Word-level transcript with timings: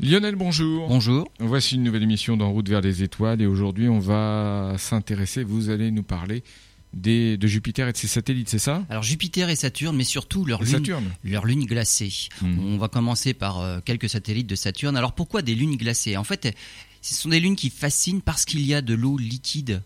Lionel, 0.00 0.36
bonjour. 0.36 0.88
Bonjour. 0.88 1.28
Voici 1.40 1.74
une 1.74 1.82
nouvelle 1.82 2.04
émission 2.04 2.36
d'En 2.36 2.50
route 2.52 2.68
vers 2.68 2.80
les 2.80 3.02
étoiles 3.02 3.42
et 3.42 3.46
aujourd'hui 3.46 3.88
on 3.88 3.98
va 3.98 4.74
s'intéresser, 4.78 5.42
vous 5.42 5.70
allez 5.70 5.90
nous 5.90 6.04
parler 6.04 6.44
des, 6.94 7.36
de 7.36 7.46
Jupiter 7.48 7.88
et 7.88 7.92
de 7.92 7.96
ses 7.96 8.06
satellites, 8.06 8.48
c'est 8.48 8.60
ça? 8.60 8.84
Alors 8.90 9.02
Jupiter 9.02 9.50
et 9.50 9.56
Saturne, 9.56 9.96
mais 9.96 10.04
surtout 10.04 10.44
leur 10.44 10.62
lune, 10.62 10.70
Saturne. 10.70 11.04
leur 11.24 11.44
lune 11.44 11.64
glacée. 11.66 12.12
Hmm. 12.40 12.58
On 12.60 12.78
va 12.78 12.86
commencer 12.88 13.34
par 13.34 13.60
euh, 13.60 13.80
quelques 13.84 14.08
satellites 14.08 14.46
de 14.46 14.54
Saturne. 14.54 14.96
Alors 14.96 15.12
pourquoi 15.12 15.42
des 15.42 15.56
lunes 15.56 15.76
glacées? 15.76 16.16
En 16.16 16.24
fait, 16.24 16.56
ce 17.02 17.14
sont 17.14 17.28
des 17.30 17.40
lunes 17.40 17.56
qui 17.56 17.68
fascinent 17.68 18.22
parce 18.22 18.44
qu'il 18.44 18.64
y 18.64 18.74
a 18.74 18.80
de 18.82 18.94
l'eau 18.94 19.18
liquide 19.18 19.82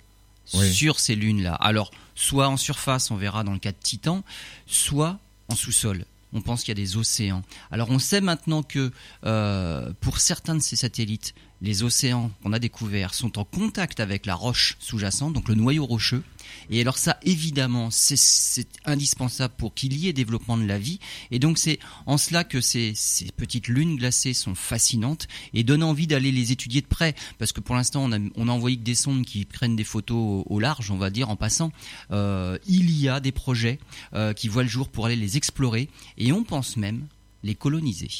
Oui. 0.54 0.70
sur 0.72 1.00
ces 1.00 1.14
lunes-là. 1.16 1.54
Alors, 1.54 1.90
soit 2.14 2.48
en 2.48 2.58
surface, 2.58 3.10
on 3.10 3.16
verra 3.16 3.44
dans 3.44 3.52
le 3.54 3.58
cas 3.58 3.72
de 3.72 3.76
Titan, 3.82 4.22
soit 4.66 5.18
en 5.48 5.54
sous-sol. 5.56 6.04
On 6.32 6.40
pense 6.40 6.60
qu'il 6.60 6.68
y 6.70 6.80
a 6.80 6.82
des 6.82 6.96
océans. 6.96 7.42
Alors 7.70 7.90
on 7.90 7.98
sait 7.98 8.20
maintenant 8.20 8.62
que 8.62 8.90
euh, 9.24 9.92
pour 10.00 10.18
certains 10.18 10.54
de 10.54 10.60
ces 10.60 10.76
satellites, 10.76 11.34
les 11.62 11.84
océans 11.84 12.30
qu'on 12.42 12.52
a 12.52 12.58
découverts 12.58 13.14
sont 13.14 13.38
en 13.38 13.44
contact 13.44 14.00
avec 14.00 14.26
la 14.26 14.34
roche 14.34 14.76
sous-jacente, 14.80 15.32
donc 15.32 15.48
le 15.48 15.54
noyau 15.54 15.86
rocheux. 15.86 16.24
Et 16.70 16.80
alors 16.80 16.98
ça, 16.98 17.18
évidemment, 17.22 17.90
c'est- 17.90 18.66
indispensable 18.84 19.54
pour 19.56 19.72
qu'il 19.72 19.96
y 19.96 20.08
ait 20.08 20.12
développement 20.12 20.58
de 20.58 20.64
la 20.64 20.78
vie. 20.78 20.98
Et 21.30 21.38
donc 21.38 21.58
c'est 21.58 21.78
en 22.06 22.18
cela 22.18 22.42
que 22.42 22.60
ces, 22.60 22.94
petites 23.36 23.68
lunes 23.68 23.96
glacées 23.96 24.34
sont 24.34 24.56
fascinantes 24.56 25.28
et 25.54 25.62
donnent 25.62 25.84
envie 25.84 26.08
d'aller 26.08 26.32
les 26.32 26.50
étudier 26.50 26.80
de 26.80 26.86
près. 26.86 27.14
Parce 27.38 27.52
que 27.52 27.60
pour 27.60 27.76
l'instant, 27.76 28.10
on 28.10 28.48
a, 28.48 28.52
envoyé 28.52 28.76
que 28.76 28.82
des 28.82 28.96
sondes 28.96 29.24
qui 29.24 29.44
prennent 29.44 29.76
des 29.76 29.84
photos 29.84 30.16
au, 30.16 30.44
au 30.46 30.60
large, 30.60 30.90
on 30.90 30.98
va 30.98 31.10
dire, 31.10 31.30
en 31.30 31.36
passant. 31.36 31.72
Euh, 32.10 32.58
il 32.66 32.90
y 32.90 33.08
a 33.08 33.20
des 33.20 33.32
projets 33.32 33.78
euh, 34.14 34.32
qui 34.32 34.48
voient 34.48 34.64
le 34.64 34.68
jour 34.68 34.88
pour 34.88 35.06
aller 35.06 35.16
les 35.16 35.36
explorer 35.36 35.88
et 36.18 36.32
on 36.32 36.42
pense 36.42 36.76
même 36.76 37.06
les 37.44 37.54
coloniser. 37.54 38.10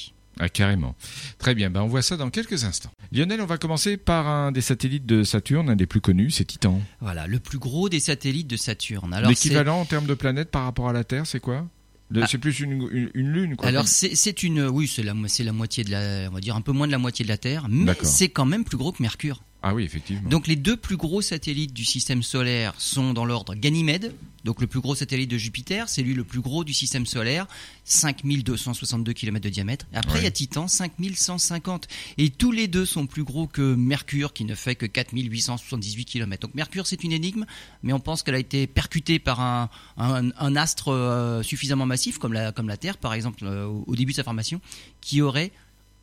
Ah, 0.41 0.49
carrément. 0.49 0.95
Très 1.39 1.55
bien, 1.55 1.71
ben, 1.71 1.83
on 1.83 1.89
voit 1.89 2.03
ça 2.03 2.17
dans 2.17 2.31
quelques 2.31 2.65
instants. 2.65 2.91
Lionel, 3.13 3.41
on 3.41 3.47
va 3.47 3.59
commencer 3.59 3.97
par 3.97 4.27
un 4.27 4.53
des 4.53 4.63
satellites 4.63 5.07
de 5.07 5.23
Saturne, 5.25 5.69
un 5.71 5.77
des 5.77 5.87
plus 5.87 6.01
connus, 6.01 6.31
c'est 6.31 6.45
Titan. 6.45 6.81
Voilà, 7.01 7.27
le 7.27 7.39
plus 7.39 7.59
gros 7.59 7.89
des 7.89 8.01
satellites 8.01 8.49
de 8.49 8.57
Saturne. 8.57 9.15
L'équivalent 9.29 9.81
en 9.81 9.85
termes 9.85 10.07
de 10.07 10.15
planète 10.15 10.51
par 10.51 10.65
rapport 10.65 10.89
à 10.89 10.93
la 10.93 11.05
Terre, 11.05 11.27
c'est 11.27 11.41
quoi? 11.41 11.67
Ah. 12.15 12.27
C'est 12.27 12.39
plus 12.39 12.61
une, 12.61 12.89
une, 12.93 13.11
une 13.15 13.33
lune, 13.33 13.57
quoi. 13.57 13.69
Alors 13.69 13.89
c'est 13.89 14.43
une 14.43 14.67
oui 14.67 14.87
c'est 14.87 15.03
la 15.03 15.15
la 15.15 15.53
moitié 15.53 15.83
de 15.83 15.91
la 15.91 16.29
on 16.31 16.35
va 16.35 16.41
dire 16.41 16.57
un 16.57 16.61
peu 16.61 16.73
moins 16.73 16.87
de 16.87 16.93
la 16.93 16.99
moitié 16.99 17.25
de 17.25 17.31
la 17.31 17.39
Terre 17.39 17.67
mais 17.71 17.95
c'est 18.03 18.29
quand 18.29 18.45
même 18.45 18.65
plus 18.65 18.77
gros 18.77 18.93
que 18.93 19.03
Mercure. 19.03 19.43
Ah 19.63 19.75
oui, 19.75 19.85
effectivement. 19.85 20.29
Donc 20.29 20.47
les 20.49 20.57
deux 20.57 20.77
plus 20.77 20.97
gros 20.97 21.23
satellites 21.23 21.73
du 21.73 21.85
système 21.85 22.23
solaire 22.23 22.75
sont 22.79 23.13
dans 23.13 23.25
l'ordre 23.25 23.55
Ganymède, 23.55 24.15
donc 24.45 24.61
le 24.61 24.67
plus 24.67 24.81
gros 24.81 24.97
satellite 24.97 25.31
de 25.31 25.39
Jupiter, 25.39 25.89
c'est 25.89 26.03
lui 26.03 26.15
le 26.15 26.25
plus 26.25 26.41
gros 26.41 26.65
du 26.65 26.73
système 26.75 27.07
solaire, 27.07 27.47
5262 27.85 29.13
km 29.13 29.45
de 29.45 29.49
diamètre. 29.51 29.87
Après 29.93 30.15
Ouais. 30.15 30.21
il 30.21 30.25
y 30.25 30.27
a 30.27 30.31
Titan, 30.33 30.67
5150 30.69 31.87
et 32.19 32.31
tous 32.31 32.51
les 32.51 32.67
deux 32.67 32.85
sont 32.85 33.07
plus 33.07 33.23
gros 33.25 33.47
que 33.47 33.75
Mercure 33.75 34.33
qui 34.33 34.45
ne 34.45 34.55
fait 34.55 34.75
que 34.75 34.87
4878 34.87 36.05
km. 36.07 36.41
Donc 36.49 36.55
Mercure 36.55 36.87
c'est 36.87 37.05
une 37.05 37.13
énigme, 37.13 37.45
mais 37.83 37.93
on 37.93 38.01
pense 38.01 38.23
qu'elle 38.23 38.35
a 38.35 38.39
été 38.41 38.67
percutée 38.67 39.19
par 39.19 39.41
un, 39.41 39.71
un, 39.97 40.31
un 40.37 40.57
astre 40.57 40.89
euh, 40.89 41.43
suffisamment 41.43 41.87
massif 41.87 42.19
comme 42.19 42.33
la, 42.33 42.51
comme 42.53 42.69
la 42.69 42.77
Terre 42.77 42.99
par 42.99 43.15
exemple 43.15 43.45
euh, 43.45 43.67
au 43.67 43.95
début 43.95 44.13
de 44.13 44.17
sa 44.17 44.25
formation, 44.25 44.61
qui 45.01 45.23
aurait 45.23 45.53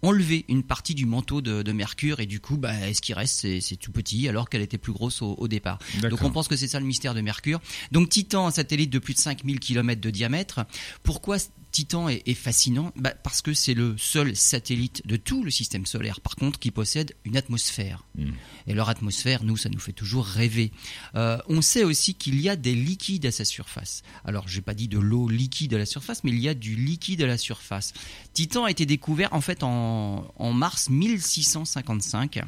enlevé 0.02 0.46
une 0.48 0.64
partie 0.64 0.96
du 0.96 1.06
manteau 1.06 1.42
de, 1.42 1.62
de 1.62 1.72
Mercure 1.72 2.20
et 2.20 2.26
du 2.26 2.40
coup 2.40 2.58
bah, 2.58 2.74
ce 2.94 3.02
qui 3.02 3.14
reste 3.14 3.46
c'est 3.62 3.76
tout 3.76 3.92
petit 3.92 4.28
alors 4.28 4.50
qu'elle 4.50 4.62
était 4.62 4.78
plus 4.78 4.94
grosse 4.94 5.22
au, 5.22 5.36
au 5.38 5.48
départ. 5.48 5.80
Donc 6.10 6.22
on 6.24 6.32
pense 6.32 6.48
que 6.48 6.56
c'est 6.56 6.68
ça 6.68 6.80
le 6.80 6.86
mystère 6.86 7.14
de 7.14 7.22
Mercure. 7.22 7.60
Donc 7.92 8.10
Titan, 8.10 8.48
un 8.48 8.52
satellite 8.52 8.90
de 8.90 9.00
plus 9.00 9.14
de 9.14 9.20
5000 9.20 9.60
km 9.60 10.02
de 10.02 10.10
diamètre. 10.10 10.62
Pourquoi 11.04 11.38
Titan 11.72 12.10
est, 12.10 12.28
est 12.28 12.34
fascinant 12.34 12.92
Bah, 12.96 13.14
Parce 13.24 13.42
que 13.42 13.54
c'est 13.54 13.74
le 13.74 13.98
seul 13.98 14.36
satellite 14.36 15.06
de 15.06 15.18
tout 15.18 15.44
le 15.44 15.52
système 15.52 15.86
solaire, 15.86 16.22
par 16.22 16.36
contre, 16.36 16.60
qui 16.60 16.72
possède 16.72 17.16
une 17.26 17.38
atmosphère. 17.38 18.06
Mm. 18.18 18.32
Et 18.68 18.74
leur 18.74 18.90
atmosphère, 18.90 19.44
nous, 19.44 19.58
ça 19.58 19.70
nous 19.70 19.80
fait 19.80 19.94
toujours 19.94 20.26
rêver. 20.26 20.72
Euh, 21.16 21.38
on 21.48 21.62
sait 21.62 21.84
aussi 21.84 22.16
qu'il 22.16 22.40
y 22.42 22.50
a 22.50 22.56
des 22.56 22.76
liquides 22.76 23.26
à 23.26 23.32
sa 23.32 23.46
surface. 23.46 24.04
Alors, 24.26 24.48
j'ai 24.48 24.62
pas 24.62 24.74
dit 24.74 24.88
de 24.88 25.00
l'eau 25.00 25.28
liquide 25.28 25.74
à 25.74 25.78
la 25.78 25.86
surface, 25.86 26.24
mais 26.24 26.32
il 26.32 26.40
y 26.40 26.50
a 26.50 26.54
du 26.54 26.76
liquide 26.76 27.22
à 27.22 27.28
la 27.28 27.38
surface. 27.38 27.94
Titan 28.34 28.66
a 28.66 28.72
été 28.72 28.86
découvert 28.86 29.34
en 29.34 29.42
fait 29.42 29.64
en, 29.64 30.32
en 30.36 30.54
mars 30.54 30.90
1655 30.90 32.42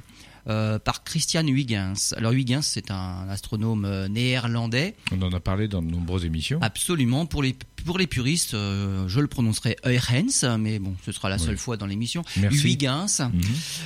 euh, 0.48 0.80
par 0.80 1.04
Christian 1.04 1.46
Huygens. 1.46 2.16
Alors 2.18 2.32
Huygens, 2.32 2.64
c'est 2.64 2.90
un 2.90 3.30
astronome 3.30 3.86
euh, 3.86 4.08
néerlandais. 4.08 4.96
On 5.12 5.22
en 5.22 5.32
a 5.34 5.40
parlé 5.40 5.68
dans 5.68 5.84
de 5.84 5.92
nombreuses 5.92 6.26
émissions. 6.26 6.58
Absolument. 6.62 7.28
Pour 7.28 7.44
les, 7.44 7.56
pour 7.84 7.98
les 7.98 8.08
puristes, 8.08 8.54
euh, 8.54 9.08
je 9.08 9.20
le 9.20 9.28
prononcerai 9.28 9.76
Huygens, 9.86 10.46
mais 10.60 10.80
bon, 10.80 10.96
ce 11.06 11.12
sera 11.12 11.30
la 11.30 11.38
seule 11.38 11.58
fois 11.58 11.78
dans 11.78 11.86
l'émission. 11.86 12.24
Huygens. 12.52 13.22
Mhm. 13.22 13.42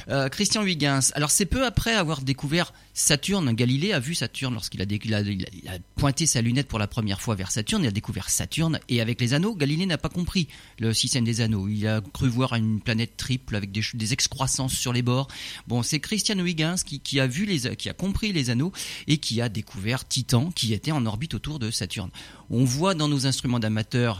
Euh, 0.10 0.30
Christian 0.30 0.64
Huygens. 0.64 1.12
Alors 1.16 1.32
c'est 1.32 1.46
peu 1.46 1.66
après 1.66 1.94
avoir 1.94 2.22
découvert 2.22 2.74
Saturne. 2.94 3.52
Galilée 3.54 3.92
a 3.94 4.00
vu 4.00 4.16
Saturne 4.16 4.54
lorsqu'il 4.54 4.82
a, 4.82 4.86
dé- 4.86 5.00
il 5.04 5.14
a- 5.14 5.22
il 5.22 5.44
a- 5.44 5.48
il 5.64 5.68
a 5.70 5.78
pointé 5.96 6.26
sa 6.26 6.42
lunette 6.42 6.68
pour 6.68 6.80
la 6.80 6.88
première 6.88 7.20
fois 7.22 7.36
vers 7.36 7.52
Saturne. 7.52 7.84
Il 7.84 7.88
a 7.88 7.92
découvert 7.92 8.30
Saturne 8.30 8.80
et 8.90 9.02
avec 9.02 9.20
les 9.20 9.34
anneaux, 9.34 9.56
Galilée 9.56 9.86
n'a 9.86 9.98
pas 9.98 10.10
compris 10.10 10.48
le 10.80 10.94
système 10.94 11.24
des 11.26 11.42
anneaux. 11.42 11.68
Il 11.68 11.86
a 11.88 12.02
cru 12.14 12.30
voir 12.30 12.54
une 12.56 12.80
planète 12.80 13.18
triple 13.18 13.56
avec 13.56 13.72
des, 13.72 14.14
excroissances 14.14 14.74
sur 14.74 14.94
les 14.94 15.02
bords. 15.02 15.28
Bon, 15.68 15.84
c'est 15.84 16.00
Christian 16.00 16.38
Huygens 16.40 16.84
qui, 16.86 17.00
qui 17.00 17.20
a 17.20 17.28
vu 17.28 17.46
les, 17.46 17.76
qui 17.76 17.90
a 17.90 17.94
compris 17.94 18.32
les 18.32 18.50
anneaux 18.50 18.72
et 19.08 19.18
qui 19.18 19.42
a 19.42 19.50
découvert 19.50 20.08
Titan 20.08 20.52
qui 20.52 20.74
était 20.74 20.92
en 20.92 21.06
orbite 21.06 21.34
autour 21.34 21.60
de 21.60 21.72
Saturne. 21.72 22.10
On 22.50 22.64
voit 22.64 22.94
dans 22.94 23.08
nos 23.08 23.26
instruments 23.26 23.60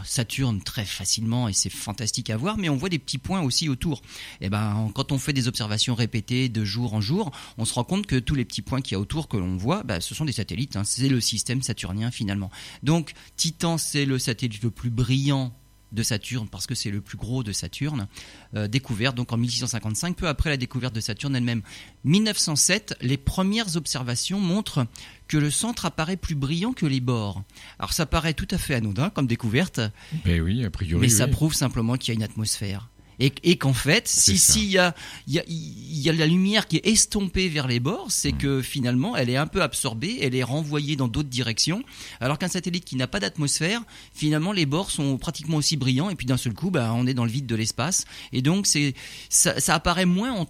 Saturne 0.04 0.62
très 0.62 0.84
facilement 0.84 1.48
et 1.48 1.52
c'est 1.52 1.70
fantastique 1.70 2.30
à 2.30 2.36
voir, 2.36 2.58
mais 2.58 2.68
on 2.68 2.76
voit 2.76 2.88
des 2.88 2.98
petits 2.98 3.18
points 3.18 3.40
aussi 3.42 3.68
autour. 3.68 4.02
Et 4.40 4.48
ben, 4.48 4.90
quand 4.94 5.12
on 5.12 5.18
fait 5.18 5.32
des 5.32 5.48
observations 5.48 5.94
répétées 5.94 6.48
de 6.48 6.64
jour 6.64 6.94
en 6.94 7.00
jour, 7.00 7.32
on 7.58 7.64
se 7.64 7.74
rend 7.74 7.84
compte 7.84 8.06
que 8.06 8.16
tous 8.16 8.34
les 8.34 8.44
petits 8.44 8.62
points 8.62 8.80
qu'il 8.80 8.92
y 8.92 8.94
a 8.96 9.00
autour 9.00 9.28
que 9.28 9.36
l'on 9.36 9.56
voit, 9.56 9.82
bah, 9.82 10.00
ce 10.00 10.14
sont 10.14 10.24
des 10.24 10.32
satellites. 10.32 10.76
hein. 10.76 10.84
C'est 10.84 11.08
le 11.08 11.20
système 11.20 11.62
saturnien 11.62 12.10
finalement. 12.10 12.50
Donc, 12.82 13.12
Titan, 13.36 13.78
c'est 13.78 14.04
le 14.04 14.18
satellite 14.18 14.62
le 14.62 14.70
plus 14.70 14.90
brillant 14.90 15.52
de 15.96 16.02
Saturne 16.04 16.48
parce 16.48 16.68
que 16.68 16.76
c'est 16.76 16.90
le 16.92 17.00
plus 17.00 17.18
gros 17.18 17.42
de 17.42 17.50
Saturne, 17.50 18.06
euh, 18.54 18.68
découvert 18.68 19.12
donc 19.12 19.32
en 19.32 19.36
1655, 19.36 20.14
peu 20.16 20.28
après 20.28 20.50
la 20.50 20.56
découverte 20.56 20.94
de 20.94 21.00
Saturne 21.00 21.34
elle-même. 21.34 21.62
1907, 22.04 22.96
les 23.00 23.16
premières 23.16 23.76
observations 23.76 24.38
montrent 24.38 24.86
que 25.26 25.36
le 25.36 25.50
centre 25.50 25.86
apparaît 25.86 26.16
plus 26.16 26.36
brillant 26.36 26.72
que 26.72 26.86
les 26.86 27.00
bords. 27.00 27.42
Alors 27.80 27.92
ça 27.92 28.06
paraît 28.06 28.34
tout 28.34 28.46
à 28.52 28.58
fait 28.58 28.74
anodin 28.74 29.10
comme 29.10 29.26
découverte, 29.26 29.80
Mais 30.24 30.40
oui, 30.40 30.64
a 30.64 30.70
priori. 30.70 31.00
mais 31.00 31.08
ça 31.08 31.26
prouve 31.26 31.54
simplement 31.54 31.96
qu'il 31.96 32.08
y 32.08 32.10
a 32.12 32.14
une 32.14 32.22
atmosphère. 32.22 32.88
Et, 33.18 33.32
et 33.42 33.56
qu'en 33.56 33.72
fait, 33.72 34.06
si 34.06 34.38
s'il 34.38 34.70
y 34.70 34.78
a, 34.78 34.94
il 35.26 35.34
y, 35.34 35.38
a, 35.40 35.44
y 35.48 36.08
a 36.08 36.12
la 36.12 36.26
lumière 36.26 36.68
qui 36.68 36.76
est 36.76 36.86
estompée 36.86 37.48
vers 37.48 37.66
les 37.66 37.80
bords, 37.80 38.10
c'est 38.10 38.36
Mm. 38.36 38.38
que 38.38 38.62
finalement, 38.62 39.16
elle 39.16 39.30
est 39.30 39.36
un 39.36 39.46
peu 39.46 39.62
absorbée, 39.62 40.18
elle 40.20 40.34
est 40.34 40.42
renvoyée 40.42 40.96
dans 40.96 41.08
d'autres 41.08 41.28
directions. 41.28 41.82
Alors 42.20 42.38
qu'un 42.38 42.48
satellite 42.48 42.84
qui 42.84 42.96
n'a 42.96 43.06
pas 43.06 43.20
d'atmosphère, 43.20 43.82
finalement, 44.14 44.52
les 44.52 44.66
bords 44.66 44.90
sont 44.90 45.18
pratiquement 45.18 45.56
aussi 45.56 45.76
brillants. 45.76 46.10
Et 46.10 46.14
puis 46.14 46.26
d'un 46.26 46.36
seul 46.36 46.54
coup, 46.54 46.70
bah, 46.70 46.92
on 46.94 47.06
est 47.06 47.14
dans 47.14 47.24
le 47.24 47.30
vide 47.30 47.46
de 47.46 47.54
l'espace. 47.56 48.04
Et 48.32 48.42
donc, 48.42 48.66
c'est, 48.66 48.94
ça, 49.28 49.58
ça 49.60 49.74
apparaît 49.74 50.06
moins 50.06 50.32
en, 50.32 50.46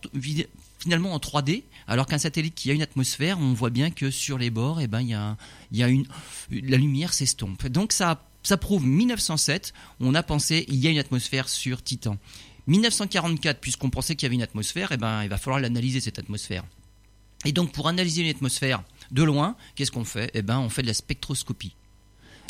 finalement 0.78 1.15
en 1.15 1.19
3D. 1.19 1.62
Alors 1.88 2.06
qu'un 2.06 2.19
satellite 2.19 2.55
qui 2.55 2.71
a 2.71 2.75
une 2.75 2.82
atmosphère, 2.82 3.38
on 3.41 3.53
voit 3.53 3.71
bien 3.71 3.91
que 3.91 4.10
sur 4.10 4.38
les 4.38 4.50
bords, 4.50 4.81
eh 4.81 4.88
ben, 4.88 5.00
il 5.00 5.09
y 5.09 5.15
a, 5.15 5.37
il 5.71 5.78
y 5.78 5.82
a 5.82 5.88
une, 5.88 6.06
la 6.50 6.76
lumière 6.76 7.12
s'estompe. 7.12 7.66
Donc 7.69 7.93
ça, 7.93 8.25
ça 8.43 8.56
prouve 8.56 8.87
1907, 8.87 9.72
on 10.00 10.15
a 10.15 10.22
pensé 10.22 10.65
il 10.69 10.76
y 10.76 10.87
a 10.87 10.91
une 10.91 10.99
atmosphère 10.99 11.49
sur 11.49 11.82
Titan. 11.82 12.16
1944, 12.66 13.60
puisqu'on 13.60 13.91
pensait 13.91 14.16
qu'il 14.16 14.27
y 14.27 14.28
avait 14.28 14.34
une 14.34 14.43
atmosphère, 14.43 14.91
eh 14.93 14.97
ben, 14.97 15.22
il 15.22 15.28
va 15.28 15.38
falloir 15.38 15.60
l'analyser 15.60 16.00
cette 16.00 16.19
atmosphère. 16.19 16.65
Et 17.44 17.53
donc 17.53 17.72
pour 17.72 17.88
analyser 17.88 18.22
une 18.22 18.31
atmosphère 18.31 18.82
de 19.12 19.22
loin, 19.22 19.56
qu'est-ce 19.75 19.93
qu'on 19.93 20.04
fait? 20.04 20.31
Eh 20.34 20.43
ben, 20.43 20.59
on 20.59 20.69
fait 20.69 20.82
de 20.82 20.88
la 20.88 20.94
spectroscopie. 20.94 21.75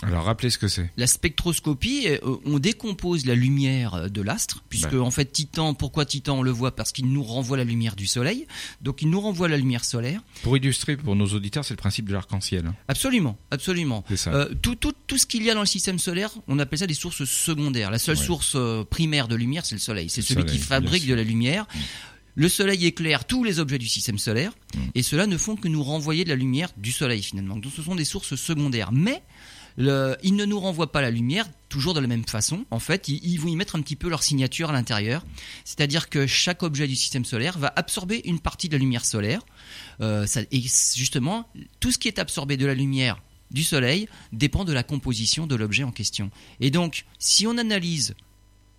Alors, 0.02 0.24
rappelez 0.24 0.50
ce 0.50 0.58
que 0.58 0.68
c'est. 0.68 0.90
La 0.96 1.06
spectroscopie, 1.06 2.06
euh, 2.08 2.18
on 2.44 2.58
décompose 2.58 3.24
la 3.26 3.34
lumière 3.34 3.94
euh, 3.94 4.08
de 4.08 4.20
l'astre, 4.22 4.62
puisque 4.68 4.94
en 4.94 5.10
fait 5.10 5.26
Titan, 5.32 5.74
pourquoi 5.74 6.04
Titan 6.04 6.38
on 6.38 6.42
le 6.42 6.50
voit 6.50 6.74
Parce 6.76 6.92
qu'il 6.92 7.06
nous 7.06 7.22
renvoie 7.22 7.56
la 7.56 7.64
lumière 7.64 7.96
du 7.96 8.06
Soleil, 8.06 8.46
donc 8.82 9.02
il 9.02 9.10
nous 9.10 9.20
renvoie 9.20 9.48
la 9.48 9.56
lumière 9.56 9.84
solaire. 9.84 10.20
Pour 10.43 10.56
illustrer 10.56 10.96
pour 10.96 11.16
nos 11.16 11.26
auditeurs, 11.26 11.64
c'est 11.64 11.75
le 11.75 11.78
principe 11.78 12.08
de 12.08 12.12
l'arc-en-ciel. 12.12 12.72
Absolument, 12.88 13.38
absolument. 13.50 14.04
Ça. 14.16 14.32
Euh, 14.34 14.54
tout, 14.62 14.75
tout, 14.75 14.93
tout 15.06 15.19
ce 15.19 15.26
qu'il 15.26 15.43
y 15.43 15.50
a 15.50 15.54
dans 15.54 15.60
le 15.60 15.66
système 15.66 15.99
solaire, 15.99 16.31
on 16.49 16.58
appelle 16.58 16.78
ça 16.78 16.87
des 16.87 16.94
sources 16.94 17.25
secondaires. 17.25 17.90
La 17.90 17.99
seule 17.99 18.16
Ouais. 18.16 18.25
source 18.25 18.56
primaire 18.90 19.28
de 19.28 19.37
lumière, 19.37 19.64
c'est 19.66 19.75
le 19.75 19.81
Soleil. 19.81 20.08
C'est 20.08 20.22
celui 20.22 20.42
soleil, 20.42 20.58
qui 20.58 20.62
fabrique 20.64 21.06
de 21.06 21.14
la 21.14 21.22
lumière. 21.22 21.66
Le 22.34 22.49
Soleil 22.50 22.84
éclaire 22.84 23.25
tous 23.25 23.44
les 23.44 23.60
objets 23.60 23.78
du 23.78 23.88
système 23.88 24.19
solaire, 24.19 24.52
Mm. 24.75 24.78
et 24.94 25.02
cela 25.02 25.26
ne 25.26 25.38
font 25.38 25.56
que 25.56 25.69
nous 25.69 25.82
renvoyer 25.82 26.25
de 26.25 26.28
la 26.28 26.34
lumière 26.37 26.70
du 26.76 26.92
Soleil 26.92 27.22
finalement. 27.22 27.56
Donc 27.56 27.72
ce 27.75 27.82
sont 27.82 27.94
des 27.94 28.04
sources 28.04 28.34
secondaires. 28.37 28.90
Mais 28.92 29.22
ils 29.78 30.37
ne 30.37 30.44
nous 30.44 30.58
renvoient 30.58 30.93
pas 30.93 31.02
la 31.02 31.11
lumière 31.11 31.46
toujours 31.69 31.94
de 31.94 32.00
la 32.00 32.06
même 32.06 32.25
façon. 32.25 32.64
En 32.70 32.78
fait, 32.78 33.08
ils, 33.08 33.37
vont 33.38 33.49
y 33.49 33.56
mettre 33.56 33.76
un 33.76 33.82
petit 33.82 33.96
peu 33.96 34.08
leur 34.08 34.23
signature 34.23 34.70
à 34.70 34.73
l'intérieur. 34.73 35.25
C'est-à-dire 35.64 36.08
que 36.08 36.26
chaque 36.26 36.62
objet 36.62 36.87
du 36.87 36.96
système 36.96 37.25
solaire 37.25 37.58
va 37.58 37.73
absorber 37.76 38.23
une 38.25 38.40
partie 38.40 38.69
de 38.69 38.75
la 38.75 38.78
lumière 38.78 39.05
solaire. 39.05 39.43
Euh, 40.00 40.26
et 40.50 40.61
justement, 40.61 41.49
tout 41.81 41.93
ce 41.93 41.99
qui 41.99 42.08
est 42.08 42.19
absorbé 42.19 42.56
de 42.56 42.67
la 42.67 42.75
lumière 42.75 43.20
du 43.50 43.62
Soleil 43.62 44.08
dépend 44.32 44.64
de 44.64 44.73
la 44.73 44.82
composition 44.82 45.46
de 45.46 45.55
l'objet 45.55 45.84
en 45.84 45.93
question. 45.93 46.31
Et 46.61 46.70
donc, 46.70 47.05
si 47.19 47.46
on 47.46 47.58
analyse 47.58 48.14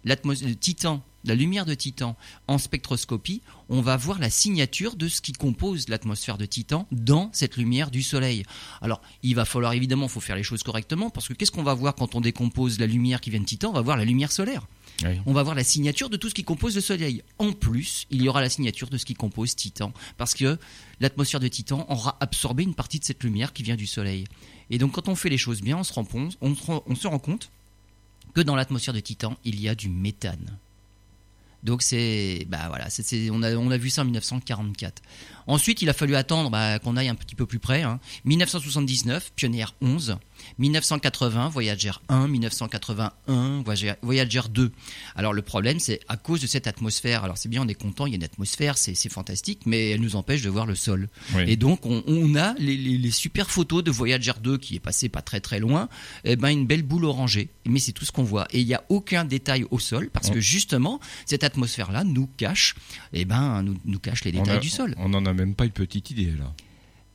l'atmos- 0.05 0.43
le 0.43 0.55
Titan 0.55 1.03
la 1.27 1.35
lumière 1.35 1.65
de 1.65 1.73
Titan 1.73 2.15
en 2.47 2.57
spectroscopie, 2.57 3.41
on 3.69 3.81
va 3.81 3.97
voir 3.97 4.17
la 4.19 4.29
signature 4.29 4.95
de 4.95 5.07
ce 5.07 5.21
qui 5.21 5.33
compose 5.33 5.89
l'atmosphère 5.89 6.37
de 6.37 6.45
Titan 6.45 6.87
dans 6.91 7.29
cette 7.33 7.57
lumière 7.57 7.91
du 7.91 8.01
Soleil. 8.01 8.43
Alors, 8.81 9.01
il 9.23 9.35
va 9.35 9.45
falloir 9.45 9.73
évidemment, 9.73 10.07
faut 10.07 10.21
faire 10.21 10.35
les 10.35 10.43
choses 10.43 10.63
correctement, 10.63 11.09
parce 11.09 11.27
que 11.27 11.33
qu'est-ce 11.33 11.51
qu'on 11.51 11.63
va 11.63 11.73
voir 11.73 11.95
quand 11.95 12.15
on 12.15 12.21
décompose 12.21 12.79
la 12.79 12.87
lumière 12.87 13.21
qui 13.21 13.29
vient 13.29 13.41
de 13.41 13.45
Titan? 13.45 13.69
On 13.69 13.73
va 13.73 13.81
voir 13.81 13.97
la 13.97 14.05
lumière 14.05 14.31
solaire. 14.31 14.65
Oui. 15.03 15.19
On 15.25 15.33
va 15.33 15.43
voir 15.43 15.53
la 15.55 15.63
signature 15.63 16.09
de 16.09 16.17
tout 16.17 16.29
ce 16.29 16.33
qui 16.33 16.43
compose 16.43 16.73
le 16.75 16.81
Soleil. 16.81 17.21
En 17.37 17.51
plus, 17.51 18.07
il 18.09 18.23
y 18.23 18.29
aura 18.29 18.41
la 18.41 18.49
signature 18.49 18.89
de 18.89 18.97
ce 18.97 19.05
qui 19.05 19.13
compose 19.13 19.55
Titan, 19.55 19.93
parce 20.17 20.33
que 20.33 20.57
l'atmosphère 20.99 21.39
de 21.39 21.47
Titan 21.47 21.85
aura 21.89 22.17
absorbé 22.19 22.63
une 22.63 22.73
partie 22.73 22.99
de 22.99 23.05
cette 23.05 23.23
lumière 23.23 23.53
qui 23.53 23.63
vient 23.63 23.75
du 23.75 23.85
Soleil. 23.85 24.25
Et 24.69 24.77
donc, 24.77 24.93
quand 24.93 25.07
on 25.07 25.15
fait 25.15 25.29
les 25.29 25.37
choses 25.37 25.61
bien, 25.61 25.77
on 25.77 25.83
se 25.83 25.93
rend, 25.93 26.05
on 26.41 26.55
se 26.55 26.63
rend- 26.63 26.83
on 26.87 26.95
se 26.95 27.07
rend 27.07 27.19
compte 27.19 27.51
que 28.33 28.41
dans 28.41 28.55
l'atmosphère 28.55 28.93
de 28.93 28.99
Titan, 28.99 29.37
il 29.45 29.59
y 29.59 29.69
a 29.69 29.75
du 29.75 29.89
méthane. 29.89 30.57
Donc 31.63 31.81
c'est, 31.81 32.45
bah 32.49 32.65
voilà, 32.69 32.89
c'est- 32.89 33.29
on, 33.31 33.41
a, 33.43 33.55
on 33.55 33.71
a 33.71 33.77
vu 33.77 33.89
ça 33.89 34.01
en 34.01 34.05
1944. 34.05 35.01
Ensuite, 35.47 35.81
il 35.81 35.89
a 35.89 35.93
fallu 35.93 36.15
attendre 36.15 36.49
bah, 36.49 36.77
qu'on 36.79 36.97
aille 36.97 37.07
un 37.07 37.15
petit 37.15 37.35
peu 37.35 37.45
plus 37.45 37.59
près. 37.59 37.81
hein. 37.83 37.99
1979, 38.25 39.31
Pioneer 39.35 39.65
11. 39.81 40.17
1980, 40.59 41.49
Voyager 41.49 41.91
1. 42.09 42.27
1981, 42.27 43.61
Voyager, 43.63 43.93
Voyager 44.01 44.41
2. 44.49 44.71
Alors 45.15 45.33
le 45.33 45.41
problème, 45.41 45.79
c'est 45.79 45.99
à 46.07 46.17
cause 46.17 46.41
de 46.41 46.47
cette 46.47 46.67
atmosphère. 46.67 47.23
Alors 47.23 47.37
c'est 47.37 47.49
bien, 47.49 47.61
on 47.63 47.67
est 47.67 47.73
content, 47.73 48.05
il 48.05 48.11
y 48.11 48.13
a 48.13 48.17
une 48.17 48.23
atmosphère, 48.23 48.77
c'est 48.77 48.93
fantastique, 49.09 49.61
mais 49.65 49.91
elle 49.91 50.01
nous 50.01 50.15
empêche 50.15 50.41
de 50.41 50.49
voir 50.49 50.65
le 50.65 50.75
sol. 50.75 51.07
Oui. 51.35 51.43
Et 51.47 51.55
donc, 51.55 51.85
on, 51.85 52.03
on 52.07 52.35
a 52.35 52.53
les, 52.59 52.75
les- 52.77 52.97
les 52.97 53.11
super 53.11 53.49
photos 53.49 53.83
de 53.83 53.91
Voyager 53.91 54.33
2 54.41 54.57
qui 54.57 54.75
est 54.75 54.79
passé 54.79 55.09
pas 55.09 55.21
très 55.21 55.39
très 55.39 55.59
loin. 55.59 55.89
Eh 56.23 56.35
ben, 56.35 56.49
une 56.49 56.67
belle 56.67 56.83
boule 56.83 57.05
orangée. 57.05 57.49
Mais 57.65 57.79
c'est 57.79 57.91
tout 57.93 58.05
ce 58.05 58.11
qu'on 58.11 58.23
voit. 58.23 58.47
Et 58.51 58.59
il 58.59 58.67
n'y 58.67 58.73
a 58.73 58.83
aucun 58.89 59.25
détail 59.25 59.65
au 59.71 59.79
sol 59.79 60.09
parce 60.11 60.29
que 60.29 60.39
justement, 60.39 60.99
cette 61.25 61.43
atmosphère-là 61.47 62.03
nous 62.03 62.27
cache, 62.37 62.75
eh 63.13 63.25
ben, 63.25 63.63
nous, 63.63 63.75
nous 63.85 63.99
cache 63.99 64.23
les 64.23 64.31
détails 64.31 64.57
a- 64.57 64.59
du 64.59 64.69
sol. 64.69 64.93
On 64.97 65.09
n'en 65.09 65.25
a 65.25 65.33
même 65.33 65.55
pas 65.55 65.65
une 65.65 65.71
petite 65.71 66.11
idée 66.11 66.31
là. 66.37 66.53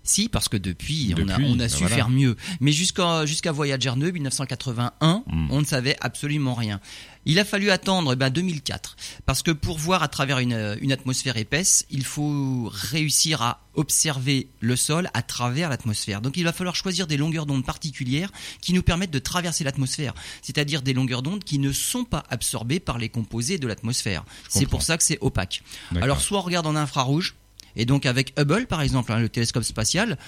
Si, 0.04 0.28
parce 0.28 0.49
que 0.49 0.56
depuis, 0.56 1.14
on 1.16 1.20
a, 1.28 1.37
Depuis, 1.37 1.44
on 1.49 1.54
a 1.54 1.56
ben 1.58 1.69
su 1.69 1.78
voilà. 1.81 1.94
faire 1.94 2.08
mieux. 2.08 2.37
Mais 2.60 2.72
jusqu'à 2.72 3.25
jusqu'à 3.26 3.52
Voyager 3.52 3.93
2, 3.96 4.10
1981, 4.10 5.22
Mm. 5.26 5.49
on 5.50 5.60
ne 5.60 5.64
savait 5.66 5.96
absolument 6.00 6.54
rien. 6.54 6.81
Il 7.25 7.38
a 7.38 7.44
fallu 7.44 7.70
attendre 7.70 8.12
eh 8.14 8.16
ben, 8.16 8.31
2004, 8.31 8.96
parce 9.26 9.43
que 9.43 9.52
pour 9.52 9.78
voir 9.78 10.02
à 10.02 10.08
travers 10.08 10.40
une, 10.40 10.76
une 10.81 10.90
atmosphère 10.90 11.37
épaisse, 11.37 11.87
il 11.90 12.04
faut 12.04 12.69
réussir 12.72 13.43
à 13.43 13.60
observer 13.75 14.49
le 14.60 14.75
sol 14.75 15.08
à 15.14 15.22
travers 15.22 15.69
l'atmosphère. 15.70 16.20
Donc 16.20 16.37
il 16.37 16.43
va 16.44 16.52
falloir 16.52 16.75
choisir 16.75 17.06
des 17.06 17.16
longueurs 17.16 17.46
d'onde 17.46 17.64
particulières 17.64 18.31
qui 18.60 18.72
nous 18.72 18.82
permettent 18.82 19.12
de 19.12 19.20
traverser 19.20 19.62
l'atmosphère, 19.62 20.14
c'est-à-dire 20.43 20.82
des 20.82 20.94
longueurs 20.94 21.22
d'onde 21.22 21.44
qui 21.44 21.58
ne 21.60 21.70
sont 21.72 22.05
pas 22.05 22.25
absorbées 22.28 22.81
par 22.81 22.98
les 22.98 23.08
composés 23.08 23.58
de 23.58 23.69
l'atmosphère. 23.69 24.25
C'est 24.48 24.66
pour 24.66 24.82
ça 24.82 24.96
que 24.98 25.05
c'est 25.05 25.19
opaque. 25.20 25.62
Alors 26.00 26.20
soit 26.20 26.38
on 26.38 26.43
regarde 26.43 26.66
en 26.66 26.75
infrarouge, 26.75 27.37
et 27.76 27.84
donc 27.86 28.06
avec 28.06 28.32
Hubble 28.38 28.66
par 28.66 28.82
exemple, 28.82 29.12
hein, 29.12 29.19
le 29.20 29.28
télescope 29.28 29.62
spatial, 29.64 30.19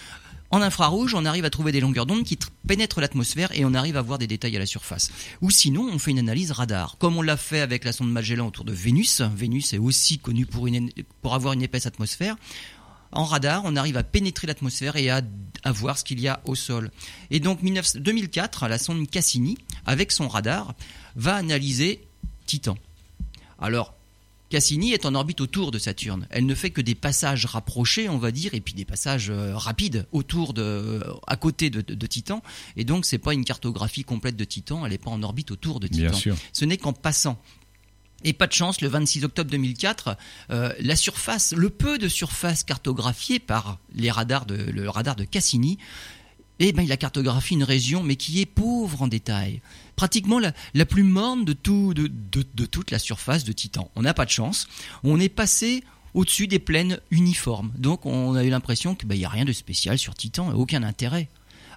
en 0.50 0.61
infrarouge, 0.61 1.14
on 1.14 1.25
arrive 1.25 1.44
à 1.44 1.50
trouver 1.50 1.73
des 1.73 1.81
longueurs 1.81 2.06
d'onde 2.06 2.23
qui 2.23 2.37
tr- 2.37 2.49
pénètrent 2.69 3.00
l'atmosphère 3.00 3.50
et 3.58 3.64
on 3.64 3.75
arrive 3.75 3.96
à 3.96 4.02
voir 4.02 4.19
des 4.19 4.29
détails 4.29 4.55
à 4.55 4.61
la 4.61 4.67
surface. 4.67 5.11
Ou 5.41 5.50
sinon, 5.50 5.88
on 5.93 5.99
fait 5.99 6.12
une 6.12 6.19
analyse 6.20 6.52
radar, 6.52 6.96
comme 6.99 7.17
on 7.17 7.23
l'a 7.23 7.37
fait 7.37 7.61
avec 7.61 7.82
la 7.85 7.93
sonde 7.93 8.12
Magellan 8.12 8.46
autour 8.46 8.64
de 8.64 8.73
Vénus. 8.73 9.20
Vénus 9.20 9.73
est 9.73 9.79
aussi 9.79 10.19
connue 10.19 10.46
pour, 10.46 10.69
une, 10.69 10.91
pour 11.23 11.35
avoir 11.35 11.55
une 11.55 11.62
épaisse 11.62 11.87
atmosphère. 11.87 12.37
En 13.11 13.25
radar, 13.25 13.62
on 13.64 13.75
arrive 13.75 13.96
à 13.96 14.05
pénétrer 14.05 14.46
l'atmosphère 14.46 14.94
et 14.96 15.11
à, 15.11 15.23
à 15.64 15.73
voir 15.73 15.99
ce 15.99 16.05
qu'il 16.05 16.20
y 16.20 16.29
a 16.29 16.41
au 16.44 16.55
sol. 16.55 16.91
Et 17.31 17.41
donc 17.41 17.61
19 17.62 17.96
2004, 17.96 18.69
la 18.69 18.79
sonde 18.79 19.08
Cassini, 19.11 19.58
avec 19.87 20.12
son 20.12 20.29
radar, 20.29 20.75
va 21.17 21.35
analyser 21.35 22.06
Titan. 22.46 22.76
Alors, 23.58 23.94
Cassini 24.55 24.93
est 24.93 25.05
en 25.05 25.17
orbite 25.17 25.41
autour 25.41 25.73
de 25.73 25.81
Saturne. 25.81 26.29
Elle 26.31 26.47
ne 26.47 26.55
fait 26.55 26.71
que 26.71 26.81
des 26.81 26.95
passages 26.95 27.45
rapprochés, 27.45 28.09
on 28.09 28.19
va 28.19 28.31
dire, 28.31 28.55
et 28.55 28.61
puis 28.61 28.73
des 28.73 28.85
passages 28.85 29.29
euh, 29.31 29.56
rapides 29.56 30.06
autour 30.12 30.55
de, 30.55 31.03
à 31.27 31.37
côté 31.37 31.71
de, 31.71 31.81
de- 31.81 31.95
de 31.95 32.06
Titan. 32.06 32.41
Et 32.77 32.85
donc, 32.85 33.05
c'est 33.05 33.19
pas 33.19 33.35
une 33.35 33.45
cartographie 33.45 34.05
complète 34.05 34.37
de 34.37 34.45
Titan. 34.45 34.87
Elle 34.87 34.93
n'est 34.93 34.99
pas 34.99 35.11
en 35.11 35.25
orbite 35.25 35.51
autour 35.51 35.81
de 35.81 35.89
Titan. 35.89 36.11
Bien 36.11 36.12
sûr. 36.12 36.37
Ce 36.53 36.65
n'est 36.65 36.77
qu'en 36.77 36.93
passant. 36.93 37.37
Et 38.23 38.33
pas 38.33 38.47
de 38.47 38.53
chance, 38.53 38.81
le 38.81 38.87
26 38.89 39.25
octobre 39.25 39.51
2004, 39.51 40.17
euh, 40.51 40.73
la 40.79 40.95
surface, 40.95 41.53
le 41.53 41.69
peu 41.69 41.99
de 41.99 42.06
surface 42.09 42.62
cartographiée 42.62 43.41
par 43.41 43.81
les 43.93 44.12
radars 44.12 44.47
de, 44.47 44.55
le 44.55 44.89
radar 44.89 45.17
de 45.17 45.25
Cassini, 45.25 45.79
eh 46.61 46.73
ben, 46.73 46.83
il 46.83 46.93
a 46.93 46.97
cartographié 46.97 47.56
une 47.56 47.65
région, 47.65 48.03
mais 48.03 48.17
qui 48.17 48.41
est 48.41 48.47
pauvre 48.47 49.03
en 49.03 49.09
détails. 49.09 49.61
Pratiquement 49.97 50.41
la, 50.41 50.87
plus 50.87 51.03
morne 51.03 51.45
de, 51.45 51.53
tout, 51.53 51.95
de, 51.95 52.06
de- 52.09 52.47
de 52.55 52.67
toute 52.67 52.91
la 52.91 52.99
surface 52.99 53.45
de 53.45 53.53
Titan. 53.53 53.91
On 53.97 54.03
n'a 54.03 54.15
pas 54.15 54.25
de 54.25 54.31
chance. 54.31 54.67
On 55.03 55.19
est 55.21 55.29
passé 55.29 55.83
au-dessus 56.15 56.47
des 56.47 56.59
plaines 56.61 57.01
uniformes. 57.11 57.73
Donc 57.77 58.06
on 58.06 58.35
a 58.35 58.45
eu 58.45 58.51
l'impression 58.51 58.95
qu'il 58.95 59.09
n'y 59.09 59.25
a 59.25 59.29
rien 59.29 59.45
de 59.45 59.53
spécial 59.53 59.99
sur 59.99 60.15
Titan, 60.15 60.53
aucun 60.55 60.83
intérêt. 60.83 61.29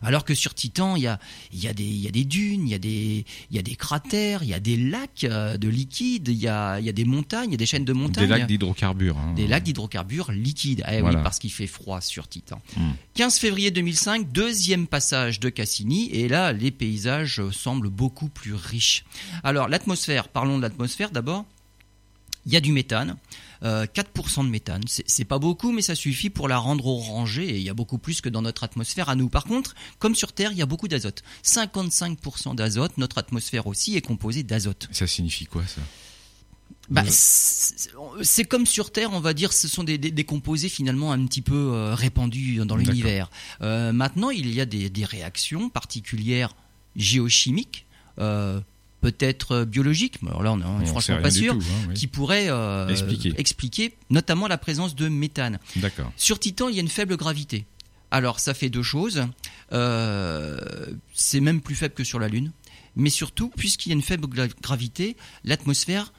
Alors 0.01 0.23
que 0.25 0.33
sur 0.35 0.53
Titan, 0.53 0.95
il 0.95 1.03
y 1.03 1.07
a, 1.07 1.19
il 1.53 1.59
y, 1.59 1.67
a 1.67 1.73
des- 1.73 1.83
il 1.83 1.99
y 2.01 2.07
a 2.07 2.11
des 2.11 2.23
dunes, 2.25 2.67
il 2.67 2.71
y, 2.71 2.75
a 2.75 2.79
des- 2.79 3.25
il 3.49 3.55
y 3.55 3.59
a 3.59 3.61
des 3.61 3.75
cratères, 3.75 4.43
il 4.43 4.49
y 4.49 4.53
a 4.53 4.59
des 4.59 4.77
lacs 4.77 5.23
euh, 5.23 5.57
de 5.57 5.67
liquide, 5.67 6.27
il 6.27 6.35
y 6.37 6.47
a, 6.47 6.79
des 6.81 7.05
montagnes, 7.05 7.49
il 7.49 7.51
y 7.51 7.55
a 7.55 7.57
des 7.57 7.65
chaînes 7.65 7.85
de 7.85 7.93
montagnes. 7.93 8.25
Des 8.25 8.29
lacs 8.39 8.47
d'hydrocarbures. 8.47 9.17
hein. 9.17 9.33
Des 9.35 9.47
lacs 9.47 9.63
d'hydrocarbures 9.63 10.31
liquides. 10.31 10.83
Eh 10.89 11.01
Voilà. 11.01 11.17
oui, 11.17 11.23
parce 11.23 11.39
qu'il 11.39 11.51
fait 11.51 11.67
froid 11.67 12.01
sur 12.01 12.27
Titan. 12.27 12.61
Hmm. 12.75 12.91
15 13.15 13.37
février 13.39 13.71
2005, 13.71 14.31
deuxième 14.31 14.87
passage 14.87 15.39
de 15.39 15.49
Cassini, 15.49 16.09
et 16.11 16.27
là, 16.27 16.53
les 16.53 16.71
paysages 16.71 17.41
semblent 17.51 17.89
beaucoup 17.89 18.29
plus 18.29 18.53
riches. 18.53 19.05
Alors, 19.43 19.67
l'atmosphère, 19.67 20.27
parlons 20.27 20.57
de 20.57 20.61
l'atmosphère 20.63 21.11
d'abord. 21.11 21.45
Il 22.45 22.53
y 22.53 22.55
a 22.55 22.61
du 22.61 22.71
méthane, 22.71 23.17
euh, 23.63 23.85
4% 23.85 24.43
de 24.45 24.49
méthane. 24.49 24.83
C'est 24.87 25.25
pas 25.25 25.39
beaucoup, 25.39 25.71
mais 25.71 25.81
ça 25.81 25.95
suffit 25.95 26.29
pour 26.29 26.47
la 26.47 26.57
rendre 26.57 26.85
orangée, 26.87 27.47
et 27.49 27.57
il 27.57 27.63
y 27.63 27.69
a 27.69 27.73
beaucoup 27.73 27.97
plus 27.97 28.21
que 28.21 28.29
dans 28.29 28.41
notre 28.41 28.63
atmosphère 28.63 29.09
à 29.09 29.15
nous. 29.15 29.29
Par 29.29 29.45
contre, 29.45 29.75
comme 29.99 30.15
sur 30.15 30.33
Terre, 30.33 30.51
il 30.51 30.57
y 30.57 30.61
a 30.61 30.65
beaucoup 30.65 30.87
d'azote. 30.87 31.23
55% 31.43 32.55
d'azote, 32.55 32.97
notre 32.97 33.17
atmosphère 33.17 33.67
aussi 33.67 33.95
est 33.95 34.01
composée 34.01 34.43
d'azote. 34.43 34.87
Ça 34.91 35.07
signifie 35.07 35.45
quoi 35.45 35.63
ça? 35.65 35.81
Bah, 36.89 37.03
Ouais. 37.03 37.09
c'est 38.23 38.45
comme 38.45 38.65
sur 38.65 38.91
Terre, 38.93 39.11
on 39.11 39.19
va 39.19 39.33
dire, 39.33 39.51
ce 39.51 39.67
sont 39.67 39.83
des, 39.83 39.97
des- 39.97 40.11
des 40.11 40.23
composés 40.23 40.69
finalement 40.69 41.11
un 41.11 41.25
petit 41.25 41.41
peu 41.41 41.53
euh, 41.73 41.93
répandus 41.93 42.61
dans 42.65 42.77
l'univers. 42.77 43.29
Euh, 43.61 43.91
maintenant, 43.91 44.29
il 44.29 44.53
y 44.53 44.61
a 44.61 44.65
des, 44.65 44.89
des 44.89 45.03
réactions 45.03 45.69
particulières 45.69 46.55
géochimiques, 46.95 47.85
euh, 48.19 48.61
peut-être 49.01 49.51
euh, 49.51 49.65
biologiques, 49.65 50.21
mais 50.21 50.29
alors 50.29 50.43
là 50.43 50.51
on 50.53 50.59
est 50.59 50.65
On 50.65 50.79
sait 50.79 50.85
franchement 50.87 51.21
pas 51.21 51.31
sûr, 51.31 51.53
tout, 51.53 51.63
hein, 51.63 51.85
oui. 51.89 51.93
qui 51.95 52.07
pourraient 52.07 52.47
euh, 52.49 52.87
Expliquer. 52.87 53.33
expliquer 53.37 53.93
notamment 54.09 54.47
la 54.47 54.57
présence 54.57 54.95
de 54.95 55.07
méthane. 55.07 55.59
D'accord. 55.75 56.11
Sur 56.17 56.39
Titan, 56.39 56.69
il 56.69 56.75
y 56.75 56.79
a 56.79 56.81
une 56.81 56.87
faible 56.89 57.15
gravité. 57.17 57.65
Alors, 58.09 58.39
ça 58.39 58.53
fait 58.53 58.69
deux 58.69 58.83
choses. 58.83 59.25
Euh, 59.73 60.57
c'est 61.13 61.39
même 61.41 61.61
plus 61.61 61.75
faible 61.75 61.93
que 61.93 62.03
sur 62.03 62.19
la 62.19 62.27
Lune. 62.27 62.51
Mais 62.95 63.09
surtout, 63.09 63.49
puisqu'il 63.55 63.89
y 63.89 63.91
a 63.91 63.95
une 63.95 64.01
faible 64.01 64.25
gra- 64.27 64.49
gravité, 64.61 65.15
l'atmosphère 65.43 66.13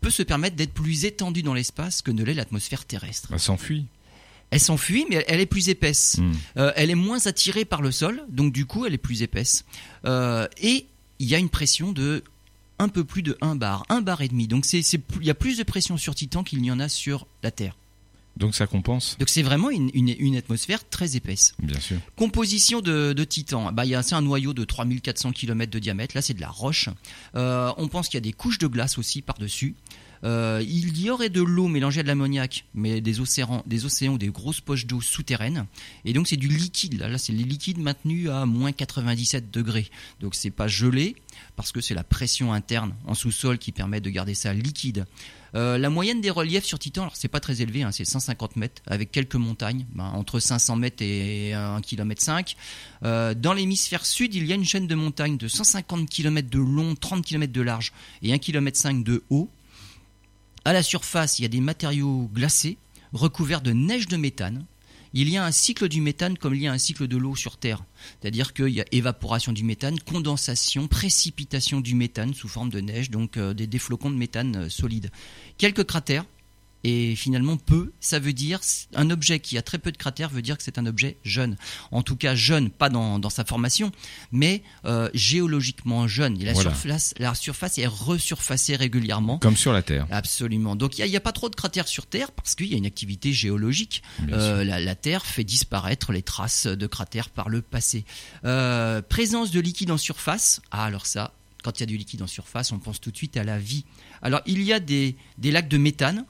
peut 0.00 0.10
se 0.10 0.22
permettre 0.22 0.56
d'être 0.56 0.72
plus 0.72 1.04
étendue 1.04 1.42
dans 1.42 1.54
l'espace 1.54 2.02
que 2.02 2.10
ne 2.10 2.24
l'est 2.24 2.34
l'atmosphère 2.34 2.84
terrestre. 2.84 3.28
Elle 3.32 3.38
s'enfuit. 3.40 3.86
Elle 4.50 4.60
s'enfuit, 4.60 5.06
mais 5.10 5.24
elle 5.28 5.40
est 5.40 5.46
plus 5.46 5.68
épaisse. 5.68 6.18
Hmm. 6.18 6.32
Euh, 6.56 6.72
elle 6.76 6.90
est 6.90 6.94
moins 6.96 7.26
attirée 7.26 7.64
par 7.64 7.82
le 7.82 7.92
sol, 7.92 8.22
donc 8.28 8.52
du 8.52 8.64
coup, 8.64 8.86
elle 8.86 8.94
est 8.94 8.98
plus 8.98 9.22
épaisse. 9.22 9.64
Euh, 10.04 10.46
et 10.62 10.86
il 11.18 11.26
y 11.28 11.34
a 11.34 11.38
une 11.38 11.48
pression 11.48 11.92
de 11.92 12.22
un 12.78 12.88
peu 12.88 13.04
plus 13.04 13.22
de 13.22 13.38
1 13.40 13.56
bar, 13.56 13.84
1 13.88 14.02
bar 14.02 14.20
et 14.20 14.28
demi. 14.28 14.48
Donc 14.48 14.64
c'est, 14.66 14.80
il 14.80 15.24
y 15.26 15.30
a 15.30 15.34
plus 15.34 15.56
de 15.58 15.62
pression 15.62 15.96
sur 15.96 16.14
Titan 16.14 16.44
qu'il 16.44 16.60
n'y 16.60 16.70
en 16.70 16.78
a 16.78 16.88
sur 16.90 17.26
la 17.42 17.50
Terre. 17.50 17.74
Donc 18.36 18.54
ça 18.54 18.66
compense, 18.66 19.16
Donc 19.18 19.30
c'est 19.30 19.42
vraiment 19.42 19.70
une- 19.70 19.90
une- 19.94 20.14
une 20.18 20.36
atmosphère 20.36 20.86
très 20.86 21.16
épaisse. 21.16 21.54
bien 21.58 21.80
sûr. 21.80 21.96
Composition 22.16 22.82
de, 22.82 23.14
de 23.14 23.24
Titan. 23.24 23.72
Bah, 23.72 23.86
il 23.86 23.92
y 23.92 23.94
a 23.94 24.02
c'est 24.02 24.14
un 24.14 24.20
noyau 24.20 24.52
de 24.52 24.62
3400 24.64 25.32
km 25.32 25.72
de 25.72 25.78
diamètre. 25.78 26.14
Là, 26.14 26.20
c'est 26.20 26.34
de 26.34 26.40
la 26.42 26.50
roche. 26.50 26.90
Euh, 27.34 27.72
on 27.78 27.88
pense 27.88 28.08
qu'il 28.08 28.18
y 28.18 28.18
a 28.18 28.20
des 28.20 28.34
couches 28.34 28.58
de 28.58 28.66
glace 28.66 28.98
aussi 28.98 29.22
par-dessus. 29.22 29.74
Euh, 30.24 30.62
il 30.66 31.00
y 31.00 31.10
aurait 31.10 31.28
de 31.28 31.42
l'eau 31.42 31.68
mélangée 31.68 32.00
à 32.00 32.02
de 32.02 32.08
l'ammoniac, 32.08 32.64
mais 32.74 33.00
des 33.00 33.20
océans, 33.20 33.62
des 33.66 33.84
océans 33.84 34.14
ou 34.14 34.18
des 34.18 34.28
grosses 34.28 34.60
poches 34.60 34.86
d'eau 34.86 35.00
souterraines. 35.00 35.66
Et 36.04 36.12
donc, 36.12 36.28
c'est 36.28 36.36
du 36.36 36.48
liquide. 36.48 36.98
Là, 36.98 37.18
c'est 37.18 37.32
les 37.32 37.44
liquides 37.44 37.78
maintenus 37.78 38.28
à 38.30 38.46
moins 38.46 38.72
97 38.72 39.50
degrés. 39.50 39.90
Donc, 40.20 40.34
c'est 40.34 40.50
pas 40.50 40.68
gelé, 40.68 41.16
parce 41.56 41.72
que 41.72 41.80
c'est 41.80 41.94
la 41.94 42.04
pression 42.04 42.52
interne 42.52 42.94
en 43.06 43.14
sous-sol 43.14 43.58
qui 43.58 43.72
permet 43.72 44.00
de 44.00 44.10
garder 44.10 44.34
ça 44.34 44.52
liquide. 44.52 45.06
Euh, 45.54 45.78
la 45.78 45.88
moyenne 45.88 46.20
des 46.20 46.30
reliefs 46.30 46.64
sur 46.64 46.78
Titan, 46.78 47.02
alors 47.02 47.16
c'est 47.16 47.28
pas 47.28 47.40
très 47.40 47.62
élevé, 47.62 47.82
hein, 47.82 47.90
c'est 47.90 48.04
150 48.04 48.56
mètres, 48.56 48.82
avec 48.86 49.10
quelques 49.10 49.36
montagnes, 49.36 49.86
ben, 49.94 50.04
entre 50.04 50.38
500 50.38 50.76
mètres 50.76 51.02
et 51.02 51.54
1 51.54 51.80
km 51.80 52.22
5. 52.22 52.56
Euh, 53.04 53.32
dans 53.32 53.54
l'hémisphère 53.54 54.04
sud, 54.04 54.34
il 54.34 54.46
y 54.46 54.52
a 54.52 54.54
une 54.54 54.64
chaîne 54.64 54.86
de 54.86 54.94
montagnes 54.94 55.38
de 55.38 55.48
150 55.48 56.10
km 56.10 56.50
de 56.50 56.58
long, 56.58 56.94
30 56.94 57.24
km 57.24 57.52
de 57.52 57.62
large 57.62 57.92
et 58.22 58.32
1 58.32 58.38
km 58.38 58.76
5 58.76 59.02
de 59.02 59.22
haut. 59.30 59.50
À 60.66 60.72
la 60.72 60.82
surface, 60.82 61.38
il 61.38 61.42
y 61.42 61.44
a 61.44 61.48
des 61.48 61.60
matériaux 61.60 62.28
glacés 62.34 62.76
recouverts 63.12 63.60
de 63.60 63.70
neige 63.70 64.08
de 64.08 64.16
méthane. 64.16 64.66
il 65.14 65.28
y 65.28 65.36
a 65.36 65.44
un 65.44 65.52
cycle 65.52 65.88
du 65.88 66.00
méthane 66.00 66.36
comme 66.36 66.56
il 66.56 66.62
y 66.62 66.66
a 66.66 66.72
un 66.72 66.78
cycle 66.78 67.06
de 67.06 67.16
l'eau 67.16 67.36
sur 67.36 67.56
Terre. 67.56 67.84
C'est-à-dire 68.20 68.52
qu'il 68.52 68.70
y 68.70 68.80
a 68.80 68.84
évaporation 68.90 69.52
du 69.52 69.62
méthane, 69.62 70.00
condensation, 70.00 70.88
précipitation 70.88 71.80
du 71.80 71.94
méthane 71.94 72.34
sous 72.34 72.48
forme 72.48 72.70
de 72.70 72.80
neige, 72.80 73.12
donc 73.12 73.36
euh, 73.36 73.54
des, 73.54 73.68
des 73.68 73.78
flocons 73.78 74.10
de 74.10 74.16
méthane 74.16 74.56
euh, 74.56 74.68
solides. 74.68 75.12
Quelques 75.56 75.84
cratères, 75.84 76.24
et 76.86 77.16
finalement 77.16 77.56
peu, 77.56 77.92
ça 77.98 78.20
veut 78.20 78.32
dire 78.32 78.60
un 78.94 79.10
objet 79.10 79.40
qui 79.40 79.58
a 79.58 79.62
très 79.62 79.78
peu 79.78 79.90
de 79.90 79.96
cratères 79.96 80.30
veut 80.30 80.40
dire 80.40 80.56
que 80.56 80.62
c'est 80.62 80.78
un 80.78 80.86
objet 80.86 81.16
jeune. 81.24 81.56
En 81.90 82.02
tout 82.02 82.14
cas 82.14 82.36
jeune, 82.36 82.70
pas 82.70 82.88
dans, 82.90 83.18
dans 83.18 83.28
sa 83.28 83.44
formation, 83.44 83.90
mais 84.30 84.62
euh, 84.84 85.10
géologiquement 85.12 86.06
jeune. 86.06 86.40
Et 86.40 86.44
la, 86.44 86.52
Voilà. 86.52 86.70
surface, 86.70 87.12
la 87.18 87.34
surface 87.34 87.78
est 87.78 87.88
resurfacée 87.88 88.76
régulièrement. 88.76 89.38
Comme 89.38 89.56
sur 89.56 89.72
la 89.72 89.82
Terre. 89.82 90.06
Absolument. 90.12 90.76
Donc 90.76 90.96
il 90.98 91.04
n'y 91.10 91.16
a, 91.16 91.20
pas 91.20 91.32
trop 91.32 91.48
de 91.48 91.56
cratères 91.56 91.88
sur 91.88 92.06
Terre 92.06 92.30
parce 92.30 92.54
qu'il 92.54 92.66
y 92.68 92.74
a 92.74 92.76
une 92.78 92.86
activité 92.86 93.32
géologique. 93.32 94.04
Euh, 94.30 94.62
la, 94.62 94.78
la 94.78 94.94
Terre 94.94 95.26
fait 95.26 95.42
disparaître 95.42 96.12
les 96.12 96.22
traces 96.22 96.68
de 96.68 96.86
cratères 96.86 97.30
par 97.30 97.48
le 97.48 97.62
passé. 97.62 98.04
Euh, 98.44 99.02
présence 99.02 99.50
de 99.50 99.58
liquide 99.58 99.90
en 99.90 99.98
surface. 99.98 100.60
Ah 100.70 100.84
alors 100.84 101.06
ça, 101.06 101.32
quand 101.64 101.80
il 101.80 101.80
y 101.80 101.82
a 101.82 101.86
du 101.86 101.96
liquide 101.96 102.22
en 102.22 102.28
surface, 102.28 102.70
on 102.70 102.78
pense 102.78 103.00
tout 103.00 103.10
de 103.10 103.16
suite 103.16 103.36
à 103.36 103.42
la 103.42 103.58
vie. 103.58 103.84
Alors 104.22 104.40
il 104.46 104.62
y 104.62 104.72
a 104.72 104.78
des, 104.78 105.16
des 105.38 105.50
lacs 105.50 105.68
de 105.68 105.78
méthane, 105.78 106.24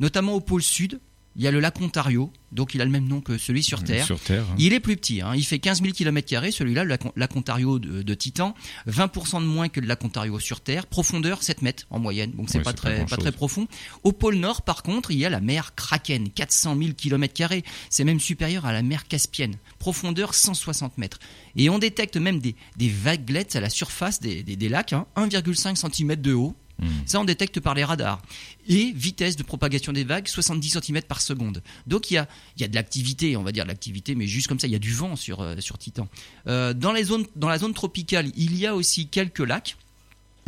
notamment 0.00 0.32
au 0.34 0.40
pôle 0.40 0.62
sud. 0.62 0.98
Il 1.36 1.42
y 1.42 1.46
a 1.46 1.52
le 1.52 1.60
lac 1.60 1.80
Ontario, 1.80 2.32
donc 2.50 2.74
il 2.74 2.80
a 2.80 2.84
le 2.84 2.90
même 2.90 3.06
nom 3.06 3.20
que 3.20 3.38
celui 3.38 3.62
sur 3.62 3.84
Terre. 3.84 4.04
Sur 4.04 4.18
Terre. 4.18 4.42
hein. 4.50 4.54
Il 4.58 4.72
est 4.72 4.80
plus 4.80 4.96
petit, 4.96 5.20
hein. 5.20 5.32
il 5.36 5.44
fait 5.44 5.60
15 5.60 5.80
000 5.80 5.92
km, 5.94 6.28
celui-là, 6.50 6.82
le 6.82 6.96
lac, 7.14 7.36
Ontario 7.36 7.78
de, 7.78 8.02
de 8.02 8.14
Titan, 8.14 8.52
20% 8.88 9.40
de 9.40 9.46
moins 9.46 9.68
que 9.68 9.78
le 9.78 9.86
lac 9.86 10.04
Ontario 10.04 10.40
sur 10.40 10.60
Terre, 10.60 10.88
profondeur 10.88 11.44
7 11.44 11.62
mètres 11.62 11.84
en 11.90 12.00
moyenne, 12.00 12.32
donc 12.32 12.50
c'est 12.50 12.58
pas, 12.64 12.72
très, 12.72 12.90
pas 12.90 12.96
grand-chose. 13.04 13.18
très 13.20 13.30
profond. 13.32 13.68
Au 14.02 14.10
pôle 14.10 14.34
Nord, 14.36 14.62
par 14.62 14.82
contre, 14.82 15.12
il 15.12 15.18
y 15.18 15.24
a 15.24 15.30
la 15.30 15.40
mer 15.40 15.76
Kraken, 15.76 16.30
400 16.30 16.76
000 16.76 16.90
km, 16.96 17.54
c'est 17.90 18.02
même 18.04 18.18
supérieur 18.18 18.66
à 18.66 18.72
la 18.72 18.82
mer 18.82 19.06
Caspienne, 19.06 19.54
profondeur 19.78 20.34
160 20.34 20.98
mètres. 20.98 21.20
Et 21.54 21.70
on 21.70 21.78
détecte 21.78 22.16
même 22.16 22.40
des, 22.40 22.56
des 22.76 22.88
vaguelettes 22.88 23.54
à 23.54 23.60
la 23.60 23.70
surface 23.70 24.18
des, 24.20 24.42
des- 24.42 24.56
des 24.56 24.68
lacs, 24.68 24.92
hein, 24.94 25.06
1,5 25.16 25.76
cm 25.76 26.16
de 26.16 26.32
haut. 26.34 26.56
Hmm. 26.80 26.86
Ça, 27.06 27.20
on 27.20 27.24
détecte 27.24 27.60
par 27.60 27.74
les 27.74 27.84
radars. 27.84 28.20
Et 28.68 28.92
vitesse 28.92 29.36
de 29.36 29.42
propagation 29.42 29.92
des 29.92 30.04
vagues, 30.04 30.28
70 30.28 30.78
cm 30.82 31.02
par 31.02 31.20
seconde. 31.20 31.62
Donc 31.86 32.10
il 32.10 32.14
y 32.14 32.18
a, 32.18 32.26
il 32.56 32.62
y 32.62 32.64
a 32.64 32.68
de 32.68 32.74
l'activité, 32.74 33.36
on 33.36 33.42
va 33.42 33.52
dire 33.52 33.64
de 33.64 33.68
l'activité, 33.68 34.14
mais 34.14 34.26
juste 34.26 34.46
comme 34.48 34.58
ça, 34.58 34.66
il 34.66 34.72
y 34.72 34.76
a 34.76 34.78
du 34.80 34.92
vent 34.94 35.16
sur, 35.16 35.40
euh, 35.40 35.56
sur 35.60 35.76
Titan. 35.78 36.08
Euh, 36.46 36.72
dans, 36.72 36.92
les 36.92 37.04
zones, 37.04 37.26
dans 37.36 37.48
la 37.48 37.58
zone 37.58 37.74
tropicale, 37.74 38.30
il 38.36 38.56
y 38.56 38.66
a 38.66 38.74
aussi 38.74 39.08
quelques 39.08 39.40
lacs, 39.40 39.76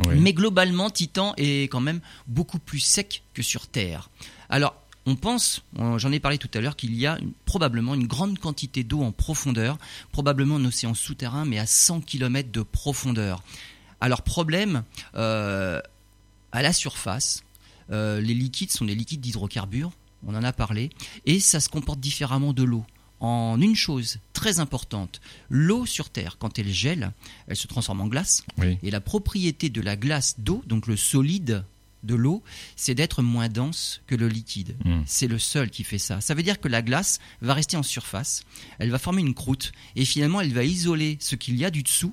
Oui. 0.07 0.15
mais 0.19 0.33
globalement, 0.33 0.89
Titan 0.91 1.35
est 1.37 1.65
quand 1.71 1.81
même 1.81 2.01
beaucoup 2.27 2.59
plus 2.59 2.81
sec 2.81 3.23
que 3.35 3.43
sur 3.43 3.67
Terre. 3.67 4.11
Alors, 4.49 4.75
on 5.05 5.17
pense, 5.17 5.63
j'en 5.97 6.13
ai 6.13 6.21
parlé 6.21 6.39
tout 6.39 6.51
à 6.55 6.61
l'heure, 6.61 6.77
qu'il 6.77 6.95
y 6.95 7.07
a 7.07 7.19
une- 7.19 7.33
probablement 7.45 7.95
une 7.95 8.07
grande 8.07 8.39
quantité 8.39 8.85
d'eau 8.85 9.03
en 9.03 9.11
profondeur, 9.11 9.77
probablement 10.13 10.57
un 10.57 10.65
océan 10.65 10.95
souterrain, 10.95 11.45
mais 11.45 11.59
à 11.59 11.67
100 11.67 12.01
km 12.03 12.51
de 12.53 12.63
profondeur. 12.63 13.43
Alors, 14.01 14.23
problème, 14.23 14.83
euh, 15.17 15.81
à 16.53 16.63
la 16.63 16.73
surface, 16.73 17.43
euh, 17.91 18.21
les 18.21 18.35
liquides 18.35 18.71
sont 18.71 18.85
des 18.85 18.95
liquides 18.95 19.21
d'hydrocarbures, 19.21 19.93
on 20.27 20.35
en 20.35 20.45
a 20.45 20.53
parlé, 20.53 20.91
et 21.27 21.41
ça 21.41 21.61
se 21.61 21.69
comporte 21.69 22.01
différemment 22.01 22.53
de 22.53 22.63
l'eau. 22.63 22.85
En 23.21 23.61
une 23.61 23.77
chose 23.77 24.19
très 24.33 24.59
importante, 24.59 25.21
l'eau 25.49 25.87
sur 25.87 26.11
Terre, 26.11 26.39
quand 26.39 26.59
elle 26.59 26.73
gèle, 26.73 27.13
elle 27.47 27.57
se 27.57 27.69
transforme 27.69 28.01
en 28.01 28.09
glace. 28.09 28.45
Oui. 28.59 28.79
Et 28.83 28.91
la 28.91 29.01
propriété 29.01 29.71
de 29.71 29.81
la 29.81 29.97
glace 29.97 30.41
d'eau, 30.41 30.63
donc 30.67 30.89
le 30.89 30.97
solide 30.97 31.65
de 32.03 32.15
l'eau, 32.17 32.43
c'est 32.75 32.97
d'être 32.97 33.23
moins 33.23 33.49
dense 33.49 34.03
que 34.09 34.17
le 34.17 34.29
liquide. 34.29 34.77
Hmm. 34.85 35.03
C'est 35.07 35.29
le 35.29 35.39
seul 35.39 35.71
qui 35.71 35.85
fait 35.85 35.99
ça. 35.99 36.21
Ça 36.21 36.35
veut 36.35 36.43
dire 36.43 36.61
que 36.61 36.67
la 36.67 36.83
glace 36.83 37.21
va 37.41 37.55
rester 37.55 37.77
en 37.77 37.85
surface, 37.85 38.43
elle 38.81 38.91
va 38.91 38.99
former 38.99 39.23
une 39.23 39.35
croûte, 39.35 39.73
et 39.95 40.05
finalement 40.05 40.41
elle 40.41 40.53
va 40.53 40.65
isoler 40.65 41.17
ce 41.21 41.37
qu'il 41.37 41.57
y 41.57 41.65
a 41.65 41.71
du 41.71 41.85
dessous 41.85 42.13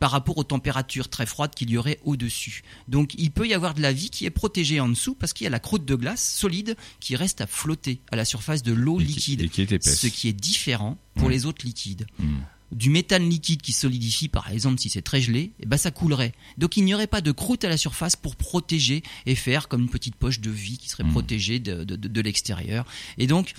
par 0.00 0.10
rapport 0.10 0.36
aux 0.38 0.44
températures 0.44 1.08
très 1.08 1.26
froides 1.26 1.54
qu'il 1.54 1.70
y 1.70 1.76
aurait 1.78 2.00
au-dessus. 2.04 2.62
Donc 2.88 3.14
il 3.18 3.30
peut 3.30 3.46
y 3.46 3.54
avoir 3.54 3.74
de 3.74 3.82
la 3.82 3.92
vie 3.92 4.10
qui 4.10 4.24
est 4.26 4.30
protégée 4.30 4.80
en 4.80 4.88
dessous 4.88 5.14
parce 5.14 5.32
qu'il 5.32 5.44
y 5.44 5.46
a 5.46 5.50
la 5.50 5.60
croûte 5.60 5.84
de 5.84 5.94
glace 5.94 6.28
solide 6.34 6.76
qui 6.98 7.14
reste 7.14 7.40
à 7.40 7.46
flotter 7.46 8.00
à 8.10 8.16
la 8.16 8.24
surface 8.24 8.62
de 8.64 8.72
l'eau 8.72 8.96
qui- 8.98 9.04
liquide, 9.04 9.50
qui 9.50 9.66
ce 9.82 10.06
qui 10.08 10.26
est 10.28 10.32
différent 10.32 10.98
pour 11.14 11.28
Ouais. 11.28 11.34
les 11.34 11.46
autres 11.46 11.64
liquides 11.64 12.06
Hmm. 12.18 12.38
du 12.72 12.88
méthane 12.88 13.28
liquide 13.28 13.60
qui 13.62 13.72
solidifie, 13.72 14.28
par 14.28 14.50
exemple, 14.50 14.80
si 14.80 14.88
c'est 14.88 15.02
très 15.02 15.20
gelé, 15.20 15.50
eh 15.60 15.66
ben 15.66 15.76
ça 15.76 15.90
coulerait. 15.90 16.32
Donc 16.56 16.76
il 16.78 16.84
n'y 16.84 16.94
aurait 16.94 17.06
pas 17.06 17.20
de 17.20 17.32
croûte 17.32 17.64
à 17.64 17.68
la 17.68 17.76
surface 17.76 18.16
pour 18.16 18.36
protéger 18.36 19.02
et 19.26 19.34
faire 19.34 19.68
comme 19.68 19.82
une 19.82 19.90
petite 19.90 20.14
poche 20.16 20.40
de 20.40 20.50
vie 20.50 20.78
qui 20.78 20.88
serait 20.88 21.04
Mhm. 21.04 21.10
protégée 21.12 21.58
de, 21.58 21.84
de- 21.84 21.96
de- 21.96 22.08
de 22.08 22.20
l'extérieur. 22.22 22.86
Et 23.18 23.26
donc, 23.26 23.52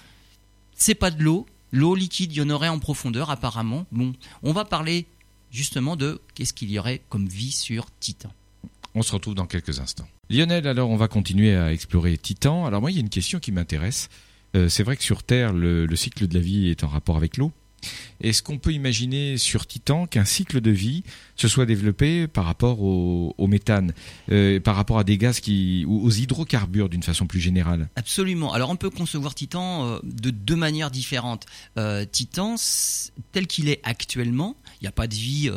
c'est 0.76 0.96
pas 0.96 1.12
de 1.12 1.22
l'eau. 1.22 1.46
L'eau 1.74 1.96
liquide, 1.96 2.32
il 2.34 2.38
y 2.38 2.42
en 2.42 2.50
aurait 2.50 2.68
en 2.68 2.80
profondeur 2.80 3.30
apparemment. 3.30 3.86
Bon, 3.92 4.14
on 4.44 4.52
va 4.54 4.66
parler 4.66 5.06
justement 5.52 5.96
de 5.96 6.22
qu'est-ce 6.34 6.54
qu'il 6.54 6.72
y 6.72 6.80
aurait 6.80 7.02
comme 7.10 7.28
vie 7.28 7.52
sur 7.52 7.88
Titan. 8.00 8.32
On 8.96 9.04
se 9.04 9.12
retrouve 9.14 9.36
dans 9.36 9.46
quelques 9.46 9.80
instants. 9.80 10.08
Lionel, 10.30 10.68
alors 10.68 10.90
on 10.90 10.98
va 10.98 11.08
continuer 11.08 11.56
à 11.56 11.72
explorer 11.72 12.18
Titan. 12.18 12.66
Alors 12.66 12.82
moi, 12.82 12.92
il 12.92 12.96
y 12.96 12.98
a 12.98 13.02
une 13.02 13.10
question 13.10 13.40
qui 13.40 13.52
m'intéresse. 13.52 14.10
Euh, 14.56 14.68
c'est 14.70 14.84
vrai 14.84 14.98
que 14.98 15.04
sur 15.04 15.24
Terre, 15.24 15.54
le, 15.54 15.86
le 15.86 15.96
cycle 15.96 16.28
de 16.28 16.34
la 16.34 16.42
vie 16.42 16.70
est 16.70 16.84
en 16.84 16.88
rapport 16.88 17.16
avec 17.16 17.38
l'eau. 17.38 17.52
Est-ce 18.22 18.44
qu'on 18.44 18.58
peut 18.58 18.74
imaginer 18.74 19.38
sur 19.38 19.66
Titan 19.66 20.06
qu'un 20.06 20.26
cycle 20.26 20.62
de 20.62 20.72
vie 20.72 21.04
se 21.36 21.48
soit 21.48 21.66
développé 21.66 22.28
par 22.28 22.46
rapport 22.46 22.82
au, 22.82 23.34
au 23.38 23.48
méthane, 23.48 23.94
euh, 24.32 24.60
par 24.60 24.76
rapport 24.76 25.00
à 25.00 25.04
des 25.04 25.18
gaz 25.18 25.40
qui, 25.40 25.84
ou 25.88 26.04
aux 26.06 26.12
hydrocarbures 26.12 26.90
d'une 26.90 27.04
façon 27.04 27.26
plus 27.28 27.40
générale? 27.40 27.90
Absolument. 27.96 28.54
Alors 28.54 28.70
on 28.70 28.76
peut 28.76 28.90
concevoir 28.90 29.34
Titan 29.36 29.86
euh, 29.88 30.00
de 30.04 30.30
deux 30.30 30.56
manières 30.56 30.92
différentes. 30.92 31.46
Euh, 31.78 32.06
Titan, 32.06 32.56
tel 33.32 33.48
qu'il 33.48 33.70
est 33.70 33.80
actuellement, 33.84 34.56
il 34.82 34.84
n'y 34.86 34.88
a 34.88 34.92
pas 34.92 35.08
de 35.08 35.16
vie 35.16 35.50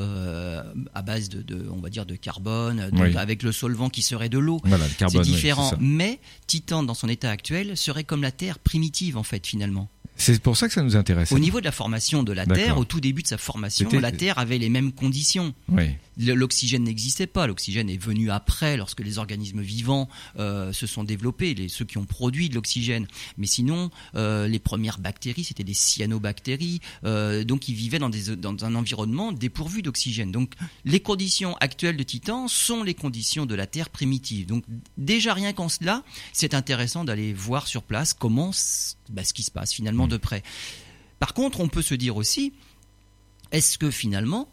à 0.95 1.03
base 1.03 1.29
de, 1.29 1.43
de, 1.43 1.67
on 1.71 1.81
va 1.81 1.91
dire, 1.91 2.07
de 2.07 2.15
carbone, 2.17 2.91
de- 2.91 3.01
Oui. 3.01 3.17
avec 3.17 3.43
le 3.43 3.53
solvant 3.53 3.89
qui 3.91 4.03
serait 4.03 4.29
de 4.29 4.39
l'eau. 4.39 4.61
Voilà, 4.65 4.87
le 4.87 4.93
C'est 4.97 5.17
oui, 5.19 5.25
différent. 5.25 5.71
c'est. 5.71 5.81
Mais 5.81 6.21
Titan, 6.47 6.83
dans 6.83 6.95
son 6.95 7.09
état 7.09 7.31
actuel, 7.31 7.77
serait 7.77 8.05
comme 8.05 8.23
la 8.23 8.31
Terre 8.33 8.59
primitive, 8.59 9.17
en 9.17 9.23
fait, 9.23 9.47
finalement. 9.47 9.89
C'est 10.17 10.41
pour 10.41 10.57
ça 10.57 10.69
que 10.69 10.75
ça 10.75 10.83
nous 10.83 10.97
intéresse. 10.97 11.33
Au 11.33 11.39
niveau 11.39 11.61
de 11.61 11.65
la 11.65 11.73
formation 11.73 12.23
de 12.23 12.33
la. 12.33 12.47
Terre, 12.47 12.79
au 12.79 12.85
tout 12.85 13.01
début 13.01 13.23
de 13.23 13.29
sa 13.29 13.39
formation, 13.39 13.89
la 13.93 14.13
Terre 14.13 14.39
avait 14.39 14.59
les 14.59 14.69
mêmes 14.69 14.93
conditions. 14.93 15.55
Oui. 15.69 15.91
L'oxygène 16.17 16.85
n'existait 16.85 17.27
pas. 17.27 17.47
L'oxygène 17.47 17.91
est 17.91 17.97
venu 17.97 18.31
après, 18.31 18.77
lorsque 18.77 19.01
les 19.01 19.19
organismes 19.19 19.61
vivants 19.63 20.09
euh, 20.39 20.73
se 20.73 20.87
sont 20.87 21.03
développés, 21.03 21.55
les, 21.55 21.69
ceux 21.69 21.85
qui 21.85 21.99
ont 21.99 22.05
produit 22.05 22.49
de 22.49 22.55
l'oxygène. 22.55 23.07
Mais 23.37 23.47
sinon, 23.47 23.91
euh, 24.15 24.47
les 24.47 24.61
premières 24.61 24.99
bactéries, 24.99 25.45
c'était 25.45 25.65
des 25.65 25.75
cyanobactéries. 25.75 26.81
euh, 27.05 27.43
donc, 27.43 27.69
ils 27.69 27.75
vivaient 27.75 27.99
dans, 27.99 28.11
des, 28.11 28.37
dans 28.37 28.65
un 28.65 28.75
environnement 28.77 29.33
dépourvu 29.33 29.83
d'oxygène. 29.83 30.31
Donc, 30.31 30.53
les 30.85 31.01
conditions 31.01 31.57
actuelles 31.57 31.97
de 31.97 32.03
Titan 32.05 32.47
sont 32.47 32.85
les 32.85 32.95
conditions 32.95 33.47
de 33.47 33.55
la 33.55 33.67
Terre 33.67 33.91
primitive. 33.91 34.47
Donc, 34.47 34.65
déjà 34.97 35.35
rien 35.35 35.53
qu'en 35.53 35.69
cela, 35.69 36.05
c'est 36.33 36.55
intéressant 36.55 37.05
d'aller 37.05 37.33
voir 37.33 37.67
sur 37.67 37.83
place 37.83 38.15
comment 38.15 38.53
bah, 39.11 39.25
ce 39.25 39.33
qui 39.35 39.43
se 39.43 39.51
passe 39.51 39.73
finalement 39.73 40.07
de 40.07 40.17
près. 40.17 40.43
Par 41.19 41.35
contre, 41.35 41.61
on 41.61 41.69
peut 41.69 41.83
se 41.83 41.95
dire 41.95 42.17
aussi, 42.17 42.53
est-ce 43.53 43.79
que 43.79 43.91
finalement, 43.91 44.49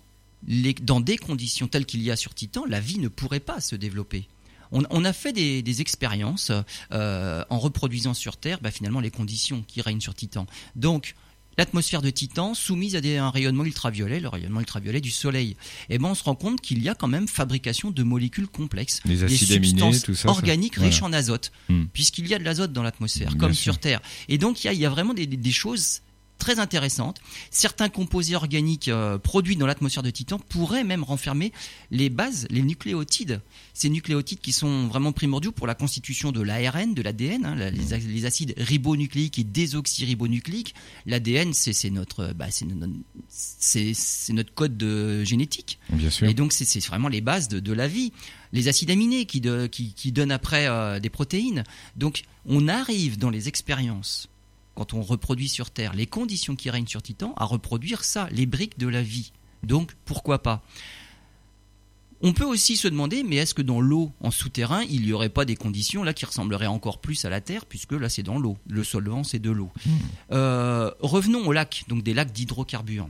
les- 0.48 0.74
dans 0.74 1.00
des 1.02 1.18
conditions 1.18 1.68
telles 1.68 1.86
qu'il 1.86 2.02
y 2.04 2.12
a 2.12 2.16
sur 2.16 2.34
Titan, 2.34 2.66
la 2.68 2.80
vie 2.80 3.00
ne 3.00 3.08
pourrait 3.08 3.40
pas 3.40 3.62
se 3.62 3.76
développer? 3.76 4.28
On, 4.72 4.84
on 4.90 5.04
a 5.04 5.12
fait 5.14 5.34
des, 5.34 5.62
des 5.62 5.82
expériences 5.82 6.52
euh, 6.94 7.44
en 7.50 7.60
reproduisant 7.60 8.14
sur 8.14 8.38
Terre 8.38 8.60
bah, 8.62 8.72
finalement 8.72 9.02
les 9.02 9.12
conditions 9.12 9.64
qui 9.68 9.82
règnent 9.82 10.00
sur 10.00 10.16
Titan. 10.16 10.46
Donc 10.76 11.16
l'atmosphère 11.58 12.02
de 12.02 12.10
Titan 12.10 12.54
soumise 12.54 12.96
à 12.96 13.02
des, 13.02 13.18
un 13.18 13.30
rayonnement 13.30 13.66
ultraviolet, 13.66 14.20
le 14.20 14.28
rayonnement 14.30 14.60
ultraviolet 14.60 15.02
du 15.02 15.12
Soleil. 15.12 15.56
Et 15.90 15.98
ben 15.98 16.10
on 16.10 16.16
se 16.16 16.24
rend 16.24 16.36
compte 16.36 16.62
qu'il 16.62 16.82
y 16.82 16.90
a 16.90 16.96
quand 16.96 17.08
même 17.08 17.28
fabrication 17.28 17.92
de 17.92 18.04
molécules 18.04 18.48
complexes, 18.48 19.02
Les 19.06 19.18
des 19.18 19.24
acides 19.26 19.52
aminés, 19.52 19.68
substances 19.70 20.02
tout 20.04 20.16
ça. 20.16 20.24
ça- 20.24 20.30
organiques 20.30 20.76
voilà. 20.78 20.90
riches 20.90 21.02
en 21.04 21.14
azote, 21.14 21.52
Hmm. 21.70 21.86
puisqu'il 21.94 22.28
y 22.28 22.34
a 22.34 22.40
de 22.40 22.44
l'azote 22.44 22.74
dans 22.74 22.84
l'atmosphère, 22.84 23.38
comme 23.38 23.54
sûr. 23.54 23.74
sur 23.74 23.78
Terre. 23.80 24.02
Et 24.30 24.38
donc 24.38 24.64
il 24.64 24.68
y 24.68 24.70
a, 24.70 24.74
il 24.74 24.80
y 24.80 24.86
a 24.86 24.90
vraiment 24.90 25.14
des, 25.14 25.28
des- 25.28 25.38
des 25.38 25.52
choses 25.52 26.02
très 26.42 26.60
intéressantes. 26.60 27.22
Certains 27.52 27.88
composés 27.88 28.36
organiques 28.36 28.88
euh, 28.90 29.18
produits 29.18 29.56
dans 29.56 29.68
l'atmosphère 29.68 30.04
de 30.04 30.10
Titan 30.10 30.40
pourraient 30.40 30.84
même 30.84 31.04
renfermer 31.04 31.54
les 31.92 32.10
bases, 32.10 32.48
les 32.50 32.64
nucléotides. 32.64 33.42
Ces 33.74 33.90
nucléotides 33.90 34.40
qui 34.42 34.52
sont 34.52 34.88
vraiment 34.88 35.12
primordiaux 35.14 35.52
pour 35.54 35.68
la 35.68 35.76
constitution 35.76 36.32
de 36.32 36.42
l'ARN, 36.42 36.94
de 36.94 37.02
l'ADN, 37.02 37.46
hein, 37.46 37.56
la- 37.56 37.70
les, 37.72 38.26
acides 38.26 38.54
ribonucléiques 38.58 39.40
et 39.40 39.44
désoxyribonucléiques. 39.44 40.74
L'ADN, 41.06 41.54
c'est 41.54 41.90
notre, 41.90 42.34
bah, 42.34 42.48
c'est- 42.52 43.94
c'est 43.94 44.34
notre 44.34 44.54
code 44.54 44.78
de 44.78 45.24
génétique. 45.24 45.80
Bien 45.92 46.10
sûr. 46.10 46.28
Et 46.28 46.34
donc, 46.34 46.54
c'est- 46.54 46.66
c'est 46.66 46.84
vraiment 46.86 47.08
les 47.08 47.22
bases 47.22 47.48
de, 47.48 47.60
de 47.60 47.74
la 47.74 47.88
vie. 47.88 48.12
Les 48.52 48.68
acides 48.68 48.92
aminés 48.92 49.26
qui, 49.26 49.40
de- 49.42 49.68
qui, 49.68 49.94
qui 49.94 50.12
donnent 50.12 50.32
après 50.32 50.68
euh, 50.68 51.00
des 51.00 51.10
protéines. 51.10 51.64
Donc, 51.96 52.24
on 52.46 52.68
arrive 52.68 53.18
dans 53.18 53.30
les 53.30 53.48
expériences, 53.48 54.28
quand 54.82 54.96
on 54.96 55.04
reproduit 55.04 55.48
sur 55.48 55.70
Terre 55.70 55.94
les 55.94 56.08
conditions 56.08 56.56
qui 56.56 56.72
règnent 56.72 56.88
sur 56.88 57.04
Titan, 57.04 57.36
à 57.38 57.46
reproduire 57.46 58.04
ça, 58.04 58.28
les 58.32 58.48
briques 58.48 58.80
de 58.80 58.88
la 58.88 59.04
vie. 59.04 59.32
Donc, 59.62 59.92
pourquoi 60.06 60.42
pas? 60.42 60.64
On 62.24 62.34
peut 62.34 62.46
aussi 62.46 62.78
se 62.78 62.88
demander, 62.88 63.22
mais 63.22 63.36
est-ce 63.36 63.54
que 63.54 63.62
dans 63.62 63.80
l'eau, 63.80 64.12
en 64.22 64.32
souterrain, 64.32 64.82
il 64.90 65.04
n'y 65.04 65.14
aurait 65.14 65.30
pas 65.30 65.46
des 65.46 65.56
conditions 65.56 66.02
là 66.02 66.16
qui 66.16 66.26
ressembleraient 66.26 66.66
encore 66.66 67.00
plus 67.00 67.26
à 67.26 67.30
la 67.30 67.42
Terre, 67.42 67.68
puisque 67.68 67.92
là 67.92 68.10
c'est 68.10 68.24
dans 68.24 68.40
l'eau. 68.40 68.58
Le 68.68 68.84
solvant 68.84 69.24
c'est 69.24 69.38
de 69.38 69.52
l'eau. 69.52 69.70
Euh, 70.32 70.90
revenons 71.00 71.46
au 71.46 71.52
lac, 71.52 71.84
donc 71.88 72.02
des 72.02 72.16
lacs 72.16 72.32
d'hydrocarbures. 72.32 73.08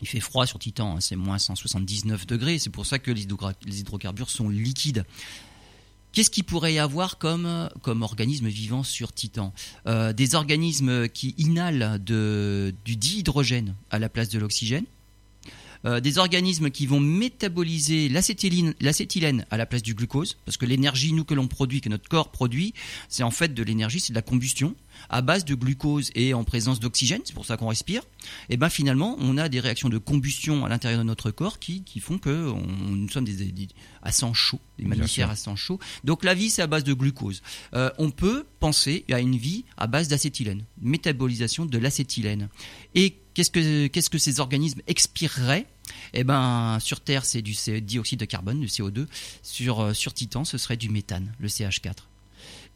Il 0.00 0.06
fait 0.06 0.20
froid 0.20 0.46
sur 0.46 0.60
Titan, 0.60 0.96
hein, 0.96 1.00
c'est 1.00 1.16
moins 1.16 1.38
179 1.38 2.24
degrés, 2.24 2.60
c'est 2.60 2.70
pour 2.70 2.86
ça 2.86 3.00
que 3.00 3.10
les 3.10 3.80
hydrocarbures 3.80 4.30
sont 4.30 4.48
liquides. 4.48 5.04
Qu'est-ce 6.14 6.30
qu'il 6.30 6.44
pourrait 6.44 6.74
y 6.74 6.78
avoir 6.78 7.18
comme, 7.18 7.68
comme 7.82 8.02
organisme 8.02 8.46
vivant 8.46 8.84
sur 8.84 9.12
Titan 9.12 9.52
Euh, 9.86 10.12
Des 10.12 10.36
organismes 10.36 11.08
qui 11.08 11.34
inhalent 11.38 11.98
du 11.98 12.96
dihydrogène 12.96 13.74
à 13.90 13.98
la 13.98 14.08
place 14.08 14.28
de 14.28 14.38
l'oxygène. 14.38 14.84
Euh, 15.86 16.00
des 16.00 16.18
organismes 16.18 16.70
qui 16.70 16.86
vont 16.86 17.00
métaboliser 17.00 18.08
l'acétylène 18.08 19.44
à 19.50 19.56
la 19.56 19.66
place 19.66 19.82
du 19.82 19.94
glucose, 19.94 20.36
parce 20.44 20.56
que 20.56 20.64
l'énergie, 20.66 21.12
nous, 21.12 21.24
que 21.24 21.34
l'on 21.34 21.46
produit, 21.48 21.80
que 21.80 21.88
notre 21.88 22.08
corps 22.08 22.30
produit, 22.30 22.72
c'est 23.08 23.22
en 23.22 23.30
fait 23.30 23.52
de 23.54 23.62
l'énergie, 23.62 24.00
c'est 24.00 24.12
de 24.12 24.16
la 24.16 24.22
combustion 24.22 24.74
à 25.10 25.22
base 25.22 25.44
de 25.44 25.54
glucose 25.54 26.10
et 26.14 26.34
en 26.34 26.44
présence 26.44 26.78
d'oxygène, 26.80 27.20
c'est 27.24 27.34
pour 27.34 27.44
ça 27.44 27.56
qu'on 27.56 27.66
respire. 27.68 28.02
Et 28.48 28.56
ben 28.56 28.68
finalement, 28.70 29.16
on 29.18 29.36
a 29.36 29.48
des 29.48 29.60
réactions 29.60 29.88
de 29.88 29.98
combustion 29.98 30.64
à 30.64 30.68
l'intérieur 30.68 31.00
de 31.00 31.04
notre 31.06 31.30
corps 31.30 31.58
qui, 31.58 31.82
qui 31.82 32.00
font 32.00 32.16
que 32.18 32.48
on- 32.48 32.66
nous 32.92 33.08
sommes 33.10 33.24
des, 33.24 33.50
des- 33.50 33.68
à 34.02 34.12
sang 34.12 34.32
chaud, 34.32 34.60
des 34.78 34.84
mammifères 34.84 35.30
à 35.30 35.36
sang 35.36 35.56
chaud. 35.56 35.78
Donc 36.04 36.24
la 36.24 36.32
vie, 36.34 36.48
c'est 36.48 36.62
à 36.62 36.66
base 36.66 36.84
de 36.84 36.94
glucose. 36.94 37.42
Euh, 37.74 37.90
on 37.98 38.10
peut 38.10 38.46
penser 38.60 39.04
à 39.10 39.20
une 39.20 39.36
vie 39.36 39.64
à 39.76 39.86
base 39.88 40.08
d'acétylène, 40.08 40.64
métabolisation 40.80 41.66
de 41.66 41.76
l'acétylène. 41.78 42.48
Et 42.94 43.16
qu'est-ce 43.34 43.50
que 43.50 43.86
qu'est-ce 43.88 44.10
que 44.10 44.18
ces 44.18 44.40
organismes 44.40 44.80
expireraient? 44.86 45.66
Eh 46.14 46.24
ben, 46.24 46.78
sur 46.80 47.00
Terre, 47.00 47.24
c'est 47.24 47.42
du 47.42 47.54
dioxyde 47.82 48.20
de 48.20 48.24
carbone, 48.24 48.60
du 48.60 48.66
CO2. 48.68 49.06
Sur, 49.42 49.80
euh, 49.80 49.92
sur 49.92 50.14
Titan, 50.14 50.44
ce 50.44 50.56
serait 50.58 50.76
du 50.76 50.88
méthane, 50.88 51.32
le 51.40 51.48
CH4. 51.48 51.92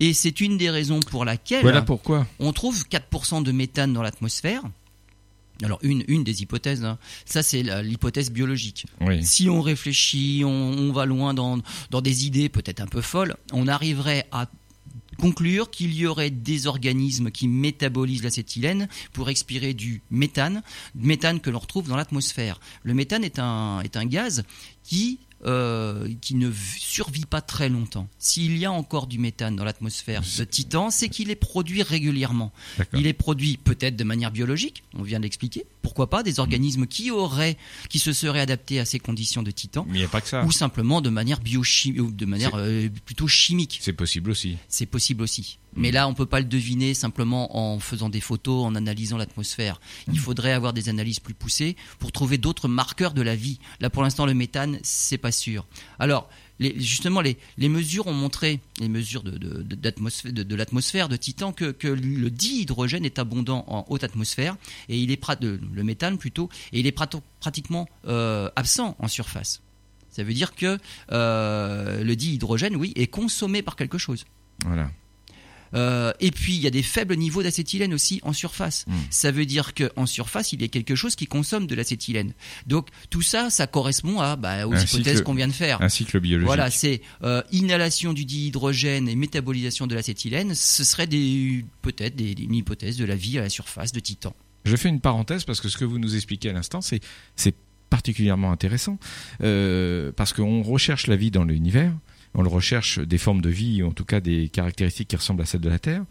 Et 0.00 0.12
c'est 0.14 0.40
une 0.40 0.58
des 0.58 0.70
raisons 0.70 1.00
pour 1.00 1.24
laquelle 1.24 1.62
Voilà 1.62 1.82
pourquoi? 1.82 2.26
on 2.38 2.52
trouve 2.52 2.84
4% 2.88 3.42
de 3.42 3.52
méthane 3.52 3.92
dans 3.92 4.02
l'atmosphère. 4.02 4.62
Alors, 5.64 5.80
une, 5.82 6.04
une 6.06 6.22
des 6.22 6.42
hypothèses, 6.42 6.84
hein. 6.84 6.98
ça 7.24 7.42
c'est 7.42 7.64
l'hypothèse 7.82 8.30
biologique. 8.30 8.86
Oui. 9.00 9.24
Si 9.24 9.48
on 9.50 9.60
réfléchit, 9.60 10.42
on, 10.44 10.50
on 10.50 10.92
va 10.92 11.04
loin 11.04 11.34
dans, 11.34 11.58
dans 11.90 12.00
des 12.00 12.26
idées 12.26 12.48
peut-être 12.48 12.80
un 12.80 12.86
peu 12.86 13.00
folles, 13.00 13.34
on 13.52 13.66
arriverait 13.66 14.26
à 14.30 14.48
conclure 15.20 15.70
qu'il 15.70 15.94
y 15.94 16.06
aurait 16.06 16.30
des 16.30 16.66
organismes 16.66 17.30
qui 17.30 17.48
métabolisent 17.48 18.22
l'acétylène 18.22 18.88
pour 19.12 19.28
expirer 19.28 19.74
du 19.74 20.02
méthane, 20.10 20.62
méthane 20.94 21.40
que 21.40 21.50
l'on 21.50 21.58
retrouve 21.58 21.88
dans 21.88 21.96
l'atmosphère. 21.96 22.60
Le 22.82 22.94
méthane 22.94 23.24
est 23.24 23.38
un, 23.38 23.80
est 23.80 23.96
un 23.96 24.06
gaz 24.06 24.44
qui, 24.84 25.18
euh, 25.44 26.08
qui 26.20 26.34
ne 26.34 26.50
survit 26.78 27.24
pas 27.24 27.40
très 27.40 27.68
longtemps. 27.68 28.08
S'il 28.18 28.56
y 28.58 28.64
a 28.64 28.72
encore 28.72 29.06
du 29.06 29.18
méthane 29.18 29.54
dans 29.54 29.64
l'atmosphère 29.64 30.22
de 30.38 30.44
Titan, 30.44 30.90
c'est 30.90 31.08
qu'il 31.08 31.30
est 31.30 31.36
produit 31.36 31.82
régulièrement. 31.82 32.52
Il 32.94 33.06
est 33.06 33.12
produit 33.12 33.56
peut-être 33.56 33.94
de 33.96 34.04
manière 34.04 34.30
biologique, 34.32 34.82
on 34.94 35.02
vient 35.02 35.18
de 35.18 35.22
l'expliquer. 35.24 35.64
Pourquoi 35.82 36.10
pas 36.10 36.22
des 36.22 36.40
organismes 36.40 36.86
qui 36.86 37.10
auraient, 37.10 37.56
qui 37.88 37.98
se 37.98 38.12
seraient 38.12 38.40
adaptés 38.40 38.80
à 38.80 38.84
ces 38.84 38.98
conditions 38.98 39.42
de 39.42 39.50
Titan, 39.50 39.86
Mais 39.88 39.98
il 39.98 40.00
n'y 40.00 40.04
a 40.04 40.08
pas 40.08 40.20
que 40.20 40.28
ça. 40.28 40.44
ou 40.44 40.50
simplement 40.50 41.00
de 41.00 41.08
manière 41.08 41.40
biochimique, 41.40 42.00
ou 42.00 42.10
de 42.10 42.26
manière 42.26 42.50
euh, 42.54 42.88
plutôt 43.04 43.28
chimique. 43.28 43.78
C'est 43.80 43.92
possible 43.92 44.30
aussi. 44.30 44.56
C'est 44.68 44.86
possible 44.86 45.22
aussi. 45.22 45.58
Mais 45.78 45.90
là, 45.92 46.08
on 46.08 46.14
peut 46.14 46.26
pas 46.26 46.40
le 46.40 46.46
deviner 46.46 46.92
simplement 46.94 47.56
en 47.56 47.78
faisant 47.78 48.08
des 48.08 48.20
photos, 48.20 48.64
en 48.64 48.74
analysant 48.74 49.16
l'atmosphère. 49.16 49.80
Il 50.12 50.18
faudrait 50.18 50.52
avoir 50.52 50.72
des 50.72 50.88
analyses 50.88 51.20
plus 51.20 51.34
poussées 51.34 51.76
pour 51.98 52.12
trouver 52.12 52.36
d'autres 52.36 52.68
marqueurs 52.68 53.14
de 53.14 53.22
la 53.22 53.36
vie. 53.36 53.58
Là, 53.80 53.88
pour 53.88 54.02
l'instant, 54.02 54.26
le 54.26 54.34
méthane, 54.34 54.78
c'est 54.82 55.18
pas 55.18 55.32
sûr. 55.32 55.66
Alors, 55.98 56.28
les- 56.58 56.78
justement, 56.80 57.20
les, 57.20 57.38
les 57.56 57.68
mesures 57.68 58.08
ont 58.08 58.12
montré, 58.12 58.60
les 58.80 58.88
mesures 58.88 59.22
de, 59.22 59.30
de, 59.30 59.62
de- 59.62 59.76
d'atmosphère- 59.76 60.32
de- 60.32 60.42
de 60.42 60.54
l'atmosphère 60.56 61.08
de 61.08 61.16
Titan, 61.16 61.52
que, 61.52 61.70
que 61.70 61.86
le 61.88 62.30
dihydrogène 62.30 63.04
est 63.04 63.18
abondant 63.20 63.64
en 63.68 63.84
haute 63.88 64.02
atmosphère 64.02 64.56
et 64.88 64.98
il 64.98 65.12
est 65.12 65.20
le 65.40 65.82
méthane 65.84 66.18
plutôt, 66.18 66.48
et 66.72 66.80
il 66.80 66.86
est 66.88 66.92
prato- 66.92 67.22
pratiquement 67.38 67.88
euh, 68.08 68.50
absent 68.56 68.96
en 68.98 69.06
surface. 69.08 69.62
Ça 70.10 70.24
veut 70.24 70.34
dire 70.34 70.56
que 70.56 70.78
euh, 71.12 72.02
le 72.02 72.16
dihydrogène, 72.16 72.74
oui, 72.74 72.92
est 72.96 73.06
consommé 73.06 73.62
par 73.62 73.76
quelque 73.76 73.98
chose. 73.98 74.24
Voilà. 74.64 74.90
Euh, 75.74 76.12
et 76.20 76.30
puis 76.30 76.54
il 76.54 76.60
y 76.60 76.66
a 76.66 76.70
des 76.70 76.82
faibles 76.82 77.16
niveaux 77.16 77.42
d'acétylène 77.42 77.94
aussi 77.94 78.20
en 78.22 78.32
surface. 78.32 78.84
Mm. 78.86 78.92
Ça 79.10 79.30
veut 79.30 79.46
dire 79.46 79.72
qu'en 79.74 80.06
surface, 80.06 80.52
il 80.52 80.62
y 80.62 80.64
a 80.64 80.68
quelque 80.68 80.94
chose 80.94 81.16
qui 81.16 81.26
consomme 81.26 81.66
de 81.66 81.74
l'acétylène. 81.74 82.32
Donc 82.66 82.88
tout 83.10 83.22
ça, 83.22 83.50
ça 83.50 83.66
correspond 83.66 84.20
à, 84.20 84.36
bah, 84.36 84.66
aux 84.66 84.74
Un 84.74 84.80
hypothèses 84.80 85.22
qu'on 85.22 85.34
vient 85.34 85.48
de 85.48 85.52
faire. 85.52 85.80
Un 85.82 85.88
cycle 85.88 86.20
biologique. 86.20 86.46
Voilà, 86.46 86.70
c'est 86.70 87.02
euh, 87.22 87.42
inhalation 87.52 88.12
du 88.12 88.24
dihydrogène 88.24 89.08
et 89.08 89.16
métabolisation 89.16 89.86
de 89.86 89.94
l'acétylène. 89.94 90.54
Ce 90.54 90.84
serait 90.84 91.06
peut-être 91.06 92.16
des, 92.16 92.32
une 92.32 92.54
hypothèse 92.54 92.96
de 92.96 93.04
la 93.04 93.16
vie 93.16 93.38
à 93.38 93.42
la 93.42 93.48
surface 93.48 93.92
de 93.92 94.00
Titan. 94.00 94.34
Je 94.64 94.76
fais 94.76 94.88
une 94.88 95.00
parenthèse 95.00 95.44
parce 95.44 95.60
que 95.60 95.68
ce 95.68 95.76
que 95.76 95.84
vous 95.84 95.98
nous 95.98 96.14
expliquez 96.14 96.50
à 96.50 96.52
l'instant, 96.52 96.80
c'est 96.80 97.00
c'est 97.36 97.54
particulièrement 97.88 98.52
intéressant 98.52 98.98
euh, 99.42 100.12
parce 100.14 100.32
qu'on 100.32 100.62
recherche 100.62 101.06
la 101.06 101.16
vie 101.16 101.30
dans 101.30 101.44
l'univers, 101.44 101.92
on 102.34 102.42
le 102.42 102.48
recherche 102.48 102.98
des 102.98 103.18
formes 103.18 103.40
de 103.40 103.48
vie, 103.48 103.82
en 103.82 103.92
tout 103.92 104.04
cas 104.04 104.20
des 104.20 104.48
caractéristiques 104.48 105.08
qui 105.08 105.16
ressemblent 105.16 105.42
à 105.42 105.46
celles 105.46 105.60
de 105.60 105.68
la 105.68 105.78
Terre. 105.78 106.04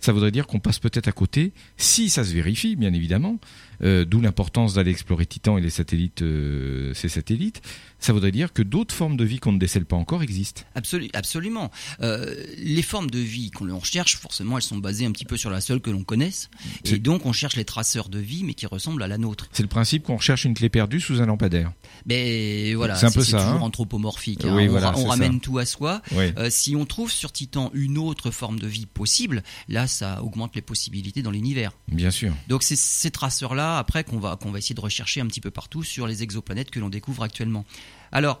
Ça 0.00 0.12
voudrait 0.12 0.30
dire 0.30 0.46
qu'on 0.46 0.60
passe 0.60 0.78
peut-être 0.78 1.08
à 1.08 1.12
côté, 1.12 1.52
si 1.76 2.08
ça 2.10 2.24
se 2.24 2.32
vérifie, 2.32 2.76
bien 2.76 2.92
évidemment, 2.92 3.38
euh, 3.84 4.04
d'où 4.04 4.20
l'importance 4.20 4.74
d'aller 4.74 4.90
explorer 4.90 5.26
Titan 5.26 5.58
et 5.58 5.60
les 5.60 5.70
satellites, 5.70 6.22
euh, 6.22 6.92
ces 6.94 7.08
satellites. 7.08 7.62
Ça 8.00 8.12
voudrait 8.12 8.32
dire 8.32 8.52
que 8.52 8.62
d'autres 8.62 8.94
formes 8.94 9.16
de 9.16 9.24
vie 9.24 9.38
qu'on 9.38 9.52
ne 9.52 9.58
décèle 9.58 9.86
pas 9.86 9.96
encore 9.96 10.22
existent. 10.22 10.62
Absolu- 10.76 11.08
absolument. 11.14 11.70
Euh, 12.02 12.34
les 12.58 12.82
formes 12.82 13.08
de 13.08 13.18
vie 13.18 13.50
qu'on 13.50 13.74
recherche, 13.78 14.16
forcément, 14.18 14.58
elles 14.58 14.62
sont 14.62 14.76
basées 14.76 15.06
un 15.06 15.12
petit 15.12 15.24
peu 15.24 15.36
sur 15.38 15.48
la 15.48 15.62
seule 15.62 15.80
que 15.80 15.90
l'on 15.90 16.04
connaisse. 16.04 16.50
Et 16.84 16.98
donc, 16.98 17.24
on 17.24 17.32
cherche 17.32 17.56
les 17.56 17.64
traceurs 17.64 18.10
de 18.10 18.18
vie, 18.18 18.44
mais 18.44 18.52
qui 18.54 18.66
ressemblent 18.66 19.02
à 19.02 19.08
la 19.08 19.16
nôtre. 19.16 19.48
C'est 19.52 19.62
le 19.62 19.68
principe 19.70 20.02
qu'on 20.02 20.16
recherche 20.16 20.44
une 20.44 20.52
clé 20.54 20.68
perdue 20.68 21.00
sous 21.00 21.22
un 21.22 21.26
lampadaire. 21.26 21.72
Mais 22.06 22.74
voilà, 22.74 22.94
C'est 22.96 23.06
un 23.06 23.10
peu 23.10 23.24
ça, 23.24 23.38
toujours 23.38 23.54
hein. 23.54 23.60
anthropomorphique. 23.62 24.44
hein. 24.44 24.54
Oui, 24.54 24.64
on 24.66 24.70
voilà, 24.72 24.90
ra- 24.90 24.98
on 24.98 25.02
c'est 25.04 25.08
ramène 25.08 25.40
tout 25.40 25.58
à 25.58 25.64
soi. 25.64 26.02
Oui. 26.12 26.32
Si 26.50 26.76
on 26.76 26.84
trouve 26.84 27.10
sur 27.10 27.32
Titan 27.32 27.70
une 27.72 27.96
autre 27.96 28.30
forme 28.30 28.58
de 28.58 28.66
vie 28.66 28.86
possible, 28.86 29.42
là, 29.68 29.86
ça 29.86 30.22
augmente 30.22 30.54
les 30.54 30.62
possibilités 30.62 31.22
dans 31.22 31.30
l'univers. 31.30 31.72
Bien 31.88 32.10
sûr. 32.10 32.32
Donc 32.48 32.62
ces 32.62 33.10
traceurs-là, 33.10 33.73
après, 33.78 34.04
qu'on 34.04 34.18
va, 34.18 34.36
qu'on 34.36 34.50
va 34.50 34.58
essayer 34.58 34.74
de 34.74 34.80
rechercher 34.80 35.20
un 35.20 35.26
petit 35.26 35.40
peu 35.40 35.50
partout 35.50 35.82
sur 35.82 36.06
les 36.06 36.22
exoplanètes 36.22 36.70
que 36.70 36.80
l'on 36.80 36.88
découvre 36.90 37.22
actuellement. 37.22 37.64
Alors, 38.12 38.40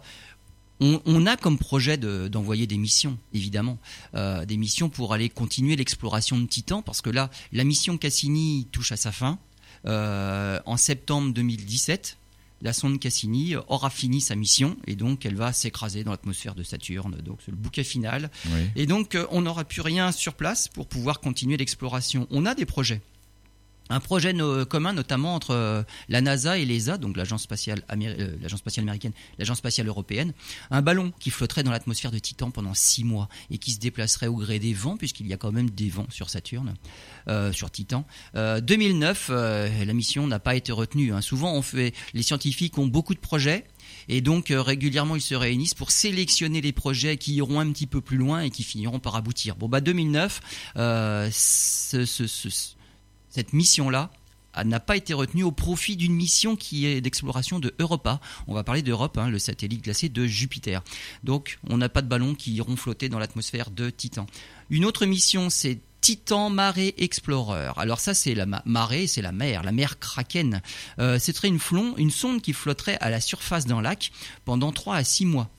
on, 0.80 1.00
on 1.06 1.24
a 1.26 1.36
comme 1.36 1.56
projet 1.58 1.96
de- 1.96 2.26
d'envoyer 2.28 2.66
des 2.66 2.78
missions, 2.78 3.16
évidemment, 3.32 3.78
Euh, 4.14 4.44
des 4.44 4.56
missions 4.56 4.88
pour 4.88 5.12
aller 5.14 5.28
continuer 5.28 5.76
l'exploration 5.76 6.38
de 6.38 6.46
Titan, 6.46 6.82
parce 6.82 7.00
que 7.00 7.10
là, 7.10 7.30
la 7.52 7.64
mission 7.64 7.96
Cassini 7.98 8.66
touche 8.72 8.92
à 8.92 8.96
sa 8.96 9.12
fin. 9.12 9.38
Euh, 9.86 10.58
en 10.66 10.76
septembre 10.76 11.32
2017, 11.34 12.16
la 12.62 12.72
sonde 12.72 12.98
Cassini 12.98 13.54
aura 13.68 13.90
fini 13.90 14.20
sa 14.20 14.34
mission, 14.34 14.76
et 14.86 14.96
donc 14.96 15.26
elle 15.26 15.34
va 15.36 15.52
s'écraser 15.52 16.02
dans 16.04 16.10
l'atmosphère 16.12 16.54
de 16.54 16.62
Saturne. 16.62 17.16
Donc 17.24 17.38
c'est 17.44 17.50
le 17.50 17.56
bouquet 17.56 17.84
final. 17.84 18.30
Oui. 18.46 18.60
Et 18.76 18.86
donc, 18.86 19.14
euh, 19.14 19.26
on 19.30 19.42
n'aura 19.42 19.64
plus 19.64 19.82
rien 19.82 20.10
sur 20.12 20.34
place 20.34 20.68
pour 20.68 20.86
pouvoir 20.86 21.20
continuer 21.20 21.56
l'exploration. 21.56 22.26
On 22.30 22.46
a 22.46 22.54
des 22.54 22.64
projets. 22.66 23.02
Un 23.90 24.00
projet 24.00 24.34
commun, 24.70 24.94
notamment 24.94 25.34
entre 25.34 25.50
euh, 25.50 25.82
la 26.08 26.22
NASA 26.22 26.56
et 26.58 26.64
l'ESA, 26.64 26.96
donc 26.96 27.16
l'agence 27.18 27.42
spatiale, 27.42 27.82
améri- 27.90 28.16
euh, 28.18 28.34
l'agence 28.40 28.60
spatiale 28.60 28.84
américaine, 28.84 29.12
l'agence 29.38 29.58
spatiale 29.58 29.88
européenne, 29.88 30.32
un 30.70 30.80
ballon 30.80 31.12
qui 31.20 31.28
flotterait 31.30 31.62
dans 31.64 31.70
l'atmosphère 31.70 32.10
de 32.10 32.18
Titan 32.18 32.50
pendant 32.50 32.72
six 32.72 33.04
mois 33.04 33.28
et 33.50 33.58
qui 33.58 33.72
se 33.72 33.78
déplacerait 33.80 34.26
au 34.26 34.36
gré 34.36 34.58
des 34.58 34.72
vents, 34.72 34.96
puisqu'il 34.96 35.26
y 35.26 35.34
a 35.34 35.36
quand 35.36 35.52
même 35.52 35.68
des 35.68 35.90
vents 35.90 36.06
sur 36.10 36.30
Saturne, 36.30 36.74
euh, 37.28 37.52
sur 37.52 37.70
Titan. 37.70 38.06
Euh, 38.36 38.60
2009, 38.62 39.28
euh, 39.30 39.84
la 39.84 39.92
mission 39.92 40.26
n'a 40.26 40.38
pas 40.38 40.54
été 40.56 40.72
retenue. 40.72 41.12
hein. 41.12 41.20
Souvent, 41.20 41.60
les 41.74 42.22
scientifiques 42.22 42.78
ont 42.78 42.86
beaucoup 42.86 43.14
de 43.14 43.20
projets. 43.20 43.66
Et 44.08 44.20
donc 44.22 44.46
régulièrement 44.50 45.14
ils 45.14 45.20
se 45.20 45.34
réunissent 45.34 45.74
pour 45.74 45.90
sélectionner 45.90 46.60
les 46.62 46.72
projets 46.72 47.16
qui 47.18 47.34
iront 47.34 47.60
un 47.60 47.70
petit 47.70 47.86
peu 47.86 48.00
plus 48.00 48.16
loin 48.16 48.40
et 48.40 48.50
qui 48.50 48.62
finiront 48.62 48.98
par 48.98 49.14
aboutir. 49.14 49.56
Bon 49.56 49.68
bah 49.68 49.80
2009, 49.82 50.40
euh, 50.76 51.28
ce- 51.32 52.04
ce- 52.06 52.26
ce- 52.26 52.73
cette 53.34 53.52
mission-là 53.52 54.10
a- 54.52 54.62
n'a 54.64 54.78
pas 54.78 54.96
été 54.96 55.12
retenue 55.14 55.42
au 55.42 55.50
profit 55.50 55.96
d'une 55.96 56.14
mission 56.14 56.54
qui 56.54 56.86
est 56.86 57.00
d'exploration 57.00 57.58
de 57.58 57.74
Europa. 57.80 58.20
On 58.46 58.54
va 58.54 58.62
parler 58.62 58.82
d'Europe, 58.82 59.18
hein, 59.18 59.28
le 59.28 59.40
satellite 59.40 59.82
glacé 59.82 60.08
de 60.08 60.26
Jupiter. 60.26 60.82
Donc 61.24 61.58
on 61.68 61.76
n'a 61.76 61.88
pas 61.88 62.02
de 62.02 62.06
ballons 62.08 62.34
qui 62.36 62.52
iront 62.52 62.76
flotter 62.76 63.08
dans 63.08 63.18
l'atmosphère 63.18 63.70
de 63.70 63.90
Titan. 63.90 64.26
Une 64.70 64.84
autre 64.84 65.06
mission, 65.06 65.50
c'est 65.50 65.78
Titan 66.00 66.50
Marée 66.50 66.94
Explorer. 66.98 67.72
Alors 67.76 67.98
ça, 67.98 68.14
c'est 68.14 68.34
la 68.34 68.46
ma- 68.46 68.62
marée, 68.66 69.06
c'est 69.08 69.22
la 69.22 69.32
mer, 69.32 69.62
la 69.64 69.72
mer 69.72 69.98
Kraken. 69.98 70.60
Euh, 71.00 71.18
ce 71.18 71.32
serait 71.32 71.48
une, 71.48 71.58
une 71.96 72.10
sonde 72.10 72.40
qui 72.42 72.52
flotterait 72.52 72.98
à 73.00 73.10
la 73.10 73.20
surface 73.20 73.66
d'un 73.66 73.80
lac 73.82 74.12
pendant 74.44 74.70
3 74.70 74.96
à 74.96 75.02
6 75.02 75.24
mois. 75.26 75.50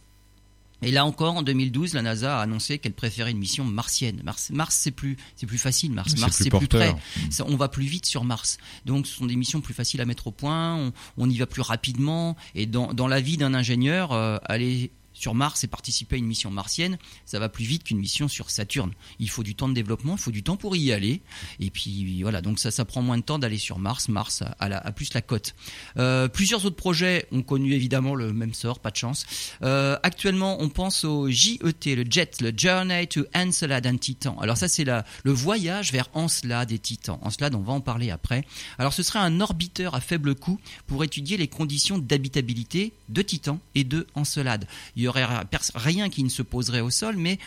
Et 0.81 0.91
là 0.91 1.05
encore, 1.05 1.35
en 1.35 1.41
2012, 1.41 1.93
la 1.93 2.01
NASA 2.01 2.39
a 2.39 2.41
annoncé 2.41 2.79
qu'elle 2.79 2.93
préférait 2.93 3.31
une 3.31 3.37
mission 3.37 3.63
martienne. 3.63 4.21
Mars, 4.23 4.49
Mars 4.51 4.77
c'est 4.79 4.91
plus, 4.91 5.17
c'est 5.35 5.45
plus 5.45 5.57
facile. 5.57 5.91
Mars, 5.91 6.11
C'est 6.11 6.19
Mars, 6.19 6.35
plus 6.35 6.43
c'est 6.43 6.49
plus 6.49 6.67
près. 6.67 6.95
Ça, 7.29 7.45
on 7.47 7.55
va 7.55 7.67
plus 7.69 7.85
vite 7.85 8.05
sur 8.05 8.23
Mars. 8.23 8.57
Donc, 8.85 9.07
ce 9.07 9.15
sont 9.15 9.25
des 9.25 9.35
missions 9.35 9.61
plus 9.61 9.73
faciles 9.73 10.01
à 10.01 10.05
mettre 10.05 10.27
au 10.27 10.31
point. 10.31 10.75
On, 10.75 10.93
on 11.17 11.29
y 11.29 11.37
va 11.37 11.45
plus 11.45 11.61
rapidement. 11.61 12.35
Et 12.53 12.65
dans, 12.65 12.93
dans 12.93 13.07
la 13.07 13.21
vie 13.21 13.37
d'un 13.37 13.53
ingénieur, 13.53 14.11
euh, 14.11 14.37
aller 14.45 14.91
sur 15.15 15.33
Mars 15.33 15.63
et 15.63 15.67
participer 15.67 16.17
à 16.17 16.19
une 16.19 16.27
mission 16.27 16.51
martienne, 16.51 16.99
ça 17.25 17.39
va 17.39 17.49
plus 17.49 17.65
vite 17.65 17.85
qu'une 17.85 17.97
mission 17.97 18.27
sur 18.27 18.51
Saturne. 18.51 18.91
Il 19.19 19.29
faut 19.29 19.41
du 19.41 19.55
temps 19.55 19.67
de 19.67 19.73
développement, 19.73 20.15
il 20.15 20.21
faut 20.21 20.31
du 20.31 20.43
temps 20.43 20.57
pour 20.57 20.75
y 20.75 20.91
aller. 20.91 21.21
Et 21.59 21.71
puis 21.71 22.21
voilà, 22.21 22.41
donc 22.41 22.59
ça, 22.59 22.69
ça 22.69 22.85
prend 22.85 23.01
moins 23.01 23.17
de 23.17 23.23
temps 23.23 23.39
d'aller 23.39 23.57
sur 23.57 23.79
Mars. 23.79 24.09
Mars 24.09 24.43
a, 24.59 24.91
plus 24.91 25.13
la 25.13 25.21
cote. 25.21 25.55
Euh, 25.97 26.27
plusieurs 26.27 26.65
autres 26.65 26.75
projets 26.75 27.27
ont 27.31 27.41
connu 27.41 27.73
évidemment 27.73 28.13
le 28.13 28.33
même 28.33 28.53
sort, 28.53 28.79
pas 28.79 28.91
de 28.91 28.97
chance. 28.97 29.25
Euh, 29.63 29.97
actuellement, 30.03 30.57
on 30.59 30.69
pense 30.69 31.05
au 31.05 31.29
JET, 31.29 31.85
le 31.85 32.05
JET, 32.09 32.41
le 32.41 32.53
Journey 32.55 33.07
to 33.07 33.23
Encelade 33.33 33.87
and 33.87 33.97
Titan. 33.97 34.37
Alors 34.39 34.57
ça, 34.57 34.67
c'est 34.67 34.83
le 34.83 35.31
voyage 35.31 35.91
vers 35.91 36.09
Encelade 36.13 36.71
et 36.71 36.79
Titan. 36.79 37.19
Encelade, 37.23 37.55
on 37.55 37.61
va 37.61 37.73
en 37.73 37.81
parler 37.81 38.11
après. 38.11 38.45
Alors 38.77 38.93
ce 38.93 39.03
serait 39.03 39.19
un 39.19 39.39
orbiteur 39.39 39.95
à 39.95 40.01
faible 40.01 40.35
coût 40.35 40.59
pour 40.87 41.03
étudier 41.03 41.37
les 41.37 41.47
conditions 41.47 41.97
d'habitabilité 41.97 42.93
de 43.09 43.21
Titan 43.21 43.59
et 43.75 43.83
de 43.83 44.07
Encelade. 44.15 44.67
Y 45.05 45.07
aurait 45.07 45.25
pers- 45.49 45.71
rien 45.75 46.09
qui 46.09 46.23
ne 46.23 46.29
se 46.29 46.41
poserait 46.41 46.81
au 46.81 46.89
sol, 46.89 47.15
mais 47.17 47.39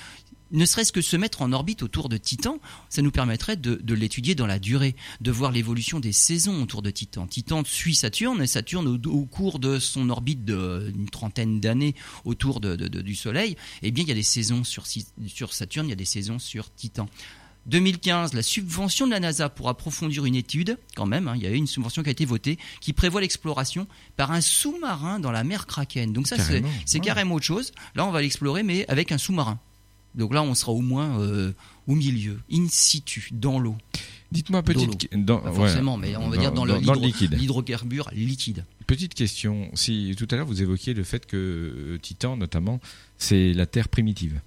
ne 0.51 0.65
serait-ce 0.65 0.93
que 0.93 1.01
se 1.01 1.17
mettre 1.17 1.43
en 1.43 1.53
orbite 1.53 1.83
autour 1.83 2.09
de 2.09 2.17
Titan, 2.17 2.59
ça 2.89 3.03
nous 3.03 3.11
permettrait 3.11 3.57
de, 3.57 3.95
l'étudier 3.95 4.35
dans 4.35 4.47
la 4.47 4.59
durée, 4.59 4.97
de 5.21 5.31
voir 5.31 5.53
l'évolution 5.53 6.01
des 6.01 6.13
saisons 6.13 6.63
autour 6.63 6.83
de 6.83 6.91
Titan. 6.91 7.27
Titan 7.27 7.63
suit 7.65 7.95
Saturne 7.95 8.41
et 8.43 8.47
Saturne, 8.47 8.87
au, 9.07 9.27
cours 9.27 9.59
de 9.59 9.79
son 9.79 10.09
orbite 10.11 10.45
d'une 10.45 11.09
trentaine 11.11 11.61
d'années 11.61 11.95
autour 12.25 12.61
du 12.61 13.15
Soleil, 13.15 13.57
eh 13.83 13.91
bien, 13.91 14.05
il 14.05 14.09
y 14.09 14.13
a 14.13 14.15
des 14.15 14.23
saisons 14.23 14.65
sur 14.65 14.87
Saturne, 15.53 15.87
il 15.87 15.91
y 15.91 15.93
a 15.93 15.97
des 15.97 16.05
saisons 16.05 16.39
sur 16.39 16.73
Titan. 16.75 17.09
2015, 17.69 18.35
la 18.35 18.43
subvention 18.43 19.07
de 19.07 19.13
la 19.13 19.21
NASA 19.21 19.49
pour 19.49 19.69
approfondir 19.69 20.25
une 20.25 20.35
étude, 20.35 20.79
quand 20.97 21.07
même, 21.07 21.29
hein, 21.29 21.35
il 21.37 21.43
y 21.43 21.47
a 21.47 21.51
eu 21.51 21.55
une 21.57 21.67
subvention 21.67 22.03
qui 22.03 22.09
a 22.09 22.13
été 22.13 22.25
votée, 22.25 22.59
qui 22.81 22.93
prévoit 22.93 23.21
l'exploration 23.21 23.87
par 24.17 24.33
un 24.33 24.41
sous-marin 24.41 25.21
dans 25.21 25.31
la 25.31 25.45
mer 25.45 25.67
Kraken. 25.67 26.13
Donc 26.13 26.27
ça, 26.29 26.37
c'est 26.37 26.45
Carrément, 26.63 26.69
c'est 26.87 26.99
ouais. 26.99 27.05
carrément 27.05 27.35
autre 27.37 27.45
chose. 27.45 27.73
Là, 27.95 28.07
on 28.07 28.11
va 28.11 28.21
l'explorer, 28.23 28.63
mais 28.63 28.87
avec 28.89 29.13
un 29.13 29.19
sous-marin. 29.19 29.59
Donc 30.15 30.33
là, 30.35 30.43
on 30.43 30.55
sera 30.55 30.73
au 30.73 30.81
moins 30.81 31.21
euh, 31.21 31.53
au 31.87 31.95
milieu, 31.95 32.41
in 32.51 32.67
situ, 32.71 33.29
dans 33.33 33.59
l'eau. 33.59 33.77
Dites-moi 34.33 34.63
petite 34.63 35.09
dans, 35.15 35.39
Pas 35.39 35.51
ouais, 35.51 35.57
forcément, 35.57 35.97
mais 35.97 36.15
on 36.17 36.29
va 36.29 36.37
dire 36.37 36.53
dans, 36.53 36.65
le 36.67 36.73
dans 36.81 36.93
le 36.95 37.01
l'hydro- 37.01 37.07
liquide. 37.07 37.35
l'hydrocarbure 37.35 38.11
liquide. 38.15 38.65
Petite 38.87 39.15
question. 39.15 39.71
Si 39.75 40.15
tout 40.19 40.27
à 40.31 40.37
l'heure 40.37 40.47
vous 40.47 40.61
évoquiez 40.63 40.93
le 40.95 41.03
fait 41.05 41.25
que 41.27 41.37
euh, 41.37 41.99
Titan, 42.01 42.37
notamment, 42.37 42.81
c'est 43.19 43.53
la 43.53 43.67
Terre 43.67 43.89
primitive. 43.89 44.41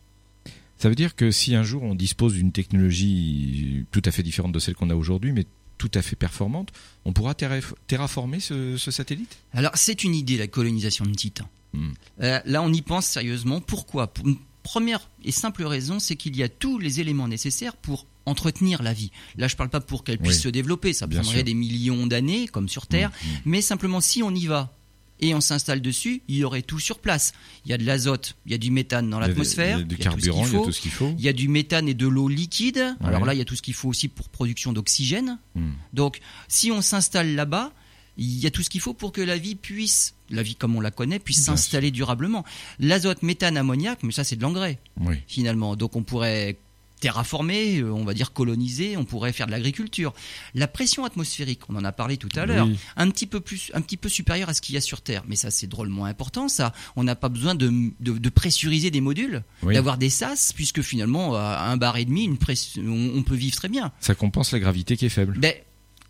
Ça 0.82 0.89
veut 0.89 0.96
dire 0.96 1.15
que 1.15 1.30
si 1.30 1.54
un 1.54 1.62
jour 1.63 1.84
on 1.84 1.94
dispose 1.94 2.34
d'une 2.34 2.52
technologie 2.52 3.86
tout 3.91 4.02
à 4.06 4.12
fait 4.12 4.24
différente 4.24 4.52
de 4.52 4.60
celle 4.60 4.74
qu'on 4.76 4.89
a 4.89 4.96
aujourd'hui, 4.96 5.32
mais 5.32 5.46
tout 5.78 5.91
à 5.94 6.02
fait 6.02 6.15
performante, 6.15 6.70
on 7.06 7.13
pourra 7.13 7.34
terra- 7.36 7.60
terraformer 7.88 8.39
ce, 8.39 8.78
ce 8.78 8.91
satellite? 8.91 9.38
Alors, 9.54 9.72
c'est 9.76 10.04
une 10.04 10.13
idée, 10.15 10.38
la 10.38 10.48
colonisation 10.48 11.06
de 11.06 11.12
Titan. 11.13 11.48
Hmm. 11.74 11.89
Euh, 12.22 12.39
là, 12.46 12.62
on 12.62 12.72
y 12.74 12.82
pense 12.82 13.06
sérieusement. 13.06 13.62
Pourquoi? 13.62 14.08
Pour 14.13 14.28
une 14.28 14.38
première 14.63 15.08
et 15.24 15.32
simple 15.32 15.63
raison, 15.63 16.00
c'est 16.00 16.15
qu'il 16.15 16.36
y 16.36 16.44
a 16.44 16.50
tous 16.50 16.78
les 16.80 17.00
éléments 17.00 17.28
nécessaires 17.28 17.76
pour 17.76 18.06
entretenir 18.28 18.84
la 18.84 18.94
vie. 18.94 19.12
Là, 19.38 19.48
je 19.48 19.56
parle 19.56 19.70
pas 19.70 19.82
pour 19.82 20.04
qu'elle 20.04 20.20
puisse 20.20 20.36
Oui. 20.38 20.41
se 20.44 20.50
développer, 20.50 20.94
ça 20.94 21.08
prendrait 21.08 21.24
sûr. 21.38 21.44
des 21.44 21.56
millions 21.56 22.06
d'années, 22.06 22.48
comme 22.48 22.70
sur 22.70 22.86
Terre, 22.86 23.10
Mmh, 23.10 23.28
mmh. 23.28 23.38
mais 23.46 23.62
simplement 23.62 24.02
si 24.02 24.22
on 24.22 24.34
y 24.36 24.46
va 24.46 24.76
et 25.22 25.34
on 25.36 25.42
s'installe 25.42 25.82
dessus, 25.82 26.22
il 26.28 26.38
y 26.38 26.44
aurait 26.44 26.64
tout 26.64 26.80
sur 26.80 27.00
place. 27.00 27.34
Il 27.66 27.72
y 27.72 27.74
a 27.74 27.78
de 27.78 27.86
l'azote, 27.86 28.36
il 28.46 28.52
y 28.52 28.56
a 28.56 28.58
du 28.58 28.72
méthane 28.72 29.10
dans 29.10 29.20
l'atmosphère, 29.20 29.78
il 29.78 29.82
y 29.82 29.84
a 29.84 29.86
du 29.86 29.98
carburant, 29.98 30.46
il 30.46 30.54
y 30.54 30.58
a 30.58 30.60
tout 30.64 30.72
ce 30.72 30.82
qu'il 30.82 30.92
faut. 30.92 31.14
Il 31.18 31.24
y 31.24 31.30
a 31.30 31.34
du 31.34 31.48
méthane 31.48 31.88
et 31.88 31.94
de 31.94 32.08
l'eau 32.08 32.28
liquide. 32.28 32.96
Ouais. 33.02 33.08
Alors 33.08 33.26
là, 33.26 33.34
il 33.34 33.38
y 33.38 33.42
a 33.42 33.46
tout 33.46 33.56
ce 33.56 33.62
qu'il 33.62 33.74
faut 33.74 33.90
aussi 33.90 34.08
pour 34.08 34.30
production 34.30 34.74
d'oxygène. 34.74 35.38
Hmm. 35.56 35.72
Donc, 35.94 36.20
si 36.48 36.72
on 36.72 36.82
s'installe 36.82 37.36
là-bas, 37.36 37.72
il 38.18 38.40
y 38.40 38.48
a 38.48 38.52
tout 38.52 38.62
ce 38.64 38.70
qu'il 38.70 38.82
faut 38.82 38.94
pour 38.94 39.12
que 39.12 39.22
la 39.22 39.38
vie 39.38 39.56
puisse, 39.56 40.16
la 40.30 40.44
vie 40.44 40.56
comme 40.56 40.76
on 40.76 40.82
la 40.82 40.92
connaît, 40.92 41.20
puisse 41.20 41.44
s'installer 41.44 41.92
durablement. 41.92 42.44
L'azote, 42.80 43.24
méthane, 43.24 43.58
ammoniac, 43.58 44.04
mais 44.04 44.12
ça 44.12 44.24
c'est 44.24 44.36
de 44.36 44.42
l'engrais 44.42 44.80
Oui. 45.00 45.16
finalement. 45.28 45.76
Donc 45.76 45.96
on 45.96 46.04
pourrait 46.04 46.58
terraformer, 47.02 47.80
euh, 47.80 47.92
on 47.92 48.06
va 48.06 48.14
dire 48.14 48.32
coloniser, 48.32 48.96
on 48.96 49.04
pourrait 49.04 49.34
faire 49.34 49.48
de 49.48 49.52
l'agriculture. 49.52 50.14
La 50.56 50.68
pression 50.70 51.04
atmosphérique, 51.04 51.60
on 51.68 51.76
en 51.76 51.84
a 51.84 51.92
parlé 51.92 52.16
tout 52.16 52.30
à 52.36 52.46
l'heure, 52.46 52.68
Oui. 52.68 52.78
un 52.96 53.10
petit 53.12 53.28
peu 53.28 53.42
plus, 53.42 53.72
un 53.74 53.82
petit 53.82 53.98
peu 53.98 54.08
supérieure 54.08 54.48
à 54.48 54.54
ce 54.54 54.62
qu'il 54.62 54.76
y 54.76 54.78
a 54.78 54.82
sur 54.82 55.02
Terre. 55.02 55.24
Mais 55.28 55.36
ça, 55.36 55.52
c'est 55.52 55.68
drôlement 55.68 56.06
important. 56.06 56.48
Ça, 56.48 56.72
on 56.96 57.04
n'a 57.04 57.16
pas 57.16 57.28
besoin 57.28 57.56
de, 57.56 57.70
de- 58.00 58.18
de 58.18 58.30
pressuriser 58.30 58.90
des 58.92 59.02
modules, 59.02 59.44
Oui. 59.64 59.74
d'avoir 59.74 59.98
des 59.98 60.10
sas, 60.10 60.54
puisque 60.54 60.82
finalement, 60.82 61.36
à 61.36 61.64
un 61.70 61.76
bar 61.78 61.98
et 61.98 62.06
demi, 62.06 62.24
une 62.24 62.38
press- 62.38 62.78
on, 62.78 63.12
on 63.18 63.24
peut 63.24 63.36
vivre 63.36 63.56
très 63.58 63.68
bien. 63.68 63.92
Ça 64.00 64.16
compense 64.16 64.52
la 64.54 64.60
gravité 64.60 64.96
qui 64.96 65.08
est 65.08 65.10
faible. 65.10 65.38
Ben, 65.40 65.54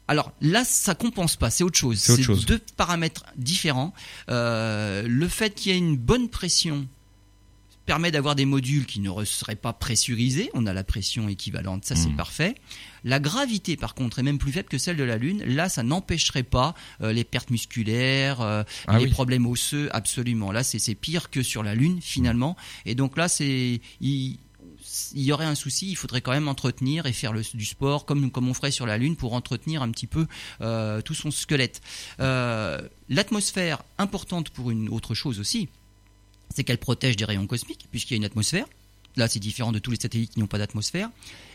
alors 0.08 0.34
là, 0.42 0.66
ça 0.66 0.94
compense 0.94 1.38
pas, 1.38 1.50
c'est 1.50 1.64
autre 1.64 1.78
chose. 1.80 1.98
C'est 2.00 2.12
autre 2.12 2.22
chose. 2.24 2.46
deux 2.46 2.60
paramètres 2.76 3.24
différents. 3.38 3.94
Euh, 4.30 5.04
le 5.08 5.28
fait 5.30 5.56
qu'il 5.56 5.72
y 5.72 5.76
ait 5.76 5.78
une 5.78 5.96
bonne 5.96 6.28
pression 6.28 6.86
permet 7.92 8.12
d'avoir 8.12 8.36
des 8.36 8.46
modules 8.46 8.86
qui 8.86 9.02
ne 9.02 9.26
seraient 9.26 9.58
pas 9.58 9.74
pressurisés. 9.74 10.50
On 10.54 10.66
a 10.66 10.72
la 10.72 10.86
pression 10.86 11.28
équivalente, 11.28 11.84
ça 11.84 11.98
c'est 11.98 12.08
Mhm. 12.08 12.16
parfait. 12.16 12.56
La 13.04 13.20
gravité, 13.20 13.76
par 13.76 13.96
contre, 13.96 14.20
est 14.20 14.24
même 14.24 14.38
plus 14.38 14.54
faible 14.54 14.70
que 14.70 14.78
celle 14.78 14.96
de 14.96 15.04
la 15.04 15.18
Lune. 15.18 15.44
Là, 15.46 15.68
ça 15.68 15.84
n'empêcherait 15.84 16.44
pas 16.44 16.74
euh, 17.02 17.12
les 17.12 17.26
pertes 17.26 17.50
musculaires, 17.50 18.40
euh, 18.40 18.64
Ah 18.88 18.98
les 18.98 19.06
oui. 19.06 19.10
problèmes 19.12 19.46
osseux, 19.46 19.90
absolument. 19.92 20.54
Là, 20.54 20.64
c'est 20.64 20.96
pire 20.96 21.30
que 21.30 21.44
sur 21.44 21.64
la 21.64 21.76
Lune, 21.76 22.00
finalement. 22.02 22.56
Et 22.86 22.96
donc 22.96 23.18
là, 23.18 23.28
c'est 23.28 23.82
il, 24.00 24.38
il 25.14 25.22
y 25.24 25.34
aurait 25.34 25.46
un 25.46 25.56
souci. 25.56 25.90
Il 25.92 25.96
faudrait 25.98 26.22
quand 26.22 26.32
même 26.32 26.48
entretenir 26.48 27.08
et 27.08 27.14
faire 27.14 27.34
le- 27.34 27.44
du 27.54 27.66
sport 27.66 28.06
comme, 28.06 28.32
comme 28.32 28.48
on 28.48 28.54
ferait 28.54 28.72
sur 28.72 28.86
la 28.86 28.98
Lune 28.98 29.18
pour 29.18 29.34
entretenir 29.34 29.82
un 29.84 29.92
petit 29.92 30.08
peu 30.08 30.28
euh, 30.62 31.02
tout 31.02 31.14
son 31.14 31.30
squelette. 31.30 31.82
Euh, 32.22 32.80
L'atmosphère, 33.10 33.84
importante 33.98 34.50
pour 34.50 34.72
une 34.72 34.88
autre 34.88 35.14
chose 35.14 35.42
aussi, 35.42 35.68
c'est 36.56 36.64
qu'elle 36.64 36.78
protège 36.78 37.16
des 37.16 37.26
rayons 37.26 37.48
cosmiques, 37.48 37.88
puisqu'il 37.92 38.14
y 38.14 38.16
a 38.16 38.18
une 38.18 38.26
atmosphère. 38.26 38.66
Là, 39.18 39.28
c'est 39.28 39.40
différent 39.40 39.74
de 39.74 39.80
tous 39.80 39.92
les 39.92 39.98
satellites 40.00 40.32
qui 40.32 40.40
n'ont 40.40 40.48
pas 40.48 40.58
d'atmosphère. 40.58 41.10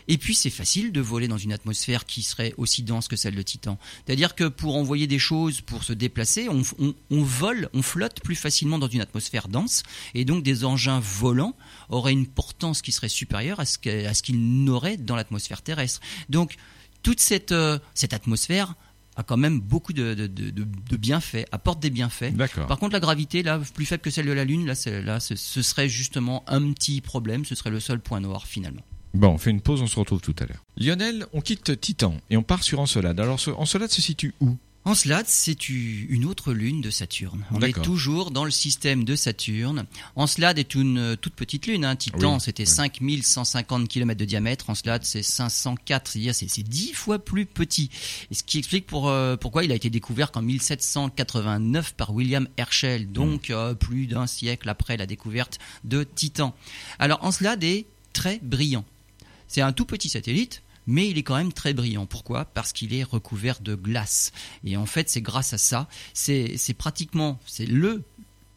Et 0.07 0.19
puis, 0.19 0.35
c'est 0.35 0.51
facile 0.51 0.91
de 0.91 1.01
voler 1.01 1.27
dans 1.27 1.39
une 1.39 1.51
atmosphère 1.51 2.05
qui 2.05 2.21
serait 2.21 2.53
aussi 2.57 2.83
dense 2.83 3.07
que 3.07 3.15
celle 3.15 3.33
de 3.33 3.41
Titan. 3.41 3.79
C'est-à-dire 4.05 4.35
que 4.35 4.47
pour 4.47 4.75
envoyer 4.75 5.07
des 5.07 5.17
choses, 5.17 5.61
pour 5.61 5.83
se 5.83 5.91
déplacer, 5.91 6.49
on, 6.49 6.61
on- 6.77 6.93
on 7.09 7.23
vole, 7.23 7.67
on 7.73 7.81
flotte 7.81 8.21
plus 8.21 8.35
facilement 8.35 8.77
dans 8.77 8.87
une 8.87 9.01
atmosphère 9.01 9.47
dense. 9.47 9.81
Et 10.13 10.23
donc, 10.23 10.43
des 10.43 10.65
engins 10.65 10.99
volants 10.99 11.55
auraient 11.89 12.13
une 12.13 12.27
portance 12.27 12.83
qui 12.83 12.91
serait 12.91 13.09
supérieure 13.09 13.59
à 13.59 13.65
ce 13.65 13.79
qu'ils 14.21 14.63
n'auraient 14.63 14.97
dans 14.97 15.15
l'atmosphère 15.15 15.63
terrestre. 15.63 15.99
Donc, 16.29 16.57
toute 17.01 17.19
cette, 17.19 17.53
euh, 17.53 17.79
cette 17.95 18.13
atmosphère 18.13 18.75
a 19.17 19.23
quand 19.23 19.35
même 19.37 19.59
beaucoup 19.59 19.91
de, 19.93 20.13
de- 20.13 20.27
de- 20.27 20.51
de- 20.51 20.63
de 20.89 20.97
bienfaits, 20.97 21.45
apporte 21.51 21.79
des 21.81 21.89
bienfaits. 21.89 22.33
D'accord. 22.33 22.67
Par 22.67 22.77
contre, 22.77 22.93
la 22.93 22.99
gravité, 22.99 23.43
là, 23.43 23.59
plus 23.73 23.85
faible 23.85 24.01
que 24.01 24.09
celle 24.11 24.27
de 24.27 24.31
la 24.31 24.45
Lune, 24.45 24.65
là, 24.65 24.73
là 25.03 25.19
ce, 25.19 25.35
serait 25.35 25.89
justement 25.89 26.43
un 26.47 26.71
petit 26.71 27.01
problème, 27.01 27.43
ce 27.43 27.55
serait 27.55 27.71
le 27.71 27.79
seul 27.79 27.99
point 27.99 28.19
noir 28.21 28.45
finalement. 28.47 28.83
Bon, 29.13 29.29
on 29.29 29.37
fait 29.37 29.49
une 29.49 29.61
pause, 29.61 29.81
on 29.81 29.87
se 29.87 29.97
retrouve 29.99 30.21
tout 30.21 30.35
à 30.39 30.45
l'heure. 30.45 30.63
Lionel, 30.77 31.25
on 31.33 31.41
quitte 31.41 31.79
Titan 31.81 32.15
et 32.29 32.37
on 32.37 32.43
part 32.43 32.61
sur 32.61 32.79
Encelade. 32.79 33.19
Alors, 33.19 33.39
ce- 33.39 33.49
Encelade 33.49 33.89
se 33.89 34.01
situe 34.01 34.33
où? 34.39 34.55
Encelade, 34.87 35.25
c'est 35.27 35.67
une 35.67 36.23
autre 36.23 36.53
lune 36.53 36.79
de 36.79 36.89
Saturne. 36.89 37.43
On 37.51 37.59
est 37.59 37.77
toujours 37.83 38.31
dans 38.31 38.45
le 38.45 38.51
système 38.51 39.03
de 39.03 39.17
Saturne. 39.17 39.85
Encelade 40.15 40.59
est 40.59 40.75
une 40.75 40.97
euh, 40.97 41.15
toute 41.17 41.33
petite 41.33 41.67
lune. 41.67 41.83
Hein. 41.83 41.97
Titan, 41.97 42.35
Oui, 42.35 42.39
c'était 42.39 42.63
oui. 42.63 42.69
5150 42.69 43.89
km 43.89 44.17
de 44.17 44.23
diamètre. 44.23 44.69
Encelade, 44.69 45.03
c'est 45.03 45.23
504. 45.23 46.11
C'est-à-dire, 46.11 46.33
c'est 46.33 46.47
c'est 46.47 46.63
10 46.63 46.93
fois 46.93 47.19
plus 47.19 47.45
petit. 47.45 47.89
Et 48.31 48.33
ce 48.33 48.43
qui 48.43 48.59
explique 48.59 48.87
pour, 48.87 49.09
euh, 49.09 49.35
pourquoi 49.35 49.65
il 49.65 49.73
a 49.73 49.75
été 49.75 49.89
découvert 49.89 50.31
qu'en 50.31 50.41
1789 50.41 51.93
par 51.93 52.13
William 52.13 52.47
Herschel, 52.55 53.11
donc 53.11 53.49
euh, 53.49 53.73
plus 53.73 54.07
d'un 54.07 54.25
siècle 54.25 54.69
après 54.69 54.95
la 54.95 55.05
découverte 55.05 55.59
de 55.83 56.05
Titan. 56.05 56.55
Alors, 56.97 57.21
Encelade 57.25 57.65
est 57.65 57.87
très 58.13 58.39
brillant. 58.41 58.85
C'est 59.49 59.61
un 59.61 59.73
tout 59.73 59.85
petit 59.85 60.07
satellite, 60.07 60.61
mais 60.87 61.09
il 61.09 61.17
est 61.17 61.23
quand 61.23 61.37
même 61.37 61.53
très 61.53 61.73
brillant. 61.73 62.05
Pourquoi? 62.05 62.45
Parce 62.45 62.73
qu'il 62.73 62.93
est 62.93 63.03
recouvert 63.03 63.59
de 63.59 63.75
glace. 63.75 64.31
Et 64.63 64.77
en 64.77 64.85
fait, 64.85 65.09
c'est 65.09 65.21
grâce 65.21 65.53
à 65.53 65.57
ça, 65.57 65.87
c'est 66.13 66.57
pratiquement, 66.77 67.39
c'est 67.45 67.65
le 67.65 68.03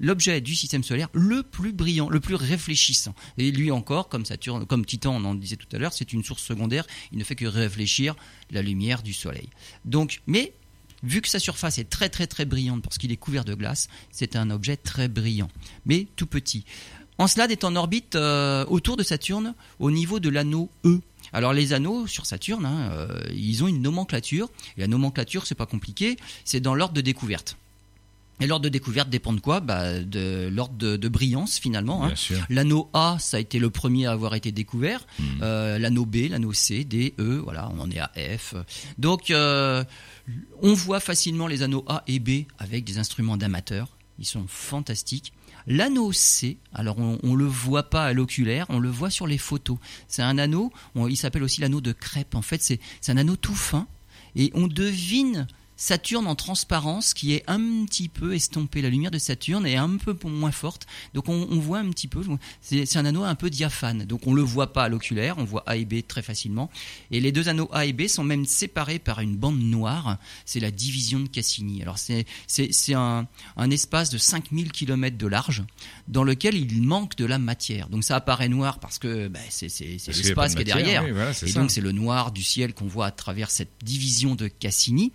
l'objet 0.03 0.41
du 0.41 0.55
système 0.55 0.83
solaire 0.83 1.09
le 1.13 1.43
plus 1.43 1.73
brillant, 1.73 2.09
le 2.09 2.21
plus 2.21 2.35
réfléchissant. 2.35 3.15
Et 3.37 3.51
lui 3.51 3.71
encore, 3.71 4.09
comme 4.09 4.25
Saturne, 4.25 4.67
comme 4.67 4.87
Titan, 4.87 5.15
on 5.15 5.25
en 5.25 5.35
disait 5.35 5.57
tout 5.57 5.69
à 5.73 5.79
l'heure, 5.79 5.93
c'est 5.93 6.13
une 6.13 6.25
source 6.25 6.43
secondaire. 6.43 6.87
Il 7.13 7.19
ne 7.19 7.25
fait 7.25 7.37
que 7.37 7.45
réfléchir 7.45 8.17
la 8.51 8.63
lumière 8.63 9.03
du 9.03 9.13
Soleil. 9.13 9.51
Donc, 9.85 10.23
mais 10.27 10.55
vu 11.03 11.21
que 11.21 11.29
sa 11.29 11.39
surface 11.39 11.79
est 11.79 11.89
très 11.89 12.09
très 12.09 12.27
très 12.27 12.47
brillante 12.47 12.83
parce 12.83 12.99
qu'il 12.99 13.13
est 13.13 13.17
couvert 13.17 13.45
de 13.45 13.55
glace, 13.55 13.89
c'est 14.11 14.37
un 14.37 14.51
objet 14.51 14.77
très 14.77 15.09
brillant, 15.09 15.51
mais 15.85 16.07
tout 16.17 16.27
petit. 16.27 16.65
Encelade 17.19 17.51
est 17.51 17.65
en 17.65 17.77
orbite 17.77 18.17
euh, 18.17 18.65
autour 18.67 18.97
de 18.97 19.03
Saturne 19.03 19.55
au 19.79 19.91
niveau 19.91 20.21
de 20.21 20.31
l'anneau 20.31 20.71
E. 20.87 21.01
Alors 21.33 21.53
les 21.53 21.73
anneaux 21.73 22.07
sur 22.07 22.27
Saturne, 22.27 22.65
hein, 22.67 22.91
euh, 22.93 23.21
ils 23.35 23.63
ont 23.65 23.69
une 23.69 23.83
nomenclature. 23.83 24.49
Et 24.77 24.81
la 24.81 24.87
nomenclature, 24.87 25.47
c'est 25.47 25.55
pas 25.55 25.67
compliqué, 25.67 26.17
c'est 26.45 26.61
dans 26.61 26.75
l'ordre 26.75 26.95
de 26.95 27.01
découverte. 27.01 27.57
Et 28.41 28.47
l'ordre 28.47 28.65
de 28.65 28.69
découverte 28.71 29.11
dépend 29.11 29.33
de 29.33 29.41
quoi? 29.41 29.61
Bah, 29.61 30.01
De 30.01 30.49
l'ordre 30.53 30.75
de, 30.75 30.97
de, 30.97 31.09
brillance 31.09 31.59
finalement. 31.59 32.07
Hein. 32.07 32.15
L'anneau 32.49 32.89
A, 32.95 33.19
ça 33.21 33.37
a 33.37 33.41
été 33.41 33.59
le 33.59 33.69
premier 33.69 34.07
à 34.07 34.13
avoir 34.13 34.35
été 34.35 34.51
découvert. 34.51 35.07
Hmm. 35.19 35.25
Euh, 35.43 35.79
l'anneau 35.79 36.07
B, 36.07 36.31
l'anneau 36.31 36.53
C, 36.53 36.85
D, 36.85 37.15
E, 37.19 37.41
voilà, 37.45 37.71
on 37.75 37.81
en 37.81 37.91
est 37.91 37.99
à 37.99 38.11
F. 38.39 38.55
Donc, 38.99 39.31
euh, 39.31 39.85
on 40.63 40.73
voit 40.73 41.01
facilement 41.01 41.47
les 41.47 41.63
anneaux 41.63 41.85
A 41.87 42.03
et 42.07 42.19
B 42.19 42.45
avec 42.59 42.85
des 42.85 42.99
instruments 42.99 43.37
d'amateurs. 43.37 43.89
Ils 44.19 44.27
sont 44.27 44.47
fantastiques. 44.49 45.33
L'anneau 45.71 46.11
C, 46.11 46.59
alors 46.75 46.99
on, 46.99 47.21
on 47.23 47.37
le 47.37 47.45
voit 47.45 47.85
pas 47.91 48.05
à 48.05 48.13
l'oculaire, 48.13 48.67
on 48.71 48.81
le 48.81 48.91
voit 48.91 49.09
sur 49.09 49.29
les 49.29 49.39
photos. 49.39 49.79
C'est 50.09 50.21
un 50.21 50.37
anneau, 50.37 50.73
il 50.97 51.17
s'appelle 51.17 51.45
aussi 51.45 51.61
l'anneau 51.61 51.81
de 51.81 51.93
crêpe. 51.93 52.35
En 52.35 52.43
fait, 52.43 52.61
c'est 52.61 52.81
un 53.09 53.17
anneau 53.17 53.37
tout 53.37 53.55
fin 53.55 53.87
et 54.35 54.51
on 54.55 54.67
devine 54.67 55.47
Saturne 55.81 56.27
en 56.27 56.35
transparence 56.35 57.15
qui 57.15 57.33
est 57.33 57.43
un 57.47 57.87
petit 57.87 58.11
peu 58.11 58.35
estompé. 58.35 58.83
La 58.83 58.91
lumière 58.91 59.11
de 59.11 59.17
Saturne 59.17 59.65
est 59.67 59.77
un 59.77 59.97
peu 59.97 60.15
moins 60.29 60.51
forte, 60.53 60.87
donc 61.15 61.31
on, 61.31 61.49
on 61.51 61.59
voit 61.59 61.79
un 61.79 61.89
petit 61.89 62.07
peu. 62.07 62.23
C'est 62.61 62.97
un 62.97 63.07
anneau 63.07 63.25
un 63.25 63.35
peu 63.35 63.49
diaphane, 63.49 64.05
donc 64.05 64.27
on 64.27 64.35
le 64.35 64.43
voit 64.43 64.75
pas 64.75 64.85
à 64.85 64.89
l'oculaire, 64.91 65.37
on 65.39 65.45
voit 65.45 65.63
A 65.67 65.79
et 65.79 65.87
B 65.87 66.07
très 66.07 66.21
facilement. 66.21 66.71
Et 67.11 67.19
les 67.19 67.33
deux 67.33 67.49
anneaux 67.49 67.71
A 67.73 67.87
et 67.87 67.95
B 67.95 68.09
sont 68.09 68.23
même 68.25 68.45
séparés 68.45 68.99
par 68.99 69.21
une 69.21 69.37
bande 69.37 69.59
noire. 69.59 70.19
C'est 70.45 70.61
la 70.61 70.71
division 70.71 71.19
de 71.19 71.29
Cassini. 71.29 71.81
Alors 71.81 71.97
c'est 71.97 72.27
un, 72.93 73.27
un 73.57 73.71
espace 73.71 74.11
de 74.11 74.19
5000 74.19 74.73
km 74.73 75.17
de 75.17 75.27
large 75.27 75.65
dans 76.09 76.25
lequel 76.25 76.57
il 76.57 76.83
manque 76.83 77.17
de 77.17 77.25
la 77.25 77.39
matière. 77.39 77.89
Donc 77.89 78.05
ça 78.05 78.17
apparaît 78.17 78.51
noir 78.51 78.81
parce 78.81 78.99
que 78.99 79.29
bah, 79.29 79.41
c'est 79.49 79.69
l'espace 80.09 80.55
qui 80.55 80.61
est 80.61 80.65
derrière. 80.65 81.05
oui, 81.05 81.13
voilà, 81.13 81.33
c'est 81.33 81.49
Et 81.49 81.53
ça. 81.53 81.61
donc 81.61 81.71
c'est 81.71 81.81
le 81.81 81.93
noir 81.93 82.33
du 82.33 82.43
ciel 82.43 82.75
qu'on 82.75 82.87
voit 82.87 83.07
à 83.07 83.11
travers 83.13 83.51
cette 83.51 83.73
division 83.83 84.35
de 84.35 84.47
Cassini. 84.47 85.11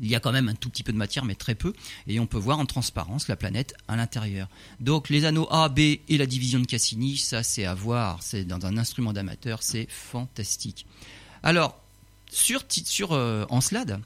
Il 0.00 0.08
y 0.08 0.14
a 0.14 0.20
quand 0.20 0.32
même 0.32 0.48
un 0.48 0.54
tout 0.54 0.68
petit 0.68 0.82
peu 0.82 0.92
de 0.92 0.98
matière, 0.98 1.24
mais 1.24 1.34
très 1.34 1.54
peu, 1.54 1.72
et 2.06 2.20
on 2.20 2.26
peut 2.26 2.38
voir 2.38 2.58
en 2.58 2.66
transparence 2.66 3.28
la 3.28 3.36
planète 3.36 3.74
à 3.88 3.96
l'intérieur. 3.96 4.48
Donc 4.80 5.08
les 5.08 5.24
anneaux 5.24 5.48
A, 5.50 5.68
B 5.68 5.78
et 5.80 6.18
la 6.18 6.26
division 6.26 6.58
de 6.60 6.66
Cassini, 6.66 7.16
ça 7.16 7.42
c'est 7.42 7.64
à 7.64 7.74
voir, 7.74 8.22
c'est 8.22 8.44
dans 8.44 8.64
un 8.66 8.76
instrument 8.76 9.12
d'amateur, 9.12 9.62
c'est 9.62 9.86
fantastique. 9.90 10.86
Alors, 11.42 11.80
sur, 12.30 12.62
sur 12.68 13.12
euh, 13.12 13.44
Encelade, 13.50 14.00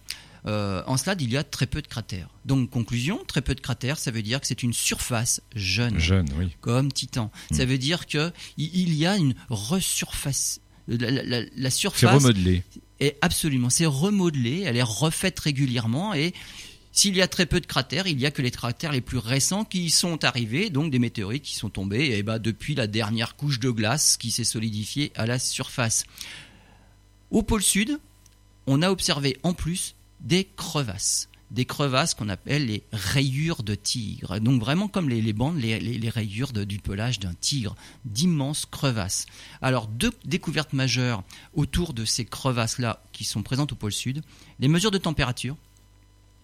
euh, 0.47 0.83
Encelade, 0.87 1.21
il 1.23 1.31
y 1.33 1.37
a 1.37 1.45
très 1.45 1.67
peu 1.67 1.83
de 1.83 1.87
cratères. 1.87 2.29
Donc 2.45 2.71
conclusion, 2.71 3.19
très 3.27 3.41
peu 3.43 3.55
de 3.55 3.61
cratères, 3.61 3.99
ça 3.99 4.11
veut 4.11 4.23
dire 4.23 4.41
que 4.41 4.47
c'est 4.47 4.63
une 4.63 4.73
surface 4.73 5.41
jeune 5.55 5.99
Jeune, 5.99 6.29
oui. 6.39 6.57
comme 6.61 6.93
Titan. 6.93 7.31
Ça 7.51 7.65
veut 7.65 7.79
dire 7.79 8.07
que 8.07 8.33
il 8.57 8.95
y 8.95 9.07
a 9.07 9.17
une 9.17 9.35
resurface. 9.49 10.61
La, 10.89 11.11
la- 11.11 11.23
la- 11.23 11.41
la 11.43 11.71
C'est 11.71 11.77
surface 11.79 12.15
remodelé. 12.23 12.63
Est 13.01 13.17
absolument, 13.23 13.71
c'est 13.71 13.87
remodelé, 13.87 14.63
elle 14.67 14.77
est 14.77 14.83
refaite 14.83 15.39
régulièrement 15.41 16.15
et 16.15 16.35
s'il 16.93 17.17
y 17.17 17.23
a 17.23 17.29
très 17.29 17.47
peu 17.47 17.61
de 17.61 17.67
cratères, 17.67 18.07
il 18.07 18.21
y 18.21 18.27
a 18.27 18.31
que 18.31 18.43
les 18.43 18.51
cratères 18.51 18.93
les 18.93 19.01
plus 19.01 19.19
récents 19.19 19.65
qui 19.65 19.91
sont 19.91 20.25
arrivés, 20.25 20.71
donc 20.71 20.91
des 20.91 20.99
météorites 20.99 21.45
qui 21.45 21.55
sont 21.55 21.71
tombés 21.71 22.17
et 22.17 22.23
ben 22.23 22.39
depuis 22.39 22.75
la 22.75 22.87
dernière 22.87 23.37
couche 23.37 23.61
de 23.61 23.71
glace 23.71 24.17
qui 24.17 24.31
s'est 24.31 24.45
solidifiée 24.45 25.13
à 25.15 25.25
la 25.25 25.39
surface. 25.39 26.05
Au 27.31 27.43
pôle 27.43 27.63
sud, 27.63 27.99
on 28.67 28.83
a 28.83 28.91
observé 28.91 29.39
en 29.45 29.55
plus 29.55 29.95
des 30.21 30.49
crevasses. 30.57 31.30
Des 31.51 31.65
crevasses 31.65 32.15
qu'on 32.15 32.29
appelle 32.29 32.67
les 32.67 32.85
rayures 32.93 33.63
de 33.65 33.75
tigre. 33.75 34.39
Donc 34.39 34.61
vraiment 34.61 34.87
comme 34.87 35.09
les, 35.09 35.21
les 35.21 35.33
bandes, 35.33 35.57
les, 35.59 35.81
les- 35.81 35.99
les 35.99 36.09
rayures 36.09 36.53
de- 36.53 36.63
du 36.65 36.79
pelage 36.79 37.19
d'un 37.19 37.35
tigre. 37.35 37.75
D'immenses 38.05 38.67
crevasses. 38.67 39.27
Alors 39.61 39.89
deux 39.89 40.13
découvertes 40.25 40.73
majeures 40.73 41.25
autour 41.55 41.93
de 41.93 42.05
ces 42.05 42.25
crevasses-là 42.25 43.03
qui 43.13 43.25
sont 43.25 43.43
présentes 43.43 43.73
au 43.73 43.77
pôle 43.77 43.93
sud. 43.93 44.23
Les 44.61 44.69
mesures 44.69 44.93
de 44.93 44.99
température. 44.99 45.57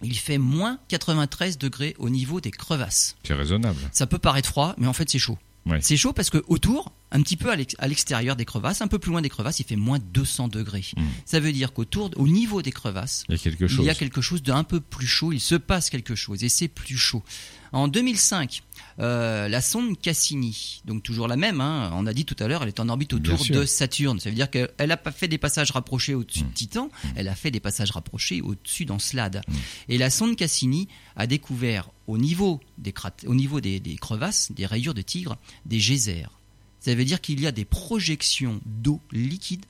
Il 0.03 0.15
fait 0.17 0.37
moins 0.37 0.77
93 0.89 1.57
degrés 1.57 1.95
au 1.97 2.09
niveau 2.09 2.39
des 2.39 2.51
crevasses. 2.51 3.15
C'est 3.23 3.33
raisonnable. 3.33 3.79
Ça 3.91 4.05
peut 4.05 4.19
paraître 4.19 4.49
froid, 4.49 4.75
mais 4.77 4.85
en 4.87 4.93
fait 4.93 5.09
c'est 5.09 5.17
chaud. 5.19 5.37
Ouais. 5.67 5.79
C'est 5.81 5.97
chaud 5.97 6.13
parce 6.13 6.29
que 6.29 6.43
autour, 6.47 6.91
un 7.11 7.21
petit 7.21 7.35
peu 7.37 7.49
à 7.51 7.55
l'ex- 7.55 7.75
à 7.79 7.87
l'extérieur 7.87 8.35
des 8.35 8.45
crevasses, 8.45 8.81
un 8.81 8.87
peu 8.87 8.99
plus 8.99 9.11
loin 9.11 9.21
des 9.21 9.29
crevasses, 9.29 9.59
il 9.59 9.65
fait 9.65 9.75
moins 9.75 9.99
200 9.99 10.47
degrés. 10.47 10.85
Mm. 10.95 11.01
Ça 11.25 11.39
veut 11.39 11.51
dire 11.51 11.73
qu'autour, 11.73 12.11
au 12.15 12.27
niveau 12.27 12.61
des 12.61 12.71
crevasses, 12.71 13.23
Il 13.29 13.33
y 13.33 13.35
a 13.35 13.37
quelque 13.39 13.67
chose. 13.67 13.79
il 13.83 13.87
y 13.87 13.89
a 13.89 13.95
quelque 13.95 14.21
chose 14.21 14.41
d'un 14.43 14.63
peu 14.63 14.79
plus 14.79 15.07
chaud, 15.07 15.31
il 15.33 15.39
se 15.39 15.55
passe 15.55 15.89
quelque 15.89 16.15
chose 16.15 16.43
et 16.43 16.49
c'est 16.49 16.67
plus 16.67 16.97
chaud. 16.97 17.23
En 17.73 17.87
2005, 17.89 18.63
euh, 18.99 19.47
la 19.47 19.61
sonde 19.61 19.99
Cassini, 19.99 20.81
donc 20.85 21.03
toujours 21.03 21.27
la 21.27 21.35
même, 21.35 21.61
hein, 21.61 21.91
on 21.93 22.05
a 22.07 22.13
dit 22.13 22.25
tout 22.25 22.35
à 22.39 22.47
l'heure, 22.47 22.63
elle 22.63 22.69
est 22.69 22.79
en 22.79 22.89
orbite 22.89 23.13
autour 23.13 23.37
de 23.61 23.65
Saturne. 23.65 24.19
Ça 24.19 24.29
veut 24.29 24.35
dire 24.35 24.49
qu'elle 24.49 24.69
n'a 24.87 24.97
pas 24.97 25.11
fait 25.11 25.27
des 25.27 25.37
passages 25.37 25.71
rapprochés 25.71 26.15
au-dessus 26.15 26.43
Mm. 26.43 26.47
de 26.49 26.53
Titan, 26.53 26.89
elle 27.15 27.27
a 27.27 27.35
fait 27.35 27.51
des 27.51 27.59
passages 27.59 27.91
rapprochés 27.91 28.41
au-dessus 28.41 28.85
d'Encelade. 28.85 29.41
Mm. 29.47 29.53
Et 29.89 29.97
la 29.97 30.09
sonde 30.09 30.35
Cassini 30.35 30.87
a 31.15 31.27
découvert 31.27 31.89
au 32.07 32.17
niveau 32.17 32.59
des, 32.77 32.91
crat- 32.91 33.11
au 33.27 33.35
niveau 33.35 33.61
des, 33.61 33.79
des 33.79 33.95
crevasses, 33.97 34.51
des 34.51 34.65
rayures 34.65 34.93
de 34.93 35.01
tigre, 35.01 35.37
des 35.65 35.77
geysers. 35.79 36.29
Ça 36.79 36.95
veut 36.95 37.05
dire 37.05 37.21
qu'il 37.21 37.39
y 37.41 37.47
a 37.47 37.51
des 37.51 37.65
projections 37.65 38.61
d'eau 38.65 39.01
liquide 39.11 39.65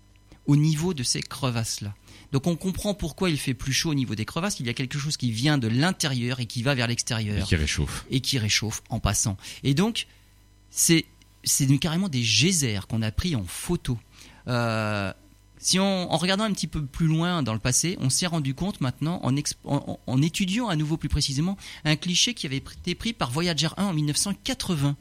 au 0.45 0.55
niveau 0.55 0.93
de 0.93 1.03
ces 1.03 1.21
crevasses-là. 1.21 1.93
Donc 2.31 2.45
on 2.47 2.55
comprend 2.55 2.93
pourquoi 2.93 3.29
il 3.29 3.37
fait 3.37 3.53
plus 3.53 3.73
chaud 3.73 3.91
au 3.91 3.93
niveau 3.95 4.15
des 4.15 4.25
crevasses. 4.25 4.59
Il 4.59 4.65
y 4.65 4.69
a 4.69 4.73
quelque 4.73 4.97
chose 4.99 5.15
qui 5.17 5.31
vient 5.31 5.57
de 5.57 5.67
l'intérieur 5.67 6.39
et 6.39 6.45
qui 6.45 6.61
va 6.63 6.75
vers 6.75 6.85
Et 6.85 6.89
l'extérieur 6.89 7.47
qui 7.47 7.55
réchauffe. 7.55 8.05
et 8.09 8.19
qui 8.19 8.37
réchauffe 8.37 8.81
en 8.89 8.99
passant. 8.99 9.37
Et 9.63 9.73
donc 9.73 10.07
c'est 10.69 11.05
carrément 11.79 12.09
des 12.09 12.21
geysers 12.21 12.81
qu'on 12.89 13.01
a 13.01 13.11
pris 13.11 13.35
en 13.35 13.43
photo. 13.45 13.97
Euh, 14.47 15.13
si 15.59 15.79
on, 15.79 16.11
en 16.13 16.17
regardant 16.17 16.43
un 16.43 16.51
petit 16.53 16.67
peu 16.67 16.85
plus 16.85 17.07
loin 17.07 17.41
dans 17.41 17.53
le 17.53 17.59
passé, 17.59 17.97
on 17.99 18.09
s'est 18.09 18.27
rendu 18.27 18.53
compte 18.53 18.79
maintenant, 18.81 19.19
en- 19.23 19.99
en 20.05 20.21
étudiant 20.21 20.67
à 20.67 20.75
nouveau 20.75 20.97
plus 20.97 21.09
précisément, 21.09 21.57
un 21.83 21.95
cliché 21.95 22.33
qui 22.33 22.45
avait 22.45 22.57
été 22.57 22.93
pris 22.93 23.13
par 23.13 23.31
Voyager 23.31 23.69
1 23.77 23.85
en 23.85 23.93
1980. 23.93 24.95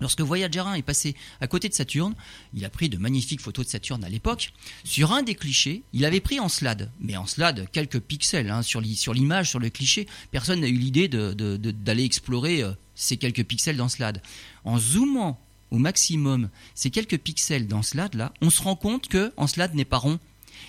Lorsque 0.00 0.20
Voyager 0.20 0.60
1 0.60 0.74
est 0.74 0.82
passé 0.82 1.14
à 1.40 1.46
côté 1.46 1.68
de 1.68 1.74
Saturne, 1.74 2.14
il 2.54 2.64
a 2.64 2.70
pris 2.70 2.88
de 2.88 2.96
magnifiques 2.98 3.40
photos 3.40 3.66
de 3.66 3.70
Saturne 3.70 4.02
à 4.04 4.08
l'époque. 4.08 4.52
Sur 4.84 5.12
un 5.12 5.22
des 5.22 5.34
clichés, 5.34 5.82
il 5.92 6.04
avait 6.04 6.20
pris 6.20 6.40
Encelade, 6.40 6.90
mais 7.00 7.16
Encelade, 7.16 7.68
quelques 7.72 8.00
pixels 8.00 8.50
hein, 8.50 8.62
sur 8.62 8.80
l'i- 8.80 8.96
sur 8.96 9.12
l'image, 9.14 9.50
sur 9.50 9.58
le 9.58 9.70
cliché. 9.70 10.06
Personne 10.30 10.60
n'a 10.60 10.68
eu 10.68 10.72
l'idée 10.76 11.08
d'aller 11.08 12.04
explorer 12.04 12.62
euh, 12.62 12.72
ces 12.94 13.16
quelques 13.16 13.44
pixels 13.44 13.76
d'Encelade. 13.76 14.22
En 14.64 14.78
zoomant 14.78 15.38
au 15.70 15.78
maximum 15.78 16.48
ces 16.74 16.90
quelques 16.90 17.18
pixels 17.18 17.66
d'Encelade 17.68 18.14
là, 18.14 18.32
on 18.40 18.50
se 18.50 18.60
rend 18.62 18.74
compte 18.76 19.06
que 19.08 19.32
Encelade 19.36 19.74
n'est 19.74 19.84
pas 19.84 19.98
rond 19.98 20.18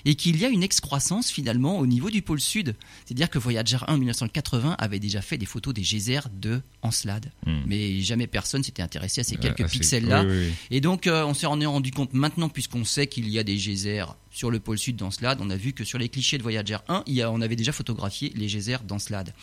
et 0.05 0.15
qu'il 0.15 0.37
y 0.39 0.45
a 0.45 0.49
une 0.49 0.63
excroissance 0.63 1.29
finalement 1.29 1.77
au 1.79 1.85
niveau 1.87 2.09
du 2.09 2.21
pôle 2.21 2.39
sud. 2.41 2.75
C'est-à-dire 3.05 3.29
que 3.29 3.37
Voyager 3.39 3.77
1 3.87 3.93
en 3.93 3.97
1980 3.97 4.75
avait 4.77 4.99
déjà 4.99 5.21
fait 5.21 5.37
des 5.37 5.45
photos 5.45 5.73
des 5.73 5.81
geysers 5.83 6.29
de 6.33 6.61
Encelade, 6.81 7.31
Hmm. 7.45 7.61
mais 7.67 8.01
jamais 8.01 8.27
personne 8.27 8.63
s'était 8.63 8.81
intéressé 8.81 9.21
à 9.21 9.23
ces 9.23 9.35
Euh, 9.35 9.39
quelques 9.39 9.67
pixels-là. 9.69 10.23
oui, 10.23 10.29
oui, 10.31 10.45
oui. 10.47 10.53
Et 10.71 10.81
donc, 10.81 11.07
euh, 11.07 11.23
on 11.25 11.33
s'est 11.33 11.45
rendu 11.47 11.65
rendu 11.67 11.91
compte 11.91 12.13
maintenant, 12.13 12.49
puisqu'on 12.49 12.85
sait 12.85 13.07
qu'il 13.07 13.27
y 13.29 13.37
a 13.39 13.43
des 13.43 13.57
geysers 13.57 14.05
sur 14.31 14.49
le 14.51 14.59
pôle 14.59 14.77
sud 14.77 14.95
d'Encelade, 14.95 15.39
on 15.41 15.49
a 15.49 15.55
vu 15.57 15.73
que 15.73 15.83
sur 15.83 15.97
les 15.99 16.09
clichés 16.09 16.37
de 16.37 16.43
Voyager 16.43 16.77
1, 16.87 17.03
il 17.07 17.13
y 17.15 17.21
a, 17.21 17.29
on 17.31 17.41
avait 17.41 17.55
déjà 17.55 17.71
photographié 17.71 18.31
les 18.35 18.47
geysers 18.47 18.83
d'Encelade. 18.87 19.33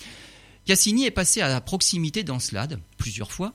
Cassini 0.65 1.05
est 1.07 1.11
passé 1.11 1.41
à 1.41 1.49
la 1.49 1.61
proximité 1.61 2.23
d'Encelade 2.25 2.79
plusieurs 2.97 3.33
fois, 3.33 3.53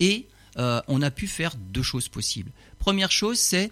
et 0.00 0.26
euh, 0.58 0.80
on 0.88 1.02
a 1.02 1.10
pu 1.10 1.26
faire 1.26 1.54
deux 1.72 1.82
choses 1.82 2.08
possibles. 2.08 2.50
Première 2.78 3.10
chose, 3.10 3.38
c'est 3.38 3.70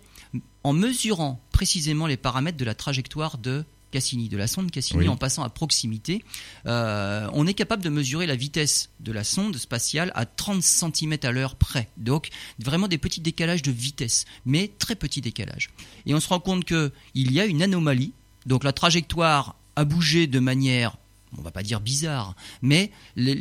en 0.62 0.72
mesurant 0.72 1.40
précisément 1.52 2.06
les 2.06 2.16
paramètres 2.16 2.58
de 2.58 2.64
la 2.64 2.74
trajectoire 2.74 3.38
de 3.38 3.64
Cassini, 3.90 4.28
de 4.28 4.36
la 4.36 4.48
sonde 4.48 4.72
Cassini, 4.72 5.02
Oui. 5.02 5.08
en 5.08 5.16
passant 5.16 5.44
à 5.44 5.48
proximité, 5.48 6.24
euh, 6.66 7.28
on 7.32 7.46
est 7.46 7.54
capable 7.54 7.80
de 7.84 7.88
mesurer 7.90 8.26
la 8.26 8.34
vitesse 8.34 8.90
de 8.98 9.12
la 9.12 9.22
sonde 9.22 9.56
spatiale 9.56 10.10
à 10.16 10.26
30 10.26 10.62
cm 10.64 11.16
à 11.22 11.30
l'heure 11.30 11.54
près. 11.54 11.88
Donc 11.96 12.30
vraiment 12.58 12.88
des 12.88 12.98
petits 12.98 13.20
décalages 13.20 13.62
de 13.62 13.70
vitesse, 13.70 14.24
mais 14.46 14.72
très 14.80 14.96
petits 14.96 15.20
décalages. 15.20 15.70
Et 16.06 16.14
on 16.14 16.18
se 16.18 16.28
rend 16.28 16.40
compte 16.40 16.64
qu'il 16.64 16.90
y 17.14 17.38
a 17.38 17.46
une 17.46 17.62
anomalie, 17.62 18.12
donc 18.46 18.64
la 18.64 18.72
trajectoire 18.72 19.54
a 19.76 19.84
bougé 19.84 20.26
de 20.26 20.40
manière 20.40 20.96
on 21.36 21.42
va 21.42 21.50
pas 21.50 21.64
dire 21.64 21.80
bizarre, 21.80 22.36
mais 22.62 22.92
les, 23.16 23.34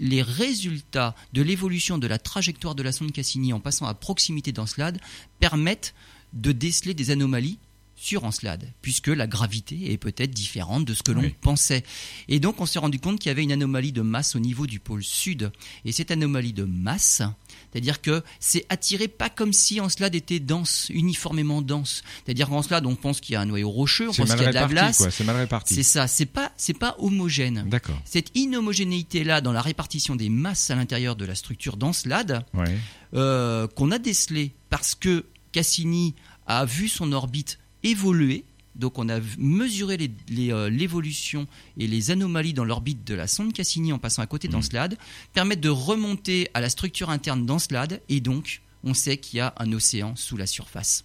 les 0.00 0.22
résultats 0.22 1.16
de 1.32 1.42
l'évolution 1.42 1.98
de 1.98 2.06
la 2.06 2.18
trajectoire 2.18 2.76
de 2.76 2.84
la 2.84 2.92
sonde 2.92 3.10
Cassini 3.10 3.52
en 3.52 3.58
passant 3.58 3.86
à 3.86 3.94
proximité 3.94 4.52
d'Encelade 4.52 5.00
permettent 5.40 5.92
de 6.32 6.52
déceler 6.52 6.94
des 6.94 7.10
anomalies 7.10 7.58
sur 7.94 8.24
Encelade, 8.24 8.66
puisque 8.80 9.06
la 9.08 9.28
gravité 9.28 9.92
est 9.92 9.96
peut-être 9.98 10.32
différente 10.32 10.84
de 10.84 10.92
ce 10.92 11.04
que 11.04 11.12
l'on 11.12 11.20
Oui. 11.20 11.34
pensait. 11.40 11.84
Et 12.26 12.40
donc 12.40 12.60
on 12.60 12.66
s'est 12.66 12.80
rendu 12.80 12.98
compte 12.98 13.20
qu'il 13.20 13.28
y 13.28 13.30
avait 13.30 13.44
une 13.44 13.52
anomalie 13.52 13.92
de 13.92 14.00
masse 14.02 14.34
au 14.34 14.40
niveau 14.40 14.66
du 14.66 14.80
pôle 14.80 15.04
sud. 15.04 15.52
Et 15.84 15.92
cette 15.92 16.10
anomalie 16.10 16.52
de 16.52 16.64
masse, 16.64 17.22
c'est-à-dire 17.70 18.00
que 18.02 18.24
c'est 18.40 18.66
attiré 18.70 19.06
pas 19.06 19.28
comme 19.30 19.52
si 19.52 19.80
Encelade 19.80 20.16
était 20.16 20.40
dense, 20.40 20.88
uniformément 20.92 21.62
dense. 21.62 22.02
C'est-à-dire 22.24 22.48
qu'Encelade, 22.48 22.86
on 22.86 22.96
pense 22.96 23.20
qu'il 23.20 23.34
y 23.34 23.36
a 23.36 23.40
un 23.40 23.46
noyau 23.46 23.70
rocheux, 23.70 24.08
on 24.08 24.12
pense 24.12 24.30
qu'il 24.34 24.42
y 24.42 24.46
a 24.46 24.50
de 24.50 24.54
la 24.54 24.66
glace. 24.66 25.08
C'est 25.10 25.22
mal 25.24 25.36
réparti. 25.36 25.74
C'est 25.74 25.84
ça, 25.84 26.08
c'est 26.08 26.26
pas, 26.26 26.50
c'est 26.56 26.76
pas 26.76 26.96
homogène. 26.98 27.66
D'accord. 27.68 28.00
Cette 28.04 28.32
inhomogénéité-là 28.36 29.40
dans 29.42 29.52
la 29.52 29.62
répartition 29.62 30.16
des 30.16 30.28
masses 30.28 30.70
à 30.70 30.74
l'intérieur 30.74 31.14
de 31.14 31.24
la 31.24 31.36
structure 31.36 31.76
d'Encelade, 31.76 32.44
Ouais. 32.54 32.74
euh, 33.14 33.68
qu'on 33.68 33.92
a 33.92 33.98
décelé 33.98 34.54
parce 34.70 34.96
que 34.96 35.26
Cassini 35.52 36.14
a 36.46 36.64
vu 36.64 36.88
son 36.88 37.12
orbite 37.12 37.58
évoluer, 37.82 38.44
Donc 38.74 38.98
on 38.98 39.08
a 39.10 39.20
mesuré 39.38 40.10
euh, 40.38 40.70
l'évolution 40.70 41.46
et 41.78 41.86
les 41.86 42.10
anomalies 42.10 42.54
dans 42.54 42.64
l'orbite 42.64 43.04
de 43.06 43.14
la 43.14 43.26
sonde 43.26 43.52
Cassini 43.52 43.92
en 43.92 43.98
passant 43.98 44.22
à 44.22 44.26
côté 44.26 44.48
Mmh. 44.48 44.52
d'Encelade, 44.52 44.98
permettent 45.34 45.60
de 45.60 45.68
remonter 45.68 46.48
à 46.54 46.60
la 46.60 46.70
structure 46.70 47.10
interne 47.10 47.44
d'Encelade 47.44 48.00
et 48.08 48.20
donc 48.20 48.62
on 48.82 48.94
sait 48.94 49.18
qu'il 49.18 49.36
y 49.36 49.40
a 49.40 49.54
un 49.58 49.72
océan 49.72 50.16
sous 50.16 50.36
la 50.38 50.46
surface. 50.46 51.04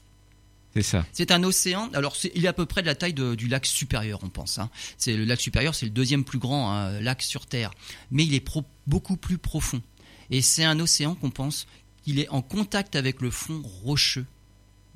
C'est 0.74 0.82
ça. 0.84 1.06
C'est 1.12 1.32
un 1.32 1.44
océan. 1.44 1.90
Alors, 1.94 2.16
il 2.36 2.46
est 2.46 2.48
à 2.48 2.54
peu 2.54 2.66
près 2.66 2.82
de 2.82 2.88
la 2.88 2.96
taille 2.96 3.14
de- 3.14 3.36
du 3.36 3.48
lac 3.48 3.66
supérieur, 3.66 4.20
on 4.24 4.30
pense. 4.30 4.60
hein. 4.60 4.70
C'est 4.98 5.16
le 5.18 5.26
lac 5.26 5.42
supérieur, 5.42 5.74
c'est 5.76 5.86
le 5.88 5.92
deuxième 5.92 6.24
plus 6.24 6.40
grand 6.40 6.72
hein, 6.72 7.00
lac 7.02 7.22
sur 7.22 7.46
Terre, 7.48 7.72
mais 8.12 8.24
il 8.26 8.34
est 8.34 8.40
pro- 8.40 8.64
beaucoup 8.86 9.18
plus 9.18 9.38
profond. 9.40 9.82
Et 10.30 10.42
c'est 10.42 10.64
un 10.64 10.80
océan 10.80 11.16
qu'on 11.16 11.32
pense 11.32 11.68
qu'il 12.04 12.20
est 12.20 12.30
en 12.30 12.42
contact 12.42 12.96
avec 12.96 13.22
le 13.22 13.30
fond 13.32 13.62
rocheux 13.84 14.26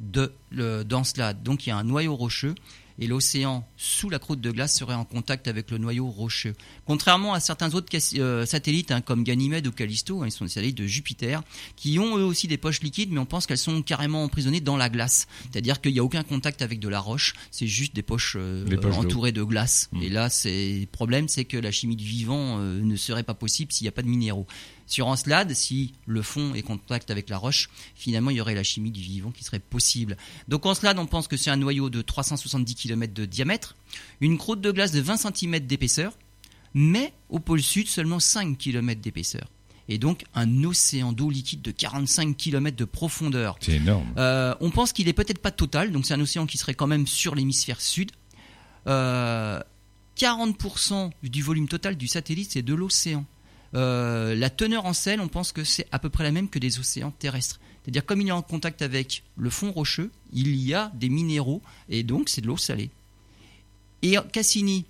de 0.02 0.34
le- 0.50 0.84
d'Encelade. 0.84 1.44
Donc, 1.44 1.66
il 1.66 1.70
y 1.70 1.72
a 1.72 1.78
un 1.78 1.84
noyau 1.84 2.16
rocheux. 2.16 2.56
Et 3.00 3.08
l'océan 3.08 3.68
sous 3.78 4.12
la 4.12 4.20
croûte 4.20 4.42
de 4.42 4.52
glace 4.52 4.78
serait 4.78 4.94
en 4.94 5.06
contact 5.06 5.48
avec 5.48 5.72
le 5.72 5.80
noyau 5.80 6.08
rocheux. 6.08 6.54
Contrairement 6.86 7.34
à 7.34 7.40
certains 7.40 7.74
autres 7.74 7.88
euh, 8.20 8.46
satellites 8.46 8.92
hein, 8.92 9.02
comme 9.02 9.24
Ganymède 9.24 9.66
ou 9.66 9.72
Callisto, 9.72 10.22
hein, 10.22 10.28
ils 10.28 10.32
sont 10.32 10.46
des 10.46 10.52
satellites 10.52 10.78
de 10.78 10.86
Jupiter, 10.86 11.42
qui 11.76 11.98
ont 11.98 12.18
eux 12.18 12.24
aussi 12.24 12.48
des 12.48 12.58
poches 12.58 12.82
liquides, 12.82 13.12
mais 13.12 13.20
on 13.20 13.26
pense 13.26 13.48
qu'elles 13.48 13.58
sont 13.58 13.82
carrément 13.82 14.24
emprisonnées 14.24 14.62
dans 14.62 14.78
la 14.78 14.90
glace. 14.90 15.28
C'est-à-dire 15.52 15.82
qu'il 15.82 15.94
n'y 15.94 16.00
a 16.00 16.04
aucun 16.04 16.22
contact 16.22 16.62
avec 16.62 16.80
de 16.80 16.90
la 16.90 17.00
roche, 17.00 17.34
c'est 17.50 17.66
juste 17.66 17.96
des 17.96 18.04
poches, 18.04 18.36
euh, 18.38 18.66
poches 18.78 18.98
entourées 18.98 19.32
de 19.32 19.42
glace. 19.42 19.90
Mm. 19.94 20.04
Et 20.04 20.10
là, 20.10 20.30
c'est 20.30 20.82
le 20.82 20.86
problème, 20.86 21.28
c'est 21.28 21.46
que 21.46 21.58
la 21.58 21.72
chimie 21.72 21.96
du 21.96 22.06
vivant 22.06 22.60
euh, 22.60 22.82
ne 22.82 22.96
serait 22.98 23.24
pas 23.24 23.34
possible 23.34 23.72
s'il 23.72 23.86
n'y 23.86 23.90
a 23.90 23.94
pas 23.94 24.04
de 24.04 24.10
minéraux. 24.10 24.46
Sur 24.92 25.08
Encelade, 25.08 25.54
si 25.54 25.94
le 26.06 26.22
fond 26.22 26.54
est 26.54 26.70
en 26.70 26.76
contact 26.76 27.12
avec 27.12 27.30
la 27.30 27.38
roche, 27.38 27.70
finalement, 27.96 28.30
il 28.30 28.36
y 28.36 28.42
aurait 28.42 28.56
la 28.56 28.64
chimie 28.64 28.92
du 28.92 29.00
vivant 29.00 29.32
qui 29.32 29.46
serait 29.46 29.60
possible. 29.60 30.18
Donc 30.50 30.66
Encelade, 30.66 31.00
on 31.00 31.06
pense 31.06 31.30
que 31.30 31.38
c'est 31.38 31.50
un 31.50 31.56
noyau 31.56 31.90
de 31.90 32.02
370 32.02 32.76
km 32.76 33.14
de 33.14 33.24
diamètre, 33.24 33.78
une 34.20 34.38
croûte 34.38 34.60
de 34.60 34.70
glace 34.70 34.92
de 34.92 35.00
20 35.00 35.16
cm 35.34 35.60
d'épaisseur, 35.62 36.18
mais 36.74 37.14
au 37.30 37.40
pôle 37.40 37.62
sud, 37.62 37.88
seulement 37.88 38.20
5 38.20 38.58
km 38.58 39.00
d'épaisseur. 39.00 39.48
Et 39.88 39.98
donc 39.98 40.26
un 40.36 40.66
océan 40.66 41.14
d'eau 41.14 41.30
liquide 41.30 41.62
de 41.62 41.72
45 41.72 42.36
km 42.36 42.76
de 42.76 42.84
profondeur. 42.84 43.56
C'est 43.62 43.78
énorme. 43.78 44.12
Euh, 44.18 44.54
on 44.60 44.72
pense 44.72 44.92
qu'il 44.92 45.08
est 45.08 45.14
peut-être 45.14 45.40
pas 45.40 45.52
total, 45.52 45.94
donc 45.94 46.06
c'est 46.06 46.16
un 46.16 46.20
océan 46.20 46.46
qui 46.46 46.58
serait 46.58 46.74
quand 46.74 46.88
même 46.88 47.08
sur 47.08 47.34
l'hémisphère 47.34 47.80
sud. 47.80 48.12
Euh, 48.88 49.62
40% 50.18 51.12
du 51.24 51.42
volume 51.42 51.70
total 51.70 51.96
du 51.96 52.10
satellite, 52.10 52.52
c'est 52.52 52.62
de 52.62 52.74
l'océan. 52.74 53.26
Euh, 53.74 54.36
la 54.36 54.50
teneur 54.50 54.86
en 54.86 54.94
sel, 54.94 55.22
on 55.22 55.28
pense 55.28 55.52
que 55.52 55.64
c'est 55.64 55.88
à 55.92 56.00
peu 56.00 56.10
près 56.10 56.24
la 56.24 56.32
même 56.32 56.50
que 56.50 56.60
des 56.60 56.80
océans 56.80 57.12
terrestres. 57.12 57.60
C'est-à-dire 57.84 58.06
comme 58.06 58.22
il 58.22 58.28
est 58.28 58.32
en 58.32 58.42
contact 58.42 58.82
avec 58.82 59.24
le 59.38 59.50
fond 59.50 59.72
rocheux, 59.72 60.12
il 60.34 60.56
y 60.56 60.74
a 60.74 60.92
des 60.96 61.10
minéraux 61.10 61.62
et 61.90 62.04
donc 62.04 62.30
c'est 62.30 62.42
de 62.42 62.48
l'eau 62.48 62.58
salée. 62.58 62.90
Et 64.04 64.16
Cassini, 64.32 64.86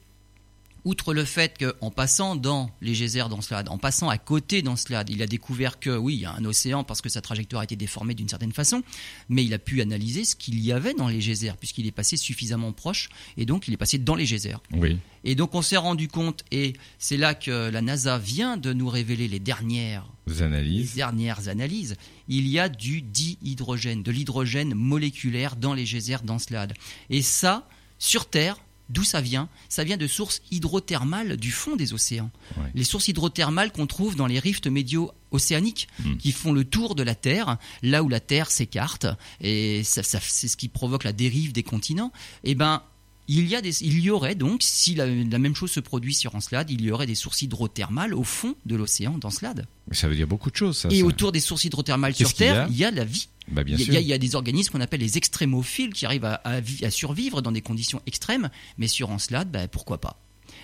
outre 0.84 1.14
le 1.14 1.26
fait 1.26 1.58
qu'en 1.58 1.92
passant 1.92 2.36
dans 2.36 2.72
les 2.82 2.94
geysers 2.94 3.30
d'Encelade, 3.30 3.70
en 3.70 3.78
passant 3.78 4.10
à 4.10 4.18
côté 4.18 4.62
d'Encelade, 4.62 5.10
il 5.10 5.22
a 5.22 5.28
découvert 5.28 5.80
que 5.80 5.96
oui, 5.96 6.16
il 6.16 6.22
y 6.22 6.26
a 6.26 6.34
un 6.34 6.46
océan 6.46 6.84
parce 6.84 7.02
que 7.02 7.10
sa 7.10 7.22
trajectoire 7.22 7.62
a 7.62 7.64
été 7.66 7.76
déformée 7.76 8.14
d'une 8.16 8.30
certaine 8.30 8.52
façon, 8.52 8.82
mais 9.30 9.44
il 9.44 9.54
a 9.54 9.60
pu 9.60 9.82
analyser 9.82 10.26
ce 10.26 10.36
qu'il 10.36 10.60
y 10.60 10.72
avait 10.72 10.94
dans 10.94 11.08
les 11.08 11.20
geysers 11.20 11.54
puisqu'il 11.60 11.86
est 11.88 11.92
passé 11.92 12.18
suffisamment 12.18 12.72
proche 12.72 13.10
et 13.38 13.46
donc 13.46 13.68
il 13.68 13.74
est 13.74 13.78
passé 13.78 13.98
dans 13.98 14.16
les 14.16 14.26
geysers. 14.26 14.58
Oui. 14.74 14.98
Et 15.24 15.36
donc 15.36 15.54
on 15.54 15.62
s'est 15.62 15.78
rendu 15.78 16.08
compte, 16.08 16.44
et 16.52 16.74
c'est 16.98 17.18
là 17.18 17.36
que 17.36 17.70
la 17.70 17.82
NASA 17.82 18.18
vient 18.18 18.58
de 18.58 18.74
nous 18.74 18.90
révéler 18.90 19.28
les 19.28 19.40
dernières, 19.40 20.08
Des 20.26 20.34
les 20.34 20.42
analyses. 20.42 20.96
dernières 20.96 21.48
analyses, 21.48 21.96
il 22.28 22.48
y 22.48 22.58
a 22.58 22.70
du 22.70 23.04
dihydrogène, 23.04 24.02
de 24.02 24.12
l'hydrogène 24.12 24.74
moléculaire 24.74 25.56
dans 25.56 25.76
les 25.76 25.86
geysers 25.86 26.24
d'Encelade. 26.24 26.74
Et 27.12 27.22
ça, 27.22 27.68
sur 28.00 28.30
Terre, 28.30 28.58
d'où 28.92 29.04
ça 29.04 29.22
vient? 29.22 29.50
Ça 29.70 29.84
vient 29.84 29.98
de 29.98 30.08
sources 30.08 30.42
hydrothermales 30.52 31.38
du 31.38 31.52
fond 31.52 31.76
des 31.76 31.94
océans. 31.94 32.30
Ouais. 32.58 32.70
Les 32.76 32.84
sources 32.84 33.08
hydrothermales 33.08 33.72
qu'on 33.72 33.88
trouve 33.88 34.16
dans 34.16 34.28
les 34.28 34.40
rifts 34.40 34.68
médio 34.68 35.12
océaniques 35.32 35.88
Mm. 36.00 36.18
qui 36.18 36.32
font 36.32 36.52
le 36.52 36.64
tour 36.66 36.94
de 36.96 37.04
la 37.04 37.16
Terre, 37.16 37.58
là 37.84 38.04
où 38.04 38.10
la 38.10 38.20
Terre 38.20 38.52
s'écarte, 38.52 39.06
et 39.40 39.84
ça, 39.84 40.04
ça- 40.04 40.20
c'est 40.22 40.48
ce 40.50 40.58
qui 40.58 40.68
provoque 40.68 41.04
la 41.06 41.14
dérive 41.14 41.54
des 41.54 41.64
continents, 41.64 42.12
et 42.44 42.54
ben 42.56 42.84
il 43.40 43.48
y, 43.48 43.56
a 43.56 43.62
des, 43.62 43.84
il 43.84 44.00
y 44.00 44.10
aurait 44.10 44.36
donc, 44.36 44.62
si 44.64 44.96
la, 44.96 45.06
la 45.06 45.40
même 45.40 45.56
chose 45.56 45.72
se 45.72 45.80
produit 45.80 46.14
sur 46.14 46.36
Encelade, 46.36 46.70
il 46.70 46.82
y 46.82 46.92
aurait 46.92 47.06
des 47.06 47.16
sources 47.16 47.42
hydrothermales 47.42 48.14
au 48.14 48.24
fond 48.24 48.56
de 48.66 48.76
l'océan 48.76 49.18
d'Encelade. 49.18 49.68
Mais 49.88 49.96
Ça 49.96 50.08
veut 50.08 50.16
dire 50.16 50.28
beaucoup 50.28 50.50
de 50.52 50.56
choses, 50.56 50.78
ça. 50.78 50.90
Et 50.92 51.00
ça. 51.00 51.06
autour 51.06 51.32
des 51.32 51.40
sources 51.40 51.64
hydrothermales 51.66 52.16
sur 52.16 52.34
Terre, 52.34 52.68
il 52.70 52.76
y 52.78 52.84
a 52.86 52.92
de 52.92 52.96
la 52.98 53.06
vie. 53.06 53.28
Bah, 53.48 53.64
bien 53.64 53.76
Il 53.76 53.80
y, 53.80 53.84
a- 53.84 53.86
sûr. 53.86 53.94
il 53.94 53.96
y 53.96 53.98
a- 53.98 54.02
il 54.02 54.08
y 54.08 54.14
a 54.14 54.18
des 54.18 54.36
organismes 54.36 54.72
qu'on 54.72 54.82
appelle 54.82 55.00
les 55.02 55.18
extrémophiles 55.18 55.94
qui 55.94 56.06
arrivent 56.06 56.26
à, 56.26 56.36
à 56.36 56.62
vi- 56.62 56.86
à 56.86 56.92
survivre 56.92 57.42
dans 57.42 57.52
des 57.52 57.62
conditions 57.62 58.02
extrêmes, 58.06 58.50
mais 58.78 58.88
sur 58.88 59.10
Encelade, 59.10 59.52
ben, 59.52 59.68
pourquoi 59.68 60.00
pas 60.00 60.20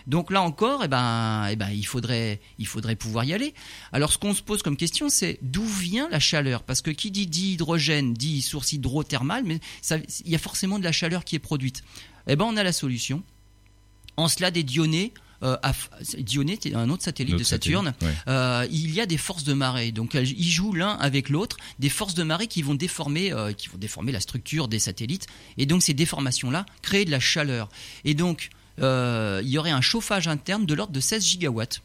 donc 0.08 0.32
là 0.32 0.42
encore, 0.42 0.84
eh 0.84 0.88
ben, 0.88 1.48
eh 1.52 1.56
ben, 1.56 1.70
il, 1.70 1.86
faudrait, 1.86 2.40
il 2.58 2.66
faudrait 2.66 2.96
pouvoir 2.96 3.26
y 3.26 3.34
aller. 3.34 3.54
Alors 3.92 4.12
ce 4.12 4.18
qu'on 4.18 4.34
se 4.34 4.42
pose 4.42 4.64
comme 4.64 4.78
question, 4.78 5.10
c'est 5.10 5.38
d'où 5.42 5.66
vient 5.66 6.08
la 6.10 6.20
chaleur? 6.20 6.64
Parce 6.64 6.82
que 6.82 6.90
qui 6.92 7.12
dit 7.12 7.28
dihydrogène 7.28 8.14
dit 8.14 8.42
source 8.42 8.74
hydrothermale, 8.74 9.44
mais 9.46 9.60
ça- 9.82 9.98
il 10.26 10.32
y 10.32 10.36
a 10.36 10.40
forcément 10.40 10.80
de 10.80 10.84
la 10.84 10.92
chaleur 10.92 11.24
qui 11.24 11.36
est 11.36 11.40
produite. 11.40 11.84
Eh 12.28 12.36
ben, 12.36 12.46
on 12.46 12.58
a 12.58 12.64
la 12.64 12.74
solution. 12.74 13.22
Encelade 14.16 14.58
et 14.58 14.64
Dionée, 14.64 15.14
euh, 15.44 15.56
à 15.62 15.72
F- 15.72 16.20
Dionée, 16.24 16.58
c'est 16.60 16.74
un 16.74 16.90
autre 16.90 17.04
satellite 17.04 17.36
de 17.38 17.44
Saturne, 17.44 17.94
satellite, 18.00 18.18
ouais. 18.28 18.32
euh, 18.34 18.68
il 18.72 18.92
y 18.92 19.00
a 19.00 19.06
des 19.06 19.18
forces 19.18 19.44
de 19.44 19.54
marée. 19.54 19.92
Donc 19.92 20.16
ils 20.16 20.50
jouent 20.50 20.74
l'un 20.74 20.94
avec 20.96 21.30
l'autre, 21.30 21.58
des 21.78 21.90
forces 21.90 22.16
de 22.16 22.24
marée 22.24 22.48
qui 22.48 22.64
vont 22.64 22.74
déformer, 22.74 23.32
euh, 23.32 23.54
qui 23.54 23.68
vont 23.68 23.78
déformer 23.78 24.12
la 24.12 24.20
structure 24.20 24.68
des 24.68 24.80
satellites. 24.80 25.28
Et 25.60 25.68
donc 25.68 25.84
ces 25.84 25.94
déformations-là 25.94 26.66
créent 26.82 27.06
de 27.06 27.12
la 27.12 27.20
chaleur. 27.20 27.70
Et 28.06 28.16
donc 28.16 28.50
euh, 28.82 29.42
il 29.44 29.50
y 29.50 29.58
aurait 29.58 29.72
un 29.72 29.82
chauffage 29.82 30.28
interne 30.28 30.66
de 30.66 30.74
l'ordre 30.74 30.94
de 30.94 31.00
16 31.00 31.26
gigawatts, 31.26 31.82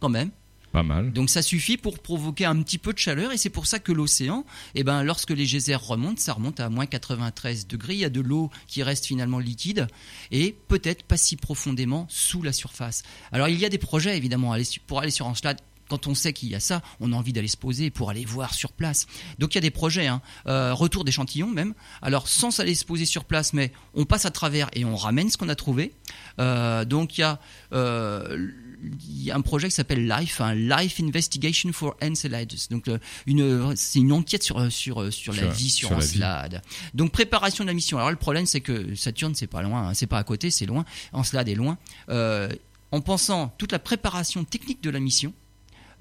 quand 0.00 0.08
même. 0.08 0.30
Pas 0.72 0.82
mal. 0.82 1.12
Donc 1.12 1.28
ça 1.28 1.42
suffit 1.42 1.76
pour 1.76 1.98
provoquer 1.98 2.46
un 2.46 2.60
petit 2.62 2.78
peu 2.78 2.94
de 2.94 2.98
chaleur 2.98 3.30
et 3.30 3.36
c'est 3.36 3.50
pour 3.50 3.66
ça 3.66 3.78
que 3.78 3.92
l'océan, 3.92 4.46
eh 4.74 4.84
ben, 4.84 5.02
lorsque 5.02 5.30
les 5.30 5.44
geysers 5.44 5.76
remontent, 5.76 6.20
ça 6.20 6.32
remonte 6.32 6.60
à 6.60 6.70
moins 6.70 6.86
93 6.86 7.66
degrés. 7.66 7.92
Il 7.92 8.00
y 8.00 8.06
a 8.06 8.10
de 8.10 8.22
l'eau 8.22 8.50
qui 8.68 8.82
reste 8.82 9.04
finalement 9.04 9.38
liquide 9.38 9.86
et 10.30 10.56
peut-être 10.68 11.02
pas 11.02 11.18
si 11.18 11.36
profondément 11.36 12.06
sous 12.08 12.42
la 12.42 12.54
surface. 12.54 13.02
Alors 13.32 13.48
il 13.48 13.58
y 13.58 13.66
a 13.66 13.68
des 13.68 13.76
projets 13.76 14.16
évidemment 14.16 14.56
pour 14.86 15.00
aller 15.00 15.10
sur 15.10 15.26
Encelade. 15.26 15.60
Quand 15.92 16.06
on 16.06 16.14
sait 16.14 16.32
qu'il 16.32 16.48
y 16.48 16.54
a 16.54 16.60
ça, 16.60 16.80
on 17.00 17.12
a 17.12 17.16
envie 17.16 17.34
d'aller 17.34 17.48
se 17.48 17.58
poser 17.58 17.90
pour 17.90 18.08
aller 18.08 18.24
voir 18.24 18.54
sur 18.54 18.72
place. 18.72 19.06
Donc 19.38 19.52
il 19.54 19.56
y 19.56 19.58
a 19.58 19.60
des 19.60 19.70
projets, 19.70 20.06
hein. 20.06 20.22
Euh, 20.46 20.72
retour 20.72 21.04
d'échantillons 21.04 21.50
même. 21.50 21.74
Alors 22.00 22.28
sans 22.28 22.60
aller 22.60 22.74
se 22.74 22.86
poser 22.86 23.04
sur 23.04 23.26
place, 23.26 23.52
mais 23.52 23.72
on 23.92 24.06
passe 24.06 24.24
à 24.24 24.30
travers 24.30 24.70
et 24.72 24.86
on 24.86 24.96
ramène 24.96 25.28
ce 25.28 25.36
qu'on 25.36 25.50
a 25.50 25.54
trouvé. 25.54 25.92
Euh, 26.38 26.86
donc 26.86 27.18
il 27.18 27.20
y 27.20 27.24
a 27.24 27.38
euh, 27.74 28.48
il 28.82 29.22
y 29.22 29.30
a 29.30 29.36
un 29.36 29.42
projet 29.42 29.68
qui 29.68 29.74
s'appelle 29.74 30.08
LIFE, 30.08 30.40
un 30.40 30.54
Life 30.54 30.98
Investigation 30.98 31.70
for 31.74 31.94
Enceladus. 32.02 32.68
Donc 32.70 32.88
euh, 32.88 32.98
une 33.26 33.76
c'est 33.76 33.98
une 33.98 34.12
enquête 34.12 34.42
sur 34.42 34.72
sur 34.72 35.12
sur 35.12 35.34
la 35.34 35.42
Sur- 35.42 35.50
vie 35.50 35.68
sur, 35.68 35.88
sur. 35.88 35.96
Encelade. 35.98 36.62
Donc 36.94 37.12
préparation 37.12 37.64
de 37.64 37.68
la 37.68 37.74
mission. 37.74 37.98
Alors 37.98 38.10
le 38.10 38.16
problème 38.16 38.46
c'est 38.46 38.62
que 38.62 38.94
Saturne 38.94 39.34
c'est 39.34 39.46
pas 39.46 39.60
loin, 39.60 39.88
hein, 39.88 39.94
c'est 39.94 40.06
pas 40.06 40.18
à 40.18 40.24
côté, 40.24 40.50
c'est 40.50 40.64
loin. 40.64 40.86
Encelade 41.12 41.50
est 41.50 41.54
loin. 41.54 41.76
Euh, 42.08 42.48
en 42.92 43.00
pensant 43.02 43.54
toute 43.58 43.72
la 43.72 43.78
préparation 43.78 44.44
technique 44.44 44.82
de 44.82 44.90
la 44.90 45.00
mission, 45.00 45.32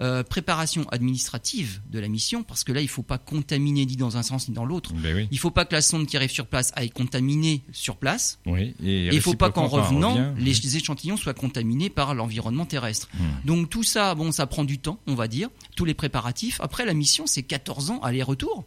euh, 0.02 0.24
préparation 0.24 0.88
administrative 0.90 1.82
de 1.90 2.00
la 2.00 2.08
mission, 2.08 2.44
parce 2.44 2.64
que 2.64 2.72
là 2.72 2.82
il 2.82 2.88
faut 2.88 3.04
pas 3.04 3.18
contaminer 3.18 3.86
ni 3.86 3.96
dans 3.96 4.18
un 4.18 4.24
sens 4.24 4.48
ni 4.48 4.54
dans 4.54 4.66
l'autre. 4.66 4.94
Ben 4.94 5.16
oui. 5.16 5.28
Il 5.32 5.40
faut 5.40 5.52
pas 5.52 5.66
que 5.66 5.74
la 5.74 5.82
sonde 5.82 6.08
qui 6.08 6.18
arrive 6.18 6.32
sur 6.32 6.48
place 6.48 6.72
aille 6.76 6.90
contaminer 6.90 7.64
sur 7.72 7.98
place. 7.98 8.40
Oui. 8.46 8.74
Et 8.84 9.08
il 9.08 9.22
faut 9.22 9.34
pas 9.34 9.52
qu'en 9.52 9.68
revenant, 9.68 10.14
revient, 10.14 10.44
les 10.44 10.78
échantillons 10.78 11.18
soient 11.18 11.34
contaminés 11.34 11.90
par 11.90 12.16
l'environnement 12.16 12.66
terrestre. 12.66 13.10
Hmm. 13.14 13.46
Donc 13.46 13.70
tout 13.70 13.84
ça, 13.84 14.16
bon, 14.16 14.32
ça 14.32 14.48
prend 14.48 14.64
du 14.64 14.80
temps, 14.80 15.00
on 15.08 15.16
va 15.16 15.28
dire, 15.28 15.50
tous 15.76 15.86
les 15.86 15.94
préparatifs. 15.94 16.60
Après, 16.62 16.86
la 16.86 16.94
mission, 16.94 17.28
c'est 17.28 17.44
14 17.44 17.92
ans 17.92 18.00
aller-retour. 18.02 18.66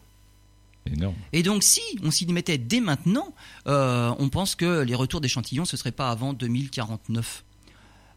Énorme. 0.87 1.15
Et 1.33 1.43
donc 1.43 1.63
si 1.63 1.81
on 2.03 2.11
s'y 2.11 2.27
mettait 2.27 2.59
dès 2.59 2.81
maintenant, 2.81 3.35
euh, 3.67 4.15
on 4.19 4.29
pense 4.29 4.55
que 4.55 4.83
les 4.83 4.95
retours 4.95 5.21
d'échantillons, 5.21 5.65
ce 5.65 5.77
serait 5.77 5.93
pas 5.93 6.11
avant 6.11 6.33
2049. 6.33 7.45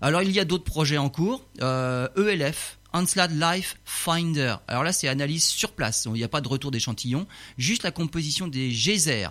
Alors 0.01 0.21
il 0.21 0.31
y 0.31 0.39
a 0.39 0.45
d'autres 0.45 0.63
projets 0.63 0.97
en 0.97 1.09
cours. 1.09 1.45
Euh, 1.61 2.07
ELF, 2.17 2.76
Encelade 2.93 3.39
Life 3.39 3.77
Finder. 3.85 4.55
Alors 4.67 4.83
là, 4.83 4.93
c'est 4.93 5.07
analyse 5.07 5.45
sur 5.45 5.71
place. 5.73 6.05
Il 6.05 6.13
n'y 6.13 6.23
a 6.23 6.29
pas 6.29 6.41
de 6.41 6.47
retour 6.47 6.71
d'échantillons, 6.71 7.27
juste 7.57 7.83
la 7.83 7.91
composition 7.91 8.47
des 8.47 8.69
geysers. 8.69 9.29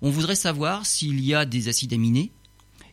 On 0.00 0.10
voudrait 0.10 0.36
savoir 0.36 0.86
s'il 0.86 1.20
y 1.24 1.34
a 1.34 1.44
des 1.44 1.68
acides 1.68 1.92
aminés. 1.92 2.32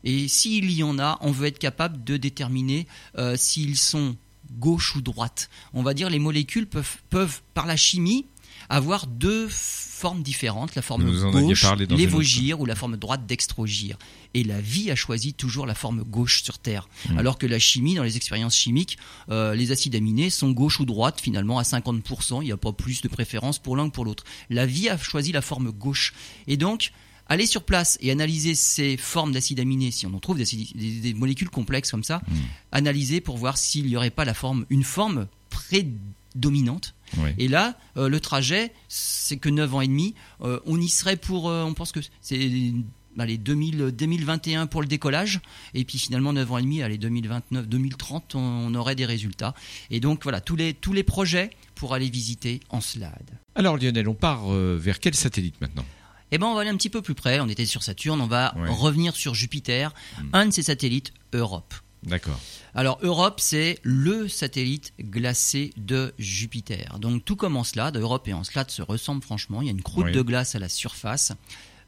Et 0.03 0.27
s'il 0.27 0.71
y 0.71 0.83
en 0.83 0.99
a, 0.99 1.17
on 1.21 1.31
veut 1.31 1.47
être 1.47 1.59
capable 1.59 2.03
de 2.03 2.17
déterminer 2.17 2.87
euh, 3.17 3.35
s'ils 3.35 3.77
sont 3.77 4.15
gauche 4.57 4.95
ou 4.95 5.01
droite. 5.01 5.49
On 5.73 5.83
va 5.83 5.93
dire 5.93 6.09
les 6.09 6.19
molécules 6.19 6.67
peuvent 6.67 7.41
par 7.53 7.65
la 7.65 7.75
chimie, 7.75 8.25
avoir 8.69 9.07
deux 9.07 9.47
formes 9.49 10.21
différentes, 10.23 10.75
la 10.75 10.81
forme 10.81 11.03
Vous 11.03 11.25
gauche, 11.47 11.61
l'évogire, 11.97 12.61
ou 12.61 12.65
la 12.65 12.75
forme 12.75 12.95
droite 12.95 13.25
dextrogire. 13.25 13.97
Et 14.33 14.43
la 14.45 14.61
vie 14.61 14.91
a 14.91 14.95
choisi 14.95 15.33
toujours 15.33 15.65
la 15.65 15.75
forme 15.75 16.03
gauche 16.03 16.43
sur 16.43 16.57
Terre. 16.59 16.87
Mm. 17.09 17.17
Alors 17.17 17.37
que 17.37 17.45
la 17.47 17.59
chimie, 17.59 17.95
dans 17.95 18.03
les 18.03 18.15
expériences 18.15 18.55
chimiques, 18.55 18.97
euh, 19.29 19.55
les 19.55 19.71
acides 19.71 19.95
aminés 19.95 20.29
sont 20.29 20.51
gauche 20.51 20.79
ou 20.79 20.85
droite 20.85 21.19
finalement 21.19 21.59
à 21.59 21.63
50%. 21.63 22.41
Il 22.41 22.45
n'y 22.45 22.51
a 22.53 22.57
pas 22.57 22.71
plus 22.71 23.01
de 23.01 23.07
préférence 23.09 23.59
pour 23.59 23.75
l'un 23.75 23.85
ou 23.85 23.89
pour 23.89 24.05
l'autre. 24.05 24.23
La 24.49 24.65
vie 24.65 24.87
a 24.87 24.97
choisi 24.97 25.31
la 25.33 25.41
forme 25.41 25.71
gauche. 25.71 26.13
Et 26.47 26.55
donc, 26.55 26.91
aller 27.27 27.45
sur 27.45 27.63
place 27.63 27.97
et 28.01 28.09
analyser 28.11 28.55
ces 28.55 28.95
formes 28.97 29.33
d'acides 29.33 29.59
aminés, 29.59 29.91
si 29.91 30.05
on 30.07 30.13
en 30.13 30.19
trouve 30.19 30.37
des, 30.37 30.43
acide- 30.43 30.75
des- 30.77 30.99
des 31.01 31.13
molécules 31.13 31.49
complexes 31.49 31.91
comme 31.91 32.03
ça, 32.05 32.21
Mm. 32.27 32.33
analyser 32.71 33.19
pour 33.19 33.37
voir 33.37 33.57
s'il 33.57 33.85
n'y 33.87 33.97
aurait 33.97 34.11
pas 34.11 34.23
la 34.25 34.33
forme, 34.33 34.65
une 34.69 34.83
forme 34.85 35.27
prédominante. 35.49 36.93
Et 37.37 37.47
là, 37.47 37.77
euh, 37.97 38.09
le 38.09 38.19
trajet, 38.19 38.71
c'est 38.87 39.37
que 39.37 39.49
9 39.49 39.75
ans 39.75 39.81
et 39.81 39.87
demi. 39.87 40.15
Euh, 40.41 40.59
on 40.65 40.79
y 40.79 40.89
serait 40.89 41.15
pour, 41.17 41.49
euh, 41.49 41.63
on 41.63 41.73
pense 41.73 41.91
que 41.91 41.99
c'est 42.21 42.71
allez, 43.17 43.37
2000, 43.37 43.91
2021 43.91 44.67
pour 44.67 44.81
le 44.81 44.87
décollage. 44.87 45.39
Et 45.73 45.83
puis 45.85 45.97
finalement, 45.99 46.31
9 46.33 46.51
ans 46.51 46.57
et 46.57 46.61
demi, 46.61 46.81
allez, 46.81 46.97
2029, 46.97 47.67
2030, 47.67 48.35
on, 48.35 48.39
on 48.39 48.75
aurait 48.75 48.95
des 48.95 49.05
résultats. 49.05 49.53
Et 49.89 49.99
donc 49.99 50.23
voilà, 50.23 50.39
tous 50.41 50.55
les, 50.55 50.73
tous 50.73 50.93
les 50.93 51.03
projets 51.03 51.49
pour 51.75 51.93
aller 51.93 52.09
visiter 52.09 52.59
Encelade. 52.69 53.31
Alors 53.55 53.77
Lionel, 53.77 54.07
on 54.07 54.13
part 54.13 54.53
euh, 54.53 54.77
vers 54.79 54.99
quel 54.99 55.15
satellite 55.15 55.59
maintenant? 55.61 55.85
Eh 56.31 56.37
ben, 56.37 56.45
on 56.45 56.53
va 56.53 56.61
aller 56.61 56.69
un 56.69 56.77
petit 56.77 56.89
peu 56.91 57.01
plus 57.01 57.15
près. 57.15 57.39
On 57.39 57.47
était 57.49 57.65
sur 57.65 57.81
Saturne, 57.83 58.21
on 58.21 58.27
va 58.27 58.53
Ouais. 58.55 58.69
revenir 58.69 59.15
sur 59.15 59.33
Jupiter, 59.33 59.93
Hmm. 60.21 60.27
un 60.33 60.45
de 60.45 60.51
ses 60.51 60.63
satellites, 60.63 61.11
Europe. 61.33 61.73
D'accord. 62.03 62.39
Alors 62.75 62.97
Europe, 63.01 63.39
c'est 63.41 63.77
le 63.83 64.27
satellite 64.27 64.93
glacé 65.01 65.73
de 65.77 66.13
Jupiter. 66.17 66.97
Donc 66.99 67.25
tout 67.25 67.35
commence 67.35 67.75
là. 67.75 67.91
Europe 67.93 68.27
et 68.27 68.33
Encelade 68.33 68.71
se 68.71 68.81
ressemblent 68.81 69.23
franchement. 69.23 69.61
Il 69.61 69.65
y 69.65 69.69
a 69.69 69.71
une 69.71 69.81
croûte 69.81 70.05
Oui. 70.07 70.11
de 70.13 70.21
glace 70.21 70.55
à 70.55 70.59
la 70.59 70.69
surface. 70.69 71.33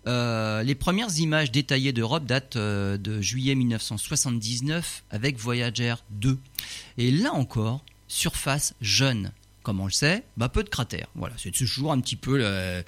Euh, 0.08 0.64
les 0.64 0.74
premières 0.76 1.20
images 1.20 1.52
détaillées 1.52 1.94
d'Europe 1.94 2.26
datent 2.26 2.56
euh, 2.56 2.98
de 2.98 3.22
juillet 3.22 3.54
1979 3.56 5.04
avec 5.12 5.38
Voyager 5.38 5.96
2. 6.10 6.38
Et 6.98 7.12
là 7.12 7.34
encore, 7.34 7.86
surface 8.08 8.74
jeune. 8.82 9.32
Comme 9.64 9.80
on 9.80 9.86
le 9.86 9.92
sait, 9.92 10.24
bah, 10.38 10.50
peu 10.50 10.64
de 10.64 10.70
cratères. 10.70 11.08
Voilà, 11.16 11.36
c'est 11.38 11.52
toujours 11.52 11.92
un 11.92 12.00
petit 12.02 12.16
peu 12.16 12.38
le, 12.38 12.84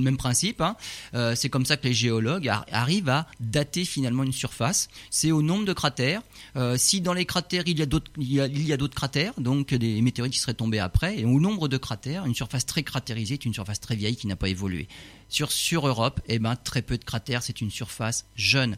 même 0.00 0.16
principe. 0.18 0.60
hein. 0.60 0.76
Euh, 1.14 1.34
c'est 1.34 1.48
comme 1.48 1.64
ça 1.64 1.76
que 1.76 1.86
les 1.88 1.94
géologues 1.94 2.48
ar- 2.48 2.66
arrivent 2.70 3.08
à 3.08 3.26
dater 3.40 3.84
finalement 3.84 4.22
une 4.22 4.32
surface. 4.32 4.88
C'est 5.10 5.32
au 5.32 5.40
nombre 5.42 5.64
de 5.64 5.72
cratères. 5.72 6.20
Euh, 6.56 6.76
si 6.76 7.00
dans 7.00 7.14
les 7.14 7.24
cratères 7.24 7.62
il 7.66 7.78
y 7.78 7.82
a 7.82 7.86
d'autres, 7.86 8.10
il 8.18 8.30
y 8.32 8.72
a, 8.72 8.76
d'autres 8.76 8.94
cratères, 8.94 9.32
donc 9.38 9.72
des 9.72 10.02
météorites 10.02 10.34
qui 10.34 10.38
seraient 10.38 10.54
tombés 10.54 10.78
après, 10.80 11.18
et 11.18 11.24
au 11.24 11.40
nombre 11.40 11.68
de 11.68 11.76
cratères, 11.78 12.26
une 12.26 12.34
surface 12.34 12.66
très 12.66 12.82
cratérisée 12.82 13.34
est 13.34 13.44
une 13.44 13.54
surface 13.54 13.80
très 13.80 13.96
vieille 13.96 14.16
qui 14.16 14.26
n'a 14.26 14.36
pas 14.36 14.48
évolué. 14.48 14.86
Sur 15.28 15.52
sur 15.52 15.86
Europe, 15.86 16.20
eh 16.28 16.38
ben 16.38 16.56
très 16.56 16.82
peu 16.82 16.98
de 16.98 17.04
cratères, 17.04 17.42
c'est 17.42 17.60
une 17.60 17.70
surface 17.70 18.26
jeune. 18.36 18.76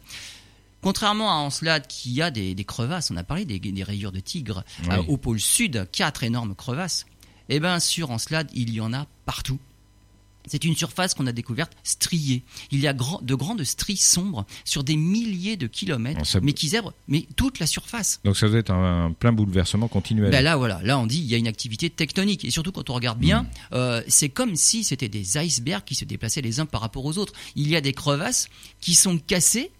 Contrairement 0.83 1.31
à 1.31 1.35
Encelade 1.35 1.87
qui 1.87 2.21
a 2.21 2.29
des, 2.29 2.53
des 2.53 2.63
crevasses, 2.65 3.09
on 3.11 3.17
a 3.17 3.23
parlé 3.23 3.45
des, 3.45 3.59
des 3.59 3.83
rayures 3.83 4.11
de 4.11 4.19
tigre, 4.19 4.63
Oui. 4.83 4.89
euh, 4.91 5.03
au 5.07 5.17
pôle 5.17 5.39
sud, 5.39 5.87
quatre 5.91 6.23
énormes 6.23 6.53
crevasses. 6.55 7.05
Eh 7.49 7.59
ben 7.59 7.79
sur 7.79 8.11
Encelade, 8.11 8.49
il 8.53 8.73
y 8.73 8.79
en 8.81 8.93
a 8.93 9.07
partout. 9.25 9.59
C'est 10.45 10.65
une 10.65 10.75
surface 10.75 11.13
qu'on 11.13 11.25
a 11.25 11.31
découverte 11.31 11.71
striée. 11.85 12.43
Il 12.71 12.79
y 12.81 12.87
a 12.87 12.91
de 12.93 13.33
grandes 13.35 13.63
stries 13.63 13.95
sombres 13.95 14.45
sur 14.65 14.83
des 14.83 14.97
milliers 14.97 15.55
de 15.55 15.67
kilomètres, 15.67 16.25
ça- 16.25 16.41
mais 16.41 16.51
qui 16.51 16.67
zèbrent 16.67 16.93
mais 17.07 17.25
toute 17.37 17.59
la 17.59 17.65
surface. 17.65 18.19
Donc 18.25 18.35
ça 18.35 18.49
doit 18.49 18.59
être 18.59 18.71
un, 18.71 19.05
un 19.05 19.11
plein 19.13 19.31
bouleversement 19.31 19.87
continuel. 19.87 20.31
Ben 20.31 20.43
là, 20.43 20.57
voilà, 20.57 20.81
là 20.83 20.99
on 20.99 21.07
dit 21.07 21.19
il 21.19 21.25
y 21.27 21.33
a 21.35 21.37
une 21.37 21.47
activité 21.47 21.89
tectonique 21.89 22.43
et 22.43 22.51
surtout 22.51 22.73
quand 22.73 22.89
on 22.89 22.93
regarde 22.93 23.19
bien, 23.19 23.47
euh, 23.71 24.03
c'est 24.09 24.27
comme 24.27 24.57
si 24.57 24.83
c'était 24.83 25.07
des 25.07 25.37
icebergs 25.37 25.85
qui 25.85 25.95
se 25.95 26.03
déplaçaient 26.03 26.41
les 26.41 26.59
uns 26.59 26.65
par 26.65 26.81
rapport 26.81 27.05
aux 27.05 27.17
autres. 27.17 27.31
Il 27.55 27.69
y 27.69 27.77
a 27.77 27.81
des 27.81 27.93
crevasses 27.93 28.49
qui 28.81 28.95
sont 28.95 29.17
cassées 29.17 29.71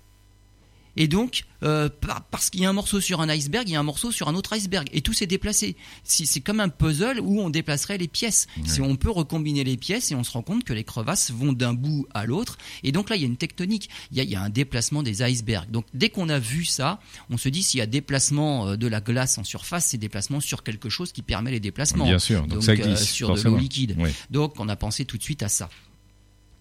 et 0.95 1.07
donc 1.07 1.45
euh, 1.63 1.89
par- 1.89 2.23
parce 2.25 2.49
qu'il 2.49 2.61
y 2.61 2.65
a 2.65 2.69
un 2.69 2.73
morceau 2.73 2.99
sur 3.01 3.21
un 3.21 3.29
iceberg, 3.29 3.67
il 3.67 3.71
y 3.71 3.75
a 3.75 3.79
un 3.79 3.83
morceau 3.83 4.11
sur 4.11 4.27
un 4.27 4.35
autre 4.35 4.53
iceberg 4.53 4.87
et 4.91 5.01
tout 5.01 5.13
s'est 5.13 5.27
déplacé. 5.27 5.75
C'est 6.03 6.41
comme 6.41 6.59
un 6.59 6.69
puzzle 6.69 7.19
où 7.19 7.39
on 7.41 7.49
déplacerait 7.49 7.97
les 7.97 8.07
pièces. 8.07 8.47
Si 8.65 8.81
on 8.81 8.95
peut 8.95 9.09
recombiner 9.09 9.63
les 9.63 9.77
pièces 9.77 10.11
et 10.11 10.15
on 10.15 10.23
se 10.23 10.31
rend 10.31 10.41
compte 10.41 10.63
que 10.63 10.73
les 10.73 10.83
crevasses 10.83 11.31
vont 11.31 11.53
d'un 11.53 11.73
bout 11.73 12.05
à 12.13 12.25
l'autre 12.25 12.57
et 12.83 12.91
donc 12.91 13.09
là 13.09 13.15
il 13.15 13.21
y 13.21 13.25
a 13.25 13.27
une 13.27 13.37
tectonique, 13.37 13.89
il 14.11 14.17
y 14.17 14.19
a, 14.19 14.23
il 14.23 14.29
y 14.29 14.35
a 14.35 14.41
un 14.41 14.49
déplacement 14.49 15.03
des 15.03 15.23
icebergs. 15.23 15.71
Donc 15.71 15.85
dès 15.93 16.09
qu'on 16.09 16.29
a 16.29 16.37
vu 16.39 16.65
ça, 16.65 16.99
on 17.29 17.37
se 17.37 17.49
dit 17.49 17.63
s'il 17.63 17.79
y 17.79 17.81
a 17.81 17.85
déplacement 17.87 18.67
euh, 18.67 18.75
de 18.75 18.87
la 18.87 19.01
glace 19.01 19.37
en 19.37 19.43
surface, 19.43 19.85
c'est 19.87 19.97
déplacement 19.97 20.39
sur 20.41 20.63
quelque 20.63 20.89
chose 20.89 21.11
qui 21.11 21.21
permet 21.21 21.51
les 21.51 21.59
déplacements. 21.59 22.05
Bien 22.05 22.19
sûr, 22.19 22.45
donc, 22.45 22.63
ça 22.63 22.73
euh, 22.73 22.75
glisse. 22.75 23.09
sur 23.09 23.33
de 23.33 23.41
l'eau 23.41 23.57
liquide. 23.57 23.95
Oui. 23.97 24.09
Donc 24.29 24.59
on 24.59 24.67
a 24.69 24.75
pensé 24.75 25.05
tout 25.05 25.17
de 25.17 25.23
suite 25.23 25.43
à 25.43 25.49
ça. 25.49 25.69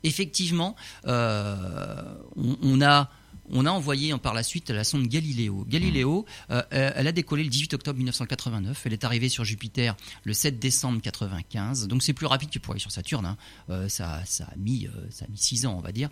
Effectivement, 0.04 0.74
euh, 1.06 2.14
on, 2.36 2.56
on 2.62 2.80
a 2.82 3.10
on 3.50 3.66
a 3.66 3.70
envoyé 3.70 4.16
par 4.18 4.34
la 4.34 4.42
suite 4.42 4.70
la 4.70 4.84
sonde 4.84 5.06
Galileo. 5.06 5.64
Galileo, 5.68 6.26
euh, 6.50 6.62
elle 6.70 7.06
a 7.06 7.12
décollé 7.12 7.42
le 7.44 7.50
18 7.50 7.74
octobre 7.74 7.96
1989. 7.98 8.82
Elle 8.86 8.92
est 8.92 9.04
arrivée 9.04 9.28
sur 9.28 9.44
Jupiter 9.44 9.96
le 10.24 10.32
7 10.32 10.58
décembre 10.58 11.00
95. 11.00 11.88
Donc 11.88 12.02
c'est 12.02 12.12
plus 12.12 12.26
rapide 12.26 12.50
que 12.50 12.58
pour 12.58 12.72
aller 12.72 12.80
sur 12.80 12.92
Saturne. 12.92 13.26
hein. 13.26 13.36
Euh, 13.70 13.88
ça, 13.88 14.22
ça 14.26 14.44
a 14.44 14.56
mis 14.56 14.86
euh, 14.86 14.90
ça 15.10 15.24
a 15.24 15.28
mis 15.28 15.38
six 15.38 15.66
ans, 15.66 15.76
on 15.76 15.80
va 15.80 15.92
dire. 15.92 16.08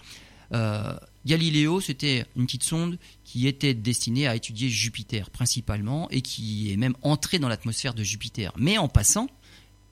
Euh, 0.52 0.96
Galileo, 1.26 1.80
c'était 1.80 2.24
une 2.36 2.46
petite 2.46 2.64
sonde 2.64 2.98
qui 3.24 3.46
était 3.46 3.74
destinée 3.74 4.26
à 4.26 4.34
étudier 4.34 4.68
Jupiter 4.68 5.30
principalement 5.30 6.10
et 6.10 6.22
qui 6.22 6.72
est 6.72 6.76
même 6.76 6.96
entrée 7.02 7.38
dans 7.38 7.48
l'atmosphère 7.48 7.94
de 7.94 8.02
Jupiter. 8.02 8.52
Mais 8.56 8.78
en 8.78 8.88
passant, 8.88 9.28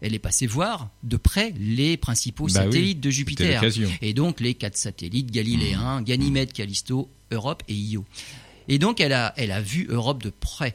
elle 0.01 0.15
est 0.15 0.19
passée 0.19 0.47
voir 0.47 0.91
de 1.03 1.17
près 1.17 1.53
les 1.59 1.97
principaux 1.97 2.47
Bah 2.47 2.61
oui, 2.61 2.65
satellites 2.67 3.01
de 3.01 3.11
Jupiter. 3.11 3.63
Et 4.03 4.15
donc 4.15 4.41
les 4.41 4.55
quatre 4.55 4.77
satellites 4.77 5.29
Mmh. 5.29 5.33
galiléens, 5.33 6.03
Ganymède, 6.03 6.53
Callisto, 6.53 7.09
Europe 7.31 7.63
et 7.69 7.75
Io. 7.75 8.05
Et 8.69 8.79
donc 8.79 9.01
elle 9.01 9.13
a, 9.13 9.33
elle 9.37 9.51
a 9.51 9.61
vu 9.61 9.87
Europe 9.91 10.23
de 10.23 10.31
près. 10.31 10.75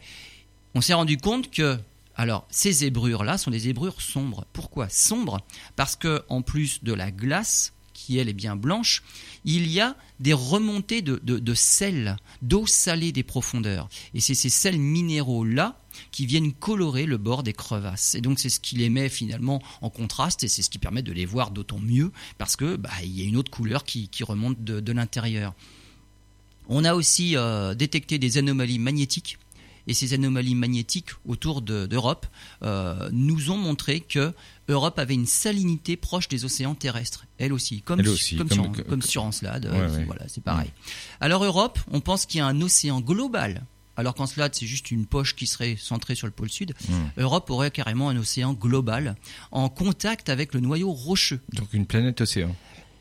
On 0.75 0.81
s'est 0.81 0.93
rendu 0.93 1.17
compte 1.17 1.51
que, 1.51 1.77
alors, 2.15 2.45
ces 2.49 2.71
zébrures-là 2.71 3.37
sont 3.37 3.51
des 3.51 3.59
zébrures 3.59 4.01
sombres. 4.01 4.45
Pourquoi 4.53 4.89
sombres? 4.89 5.41
Parce 5.75 5.95
que 5.95 6.23
en 6.29 6.41
plus 6.41 6.83
de 6.83 6.93
la 6.93 7.11
glace, 7.11 7.73
qui 7.93 8.17
elle 8.17 8.27
est 8.29 8.33
bien 8.33 8.55
blanche, 8.55 9.03
il 9.45 9.67
y 9.69 9.79
a 9.79 9.95
des 10.19 10.33
remontées 10.33 11.01
de, 11.01 11.21
de, 11.23 11.37
de 11.37 11.53
sel, 11.53 12.17
d'eau 12.41 12.65
salée 12.65 13.11
des 13.11 13.23
profondeurs. 13.23 13.87
Et 14.15 14.19
c'est 14.19 14.33
ces 14.33 14.49
sels 14.49 14.79
minéraux-là 14.79 15.77
qui 16.11 16.25
viennent 16.25 16.53
colorer 16.53 17.05
le 17.05 17.17
bord 17.17 17.43
des 17.43 17.53
crevasses. 17.53 18.15
Et 18.15 18.21
donc 18.21 18.39
c'est 18.39 18.49
ce 18.49 18.59
qui 18.59 18.75
les 18.75 18.89
met 18.89 19.09
finalement 19.09 19.61
en 19.81 19.89
contraste 19.89 20.43
et 20.43 20.47
c'est 20.47 20.61
ce 20.61 20.69
qui 20.69 20.79
permet 20.79 21.01
de 21.01 21.11
les 21.11 21.25
voir 21.25 21.51
d'autant 21.51 21.79
mieux 21.79 22.11
parce 22.37 22.55
que 22.55 22.75
bah, 22.75 22.89
il 23.03 23.17
y 23.17 23.21
a 23.23 23.25
une 23.25 23.37
autre 23.37 23.51
couleur 23.51 23.83
qui, 23.83 24.07
qui 24.09 24.23
remonte 24.23 24.63
de, 24.63 24.79
de 24.79 24.91
l'intérieur. 24.91 25.53
On 26.69 26.83
a 26.85 26.93
aussi 26.93 27.35
euh, 27.35 27.73
détecté 27.75 28.17
des 28.19 28.37
anomalies 28.37 28.79
magnétiques 28.79 29.37
et 29.85 29.93
ces 29.93 30.13
anomalies 30.13 30.55
magnétiques 30.55 31.09
autour 31.27 31.61
de- 31.61 31.85
d'Europe 31.87 32.25
euh, 32.61 33.09
nous 33.11 33.51
ont 33.51 33.57
montré 33.57 33.99
que 33.99 34.33
Europe 34.69 34.97
avait 34.97 35.13
une 35.13 35.25
salinité 35.25 35.97
proche 35.97 36.29
des 36.29 36.45
océans 36.45 36.73
terrestres, 36.73 37.25
elle 37.37 37.51
aussi, 37.51 37.81
comme, 37.81 37.99
Elle 37.99 38.07
aussi, 38.07 38.37
comme, 38.37 38.47
comme- 38.47 38.73
sur, 38.75 38.85
comme 38.85 39.01
sur 39.01 39.23
Encelade, 39.25 39.65
Ouais, 39.65 39.77
euh, 39.77 39.97
ouais. 39.97 40.05
voilà, 40.05 40.25
c'est 40.29 40.41
pareil. 40.41 40.71
Alors 41.19 41.43
Europe, 41.43 41.79
on 41.91 41.99
pense 41.99 42.25
qu'il 42.25 42.37
y 42.37 42.41
a 42.41 42.47
un 42.47 42.61
océan 42.61 43.01
global, 43.01 43.65
alors 43.97 44.15
qu'Encelade 44.15 44.53
c'est 44.55 44.67
juste 44.67 44.91
une 44.91 45.05
poche 45.05 45.35
qui 45.35 45.47
serait 45.47 45.75
centrée 45.77 46.15
sur 46.15 46.27
le 46.27 46.33
pôle 46.33 46.49
sud. 46.49 46.73
Mmh. 46.87 46.93
Europe 47.17 47.49
aurait 47.49 47.71
carrément 47.71 48.09
un 48.09 48.17
océan 48.17 48.53
global 48.53 49.15
en 49.51 49.69
contact 49.69 50.29
avec 50.29 50.53
le 50.53 50.59
noyau 50.59 50.91
rocheux. 50.91 51.41
Donc 51.53 51.73
une 51.73 51.85
planète 51.85 52.21
océan. 52.21 52.55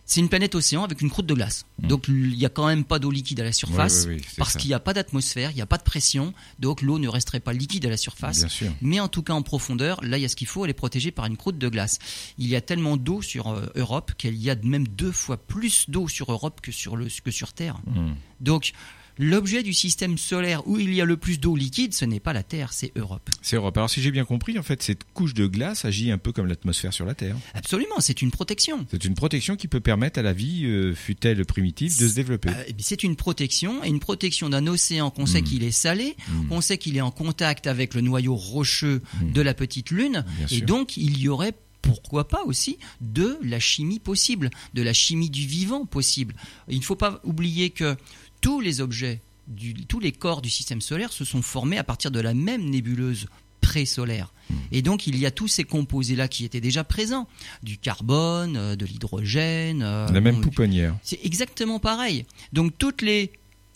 C'est 0.04 0.20
une 0.20 0.28
planète 0.28 0.54
océan 0.54 0.82
avec 0.82 1.00
une 1.00 1.08
croûte 1.08 1.26
de 1.26 1.34
glace. 1.34 1.64
Donc 1.78 2.06
il 2.08 2.36
n'y 2.36 2.44
a 2.44 2.48
quand 2.48 2.66
même 2.66 2.84
pas 2.84 2.98
d'eau 2.98 3.10
liquide 3.10 3.40
à 3.40 3.44
la 3.44 3.52
surface. 3.52 4.04
Oui, 4.06 4.14
oui, 4.14 4.16
oui, 4.16 4.26
c'est 4.28 4.36
parce 4.36 4.56
qu'il 4.56 4.68
n'y 4.68 4.74
a 4.74 4.80
pas 4.80 4.92
d'atmosphère, 4.92 5.52
il 5.52 5.54
n'y 5.54 5.62
a 5.62 5.66
pas 5.66 5.78
de 5.78 5.84
pression, 5.84 6.34
donc 6.58 6.82
l'eau 6.82 6.98
ne 6.98 7.08
resterait 7.08 7.40
pas 7.40 7.52
liquide 7.52 7.86
à 7.86 7.88
la 7.88 7.96
surface. 7.96 8.40
Bien 8.40 8.48
sûr. 8.48 8.72
Mais 8.82 9.00
en 9.00 9.08
tout 9.08 9.22
cas 9.22 9.32
en 9.32 9.42
profondeur, 9.42 10.02
là 10.02 10.18
il 10.18 10.22
y 10.22 10.24
a 10.24 10.28
ce 10.28 10.36
qu'il 10.36 10.48
faut, 10.48 10.64
elle 10.64 10.70
est 10.70 10.74
protégée 10.74 11.12
par 11.12 11.26
une 11.26 11.36
croûte 11.36 11.56
de 11.56 11.68
glace. 11.68 11.98
Il 12.36 12.48
y 12.48 12.56
a 12.56 12.60
tellement 12.60 12.96
d'eau 12.96 13.22
sur 13.22 13.48
euh, 13.48 13.66
Europe 13.76 14.12
qu'il 14.18 14.34
y 14.34 14.50
a 14.50 14.56
même 14.56 14.88
deux 14.88 15.12
fois 15.12 15.36
plus 15.36 15.88
d'eau 15.88 16.08
sur 16.08 16.30
Europe 16.32 16.60
que 16.60 16.72
sur, 16.72 16.96
le, 16.96 17.06
que 17.24 17.30
sur 17.30 17.52
Terre. 17.52 17.80
Mmh. 17.86 18.12
Donc 18.40 18.72
l'objet 19.18 19.62
du 19.62 19.72
système 19.72 20.18
solaire 20.18 20.66
où 20.66 20.78
il 20.78 20.92
y 20.94 21.00
a 21.00 21.04
le 21.04 21.16
plus 21.16 21.38
d'eau 21.38 21.54
liquide, 21.56 21.92
ce 21.94 22.04
n'est 22.04 22.20
pas 22.20 22.32
la 22.32 22.42
Terre, 22.42 22.72
c'est 22.72 22.92
Europe. 22.96 23.28
C'est 23.42 23.56
Europe. 23.56 23.76
Alors 23.76 23.90
si 23.90 24.00
j'ai 24.02 24.10
bien 24.10 24.24
compris, 24.24 24.58
en 24.58 24.62
fait, 24.62 24.82
cette 24.82 25.04
couche 25.14 25.34
de 25.34 25.46
glace 25.46 25.84
agit 25.84 26.10
un 26.10 26.18
peu 26.18 26.32
comme 26.32 26.46
l'atmosphère 26.46 26.92
sur 26.92 27.04
la 27.04 27.14
Terre. 27.14 27.36
Absolument, 27.54 27.96
c'est 28.00 28.22
une 28.22 28.30
protection. 28.30 28.86
C'est 28.90 29.04
une 29.04 29.14
protection 29.14 29.56
qui 29.56 29.68
peut 29.68 29.80
permettre 29.80 30.18
à 30.18 30.22
la 30.22 30.32
vie, 30.32 30.64
euh, 30.64 30.94
fût-elle 30.94 31.44
primitive, 31.44 31.98
de 31.98 32.08
se 32.08 32.14
développer. 32.14 32.48
Euh, 32.50 32.64
eh 32.68 32.74
c'est 32.78 33.02
une 33.02 33.16
protection, 33.16 33.82
et 33.84 33.88
une 33.88 34.00
protection 34.00 34.48
d'un 34.48 34.66
océan 34.66 35.10
qu'on 35.10 35.26
sait 35.26 35.40
Mm. 35.40 35.44
qu'il 35.44 35.64
est 35.64 35.70
salé, 35.72 36.16
Mm. 36.28 36.46
on 36.52 36.60
sait 36.60 36.78
qu'il 36.78 36.96
est 36.96 37.00
en 37.02 37.10
contact 37.10 37.66
avec 37.66 37.94
le 37.94 38.00
noyau 38.00 38.34
rocheux 38.36 39.02
Mm. 39.20 39.32
de 39.32 39.40
la 39.40 39.54
petite 39.54 39.90
lune, 39.90 40.24
Bien 40.38 40.46
et 40.46 40.56
sûr. 40.58 40.66
donc 40.66 40.96
il 40.96 41.18
y 41.18 41.28
aurait 41.28 41.52
pourquoi 41.82 42.28
pas 42.28 42.44
aussi 42.44 42.78
de 43.00 43.38
la 43.42 43.58
chimie 43.58 43.98
possible, 43.98 44.50
de 44.74 44.82
la 44.82 44.92
chimie 44.92 45.30
du 45.30 45.46
vivant 45.46 45.84
possible. 45.84 46.34
Il 46.68 46.78
ne 46.78 46.84
faut 46.84 46.94
pas 46.96 47.20
oublier 47.24 47.70
que 47.70 47.96
tous 48.42 48.60
les 48.60 48.82
objets, 48.82 49.20
du- 49.48 49.72
tous 49.86 49.98
les 50.00 50.12
corps 50.12 50.42
du 50.42 50.50
système 50.50 50.82
solaire 50.82 51.12
se 51.12 51.24
sont 51.24 51.40
formés 51.40 51.78
à 51.78 51.84
partir 51.84 52.10
de 52.10 52.20
la 52.20 52.34
même 52.34 52.68
nébuleuse 52.68 53.26
présolaire. 53.62 54.32
Mm. 54.50 54.54
Et 54.72 54.82
donc 54.82 55.06
il 55.06 55.16
y 55.16 55.24
a 55.24 55.30
tous 55.30 55.48
ces 55.48 55.64
composés-là 55.64 56.28
qui 56.28 56.44
étaient 56.44 56.60
déjà 56.60 56.84
présents, 56.84 57.26
du 57.62 57.78
carbone, 57.78 58.56
euh, 58.56 58.76
de 58.76 58.84
l'hydrogène. 58.84 59.82
euh, 59.82 60.08
la 60.12 60.20
même 60.20 60.34
bon, 60.36 60.40
pouponnière. 60.42 60.94
c'est 61.02 61.20
exactement 61.24 61.78
pareil. 61.78 62.26
Donc 62.52 62.76
toutes 62.76 63.00
les 63.02 63.30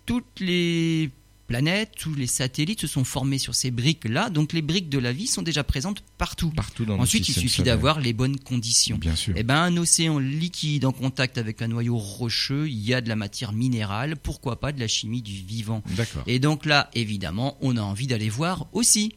toutes 0.05 0.39
les 0.41 1.11
planète, 1.47 1.93
tous 1.97 2.15
les 2.15 2.27
satellites 2.27 2.81
se 2.81 2.87
sont 2.87 3.05
formés 3.05 3.39
sur 3.39 3.55
ces 3.55 3.71
briques-là, 3.71 4.31
donc 4.31 4.53
les 4.53 4.63
briques 4.63 4.89
de 4.89 4.99
la 4.99 5.13
vie 5.13 5.27
sont 5.27 5.43
déjà 5.43 5.65
présentes 5.65 6.03
partout. 6.19 6.51
Partout 6.51 6.85
dans 6.85 6.99
Ensuite, 6.99 7.29
il 7.29 7.35
suffit 7.35 7.63
d'avoir 7.63 8.01
les 8.01 8.13
bonnes 8.13 8.39
conditions. 8.39 8.99
Bien 8.99 9.17
sûr. 9.17 9.35
Eh 9.37 9.43
ben, 9.43 9.57
un 9.57 9.77
océan 9.77 10.19
liquide 10.19 10.85
en 10.85 10.93
contact 10.93 11.39
avec 11.39 11.63
un 11.63 11.69
noyau 11.69 11.97
rocheux, 11.97 12.69
il 12.69 12.79
y 12.79 12.95
a 12.95 13.01
de 13.01 13.09
la 13.09 13.17
matière 13.17 13.53
minérale, 13.53 14.17
pourquoi 14.17 14.61
pas 14.61 14.73
de 14.73 14.81
la 14.81 14.89
chimie 14.89 15.23
du 15.23 15.35
vivant. 15.35 15.83
D'accord. 15.91 16.23
Et 16.27 16.39
donc 16.39 16.67
là, 16.67 16.91
évidemment, 16.95 17.57
on 17.61 17.77
a 17.77 17.83
envie 17.83 18.07
d'aller 18.07 18.29
voir 18.29 18.67
aussi. 18.73 19.15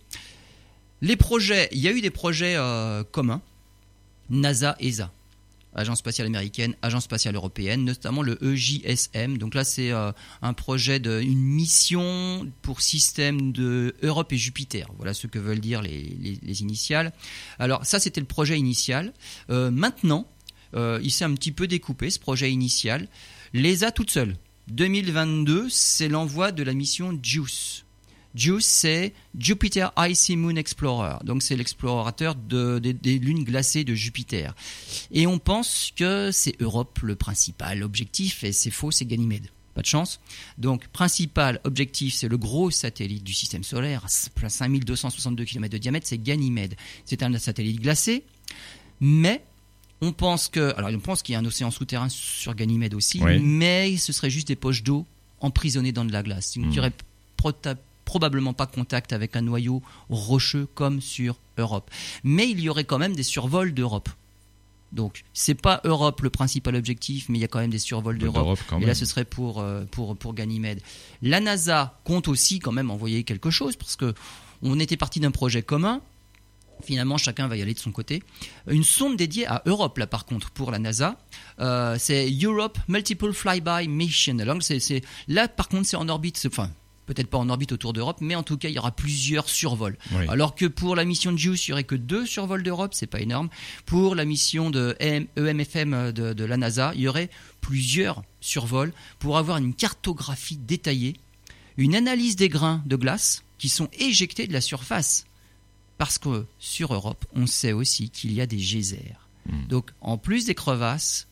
Les 1.01 1.15
projets, 1.15 1.69
il 1.71 1.79
y 1.79 1.87
a 1.87 1.91
eu 1.91 2.01
des 2.01 2.09
projets 2.09 2.55
euh, 2.57 3.03
communs, 3.03 3.41
NASA, 4.29 4.75
ESA, 4.79 5.11
Agence 5.75 5.99
spatiale 5.99 6.27
américaine, 6.27 6.75
Agence 6.81 7.03
spatiale 7.03 7.35
européenne, 7.35 7.85
notamment 7.85 8.21
le 8.21 8.37
EJSM. 8.43 9.37
Donc 9.37 9.53
là, 9.53 9.63
c'est 9.63 9.91
euh, 9.91 10.11
un 10.41 10.53
projet 10.53 10.99
de, 10.99 11.21
une 11.21 11.41
mission 11.41 12.51
pour 12.61 12.81
système 12.81 13.51
de 13.51 13.95
Europe 14.01 14.33
et 14.33 14.37
Jupiter. 14.37 14.87
Voilà 14.97 15.13
ce 15.13 15.27
que 15.27 15.39
veulent 15.39 15.59
dire 15.59 15.81
les 15.81 16.61
initiales. 16.61 17.13
Alors 17.59 17.85
ça, 17.85 17.99
c'était 17.99 18.21
le 18.21 18.27
projet 18.27 18.57
initial. 18.57 19.13
Euh, 19.49 19.71
maintenant, 19.71 20.27
euh, 20.75 20.99
il 21.03 21.11
s'est 21.11 21.25
un 21.25 21.33
petit 21.33 21.51
peu 21.51 21.67
découpé 21.67 22.09
ce 22.09 22.19
projet 22.19 22.51
initial. 22.51 23.07
L'ESA 23.53 23.91
toute 23.91 24.11
seule. 24.11 24.35
2022, 24.69 25.67
c'est 25.69 26.07
l'envoi 26.07 26.51
de 26.51 26.63
la 26.63 26.73
mission 26.73 27.17
JUICE. 27.21 27.85
JUICE, 28.35 28.65
c'est 28.65 29.13
Jupiter 29.37 29.91
Icy 29.97 30.35
Moon 30.37 30.55
Explorer. 30.55 31.15
Donc, 31.23 31.41
c'est 31.41 31.55
l'explorateur 31.55 32.35
de- 32.35 32.79
des- 32.79 32.93
des 32.93 33.17
lunes 33.19 33.43
glacées 33.43 33.83
de 33.83 33.95
Jupiter. 33.95 34.53
Et 35.11 35.25
on 35.27 35.39
pense 35.39 35.91
que 35.95 36.29
c'est 36.31 36.55
Europe 36.61 36.99
le 37.01 37.15
principal 37.15 37.81
objectif, 37.83 38.43
et 38.43 38.51
c'est 38.51 38.69
faux, 38.71 38.91
c'est 38.91 39.05
Ganymède. 39.05 39.47
Pas 39.75 39.81
de 39.81 39.87
chance. 39.87 40.19
Donc, 40.57 40.87
principal 40.87 41.59
objectif, 41.63 42.13
c'est 42.13 42.27
le 42.27 42.37
gros 42.37 42.69
satellite 42.71 43.23
du 43.23 43.33
système 43.33 43.63
solaire, 43.63 44.03
5262 44.07 45.45
km 45.45 45.71
de 45.71 45.77
diamètre, 45.77 46.07
c'est 46.07 46.17
Ganymède. 46.21 46.75
C'est 47.05 47.23
un 47.23 47.37
satellite 47.37 47.79
glacé, 47.81 48.23
mais 48.99 49.43
on 50.01 50.11
pense 50.13 50.47
que, 50.47 50.73
alors 50.77 50.89
on 50.93 50.99
pense 50.99 51.21
qu'il 51.23 51.33
y 51.33 51.35
a 51.35 51.39
un 51.39 51.45
océan 51.45 51.71
souterrain 51.71 52.09
sur 52.09 52.55
Ganymède 52.55 52.93
aussi, 52.93 53.19
Oui. 53.23 53.39
mais 53.39 53.97
ce 53.97 54.13
serait 54.13 54.29
juste 54.29 54.47
des 54.49 54.55
poches 54.55 54.83
d'eau 54.83 55.05
emprisonnées 55.39 55.91
dans 55.91 56.05
de 56.05 56.11
la 56.11 56.23
glace. 56.23 56.55
Donc, 56.57 56.65
il 56.67 56.71
n'y 56.71 56.79
aurait 56.79 56.93
prota- 57.37 57.75
probablement 58.09 58.53
pas 58.53 58.65
contact 58.65 59.13
avec 59.13 59.35
un 59.35 59.41
noyau 59.41 59.83
rocheux 60.09 60.67
comme 60.73 60.99
sur 60.99 61.37
Europe. 61.59 61.91
Mais 62.23 62.49
il 62.49 62.59
y 62.59 62.67
aurait 62.67 62.83
quand 62.83 62.97
même 62.97 63.15
des 63.15 63.21
survols 63.21 63.71
d'Europe. 63.71 64.09
Donc, 64.91 65.23
c'est 65.31 65.53
pas 65.53 65.79
Europe 65.83 66.21
le 66.21 66.31
principal 66.31 66.75
objectif, 66.75 67.29
mais 67.29 67.37
il 67.37 67.41
y 67.41 67.43
a 67.43 67.47
quand 67.47 67.59
même 67.59 67.69
des 67.69 67.77
survols 67.77 68.17
d'Europe. 68.17 68.57
D'Europe 68.57 68.81
Et 68.81 68.87
là, 68.87 68.95
ce 68.95 69.05
serait 69.05 69.25
pour, 69.25 69.59
euh, 69.59 69.85
pour, 69.91 70.17
pour 70.17 70.33
Ganymède. 70.33 70.81
La 71.21 71.39
NASA 71.39 71.99
compte 72.03 72.27
aussi 72.27 72.57
quand 72.57 72.71
même 72.71 72.89
envoyer 72.89 73.23
quelque 73.23 73.51
chose, 73.51 73.75
parce 73.75 73.95
que 73.95 74.15
on 74.63 74.79
était 74.79 74.97
parti 74.97 75.19
d'un 75.19 75.29
projet 75.29 75.61
commun. 75.61 76.01
Finalement, 76.81 77.17
chacun 77.17 77.47
va 77.47 77.57
y 77.57 77.61
aller 77.61 77.75
de 77.75 77.79
son 77.79 77.91
côté. 77.91 78.23
Une 78.67 78.83
sonde 78.83 79.17
dédiée 79.17 79.45
à 79.45 79.61
Europe, 79.67 79.99
là, 79.99 80.07
par 80.07 80.25
contre, 80.25 80.49
pour 80.49 80.71
la 80.71 80.79
NASA, 80.79 81.17
euh, 81.59 81.95
c'est 81.99 82.27
Europe 82.41 82.79
Multiple 82.87 83.33
Flyby 83.33 83.87
Mission. 83.87 84.39
Alors, 84.39 84.57
c'est, 84.63 85.03
là, 85.27 85.47
par 85.47 85.67
contre, 85.69 85.85
c'est 85.85 85.97
en 85.97 86.09
orbite, 86.09 86.41
enfin, 86.47 86.71
peut-être 87.09 87.29
pas 87.29 87.39
en 87.39 87.49
orbite 87.49 87.71
autour 87.71 87.91
d'Europe, 87.91 88.17
mais 88.21 88.35
en 88.35 88.43
tout 88.43 88.57
cas, 88.57 88.69
il 88.69 88.75
y 88.75 88.79
aura 88.79 88.91
plusieurs 88.91 89.49
survols. 89.49 89.97
Oui. 90.11 90.25
Alors 90.29 90.53
que 90.53 90.67
pour 90.67 90.95
la 90.95 91.05
mission 91.05 91.31
de 91.31 91.37
JUICE, 91.37 91.67
il 91.67 91.71
y 91.71 91.73
aurait 91.73 91.83
que 91.83 91.95
deux 91.95 92.25
survols 92.27 92.61
d'Europe, 92.61 92.93
c'est 92.93 93.07
pas 93.07 93.19
énorme. 93.19 93.49
Pour 93.87 94.13
la 94.13 94.25
mission 94.25 94.69
de 94.69 94.95
EM 94.99 95.25
EMFM 95.35 96.11
de, 96.11 96.33
de 96.33 96.45
la 96.45 96.57
NASA, 96.57 96.91
il 96.93 97.01
y 97.01 97.07
aurait 97.07 97.31
plusieurs 97.61 98.21
survols 98.41 98.93
pour 99.17 99.37
avoir 99.37 99.57
une 99.57 99.73
cartographie 99.73 100.57
détaillée, 100.57 101.15
une 101.77 101.95
analyse 101.95 102.35
des 102.35 102.49
grains 102.49 102.83
de 102.85 102.95
glace 102.95 103.43
qui 103.57 103.69
sont 103.69 103.89
éjectés 103.97 104.45
de 104.45 104.53
la 104.53 104.61
surface. 104.61 105.25
Parce 105.97 106.19
que 106.19 106.45
sur 106.59 106.93
Europe, 106.93 107.25
on 107.33 107.47
sait 107.47 107.73
aussi 107.73 108.09
qu'il 108.11 108.33
y 108.33 108.39
a 108.39 108.45
des 108.45 108.57
geysers. 108.57 109.19
Mm. 109.47 109.67
Donc, 109.67 109.89
en 109.99 110.17
plus 110.19 110.45
des 110.45 110.55
crevasses 110.55 111.27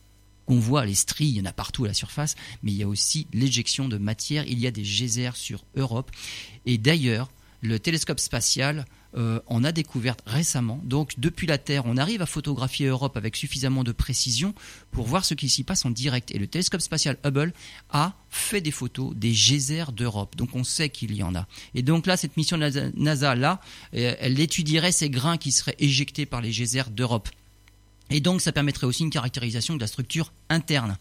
qu'on 0.48 0.58
voit, 0.58 0.86
les 0.86 0.94
stries, 0.94 1.26
il 1.26 1.36
y 1.36 1.40
en 1.42 1.44
a 1.44 1.52
partout 1.52 1.84
à 1.84 1.88
la 1.88 1.94
surface, 1.94 2.34
mais 2.62 2.72
il 2.72 2.78
y 2.78 2.82
a 2.82 2.88
aussi 2.88 3.26
l'éjection 3.34 3.86
de 3.86 3.98
matière. 3.98 4.46
Il 4.46 4.58
y 4.58 4.66
a 4.66 4.70
des 4.70 4.82
geysers 4.82 5.36
sur 5.36 5.62
Europe. 5.76 6.10
Et 6.64 6.78
d'ailleurs, 6.78 7.30
le 7.60 7.78
télescope 7.78 8.18
spatial 8.18 8.86
euh, 9.16 9.40
en 9.46 9.62
a 9.62 9.72
découvert 9.72 10.16
récemment. 10.24 10.80
Donc, 10.84 11.18
depuis 11.18 11.46
la 11.46 11.58
Terre, 11.58 11.82
on 11.84 11.98
arrive 11.98 12.22
à 12.22 12.26
photographier 12.26 12.86
Europe 12.86 13.18
avec 13.18 13.36
suffisamment 13.36 13.84
de 13.84 13.92
précision 13.92 14.54
pour 14.90 15.06
voir 15.06 15.26
ce 15.26 15.34
qui 15.34 15.50
s'y 15.50 15.64
passe 15.64 15.84
en 15.84 15.90
direct. 15.90 16.30
Et 16.30 16.38
le 16.38 16.46
télescope 16.46 16.80
spatial 16.80 17.18
Hubble 17.26 17.52
a 17.90 18.14
fait 18.30 18.62
des 18.62 18.70
photos 18.70 19.14
des 19.14 19.32
geysers 19.32 19.92
d'Europe. 19.92 20.34
Donc, 20.34 20.54
on 20.54 20.64
sait 20.64 20.88
qu'il 20.88 21.14
y 21.14 21.22
en 21.22 21.34
a. 21.34 21.46
Et 21.74 21.82
donc 21.82 22.06
là, 22.06 22.16
cette 22.16 22.38
mission 22.38 22.56
de 22.56 22.62
la 22.62 22.90
NASA, 22.94 23.34
là, 23.34 23.60
euh, 23.94 24.14
elle 24.18 24.40
étudierait 24.40 24.92
ces 24.92 25.10
grains 25.10 25.36
qui 25.36 25.52
seraient 25.52 25.76
éjectés 25.78 26.24
par 26.24 26.40
les 26.40 26.52
geysers 26.52 26.90
d'Europe. 26.90 27.28
Et 28.10 28.20
donc, 28.20 28.40
ça 28.40 28.52
permettrait 28.52 28.86
aussi 28.86 29.02
une 29.02 29.10
caractérisation 29.10 29.74
de 29.74 29.80
la 29.80 29.86
structure 29.86 30.32
interne. 30.48 30.96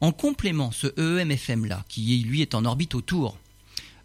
En 0.00 0.12
complément, 0.12 0.72
ce 0.72 0.88
E 0.98 1.20
EEMFM-là, 1.20 1.84
qui 1.88 2.18
lui 2.26 2.42
est 2.42 2.54
en 2.54 2.64
orbite 2.64 2.94
autour, 2.94 3.38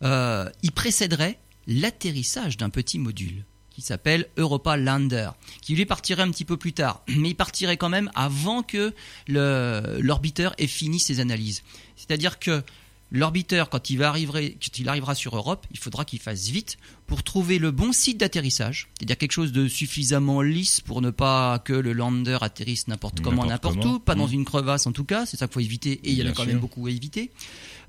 euh, 0.03 0.49
il 0.61 0.71
précéderait 0.71 1.39
l'atterrissage 1.65 2.57
d'un 2.57 2.69
petit 2.69 2.99
module 2.99 3.43
qui 3.71 3.81
s'appelle 3.81 4.27
Europa 4.37 4.75
Lander, 4.75 5.29
qui 5.61 5.75
lui 5.75 5.85
partirait 5.85 6.23
un 6.23 6.31
petit 6.31 6.45
peu 6.45 6.57
plus 6.57 6.73
tard, 6.73 7.03
mais 7.15 7.29
il 7.29 7.35
partirait 7.35 7.77
quand 7.77 7.89
même 7.89 8.09
avant 8.15 8.63
que 8.63 8.93
l'orbiteur 9.27 10.55
ait 10.57 10.67
fini 10.67 10.99
ses 10.99 11.19
analyses. 11.19 11.63
C'est-à-dire 11.95 12.39
que 12.39 12.63
l'orbiteur, 13.11 13.69
quand 13.69 13.89
il, 13.89 13.97
va 13.97 14.09
arriver, 14.09 14.57
quand 14.61 14.79
il 14.79 14.89
arrivera 14.89 15.15
sur 15.15 15.35
Europe, 15.35 15.65
il 15.71 15.79
faudra 15.79 16.05
qu'il 16.05 16.19
fasse 16.19 16.47
vite 16.49 16.77
pour 17.05 17.23
trouver 17.23 17.57
le 17.57 17.71
bon 17.71 17.93
site 17.93 18.17
d'atterrissage, 18.17 18.89
c'est-à-dire 18.97 19.17
quelque 19.17 19.31
chose 19.31 19.51
de 19.51 19.67
suffisamment 19.67 20.41
lisse 20.41 20.81
pour 20.81 21.01
ne 21.01 21.09
pas 21.09 21.59
que 21.59 21.73
le 21.73 21.93
lander 21.93 22.37
atterrisse 22.41 22.87
n'importe 22.87 23.21
comment, 23.21 23.45
N'importe 23.45 23.83
où, 23.85 23.99
pas 23.99 24.15
dans 24.15 24.27
Mmh. 24.27 24.33
une 24.33 24.45
crevasse 24.45 24.87
en 24.87 24.91
tout 24.91 25.05
cas, 25.05 25.25
c'est 25.25 25.37
ça 25.37 25.47
qu'il 25.47 25.53
faut 25.53 25.59
éviter, 25.61 25.93
et 26.03 26.11
il 26.11 26.17
y 26.17 26.23
en 26.23 26.25
a 26.25 26.31
quand 26.31 26.43
sûr. 26.43 26.51
même 26.51 26.59
beaucoup 26.59 26.85
à 26.87 26.91
éviter. 26.91 27.31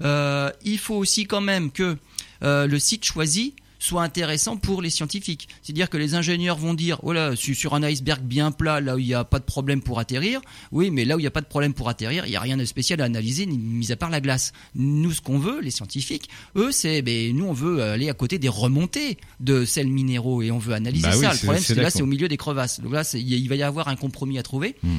Euh, 0.03 0.53
il 0.65 0.79
faut 0.79 0.95
aussi 0.95 1.27
quand 1.27 1.41
même 1.41 1.73
que 1.73 1.97
euh, 2.45 2.67
le 2.67 2.79
site 2.79 3.05
choisi 3.05 3.55
soit 3.79 4.03
intéressant 4.03 4.57
pour 4.57 4.83
les 4.83 4.91
scientifiques. 4.91 5.49
C'est-à-dire 5.63 5.89
que 5.89 5.97
les 5.97 6.15
ingénieurs 6.15 6.57
vont 6.57 6.75
dire, 6.75 6.99
oh 7.03 7.13
là, 7.13 7.33
je 7.33 7.37
suis 7.37 7.55
sur 7.55 7.75
un 7.75 7.83
iceberg 7.83 8.23
bien 8.23 8.51
plat, 8.51 8.81
là 8.81 8.97
où 8.97 8.99
il 8.99 9.07
n'y 9.07 9.15
a 9.15 9.25
pas 9.25 9.39
de 9.39 9.45
problème 9.45 9.83
pour 9.83 9.99
atterrir. 9.99 10.41
Oui, 10.73 10.91
mais 10.91 11.05
là 11.05 11.17
où 11.17 11.19
il 11.19 11.23
n'y 11.23 11.29
a 11.29 11.33
pas 11.33 11.41
de 11.41 11.47
problème 11.47 11.75
pour 11.75 11.89
atterrir, 11.89 12.27
il 12.27 12.31
n'y 12.31 12.37
a 12.37 12.41
rien 12.41 12.57
de 12.57 12.65
spécial 12.65 13.01
à 13.01 13.05
analyser, 13.05 13.47
mis 13.47 13.93
à 13.93 13.97
part 13.97 14.11
la 14.11 14.21
glace. 14.21 14.53
Nous, 14.75 15.13
ce 15.13 15.21
qu'on 15.21 15.39
veut, 15.39 15.61
les 15.61 15.71
scientifiques, 15.71 16.29
eux, 16.57 16.73
c'est, 16.73 17.03
ben, 17.03 17.37
nous, 17.37 17.47
on 17.47 17.53
veut 17.53 17.83
aller 17.83 18.09
à 18.09 18.15
côté 18.15 18.39
des 18.39 18.49
remontées 18.49 19.19
de 19.41 19.65
sels 19.65 19.89
minéraux 19.89 20.43
et 20.43 20.51
on 20.51 20.59
veut 20.59 20.75
analyser 20.75 21.09
Bah 21.09 21.17
oui, 21.17 21.25
ça. 21.25 21.33
Le 21.33 21.39
problème, 21.39 21.63
c'est 21.63 21.75
que 21.75 21.81
là, 21.81 21.91
c'est 21.91 22.03
au 22.03 22.07
milieu 22.07 22.29
des 22.29 22.37
crevasses. 22.37 22.81
Donc 22.81 22.93
là, 22.93 23.03
il 23.15 23.49
va 23.49 23.55
y 23.55 23.63
avoir 23.63 23.89
un 23.89 23.97
compromis 23.97 24.39
à 24.39 24.43
trouver. 24.43 24.77
Hmm. 24.83 24.99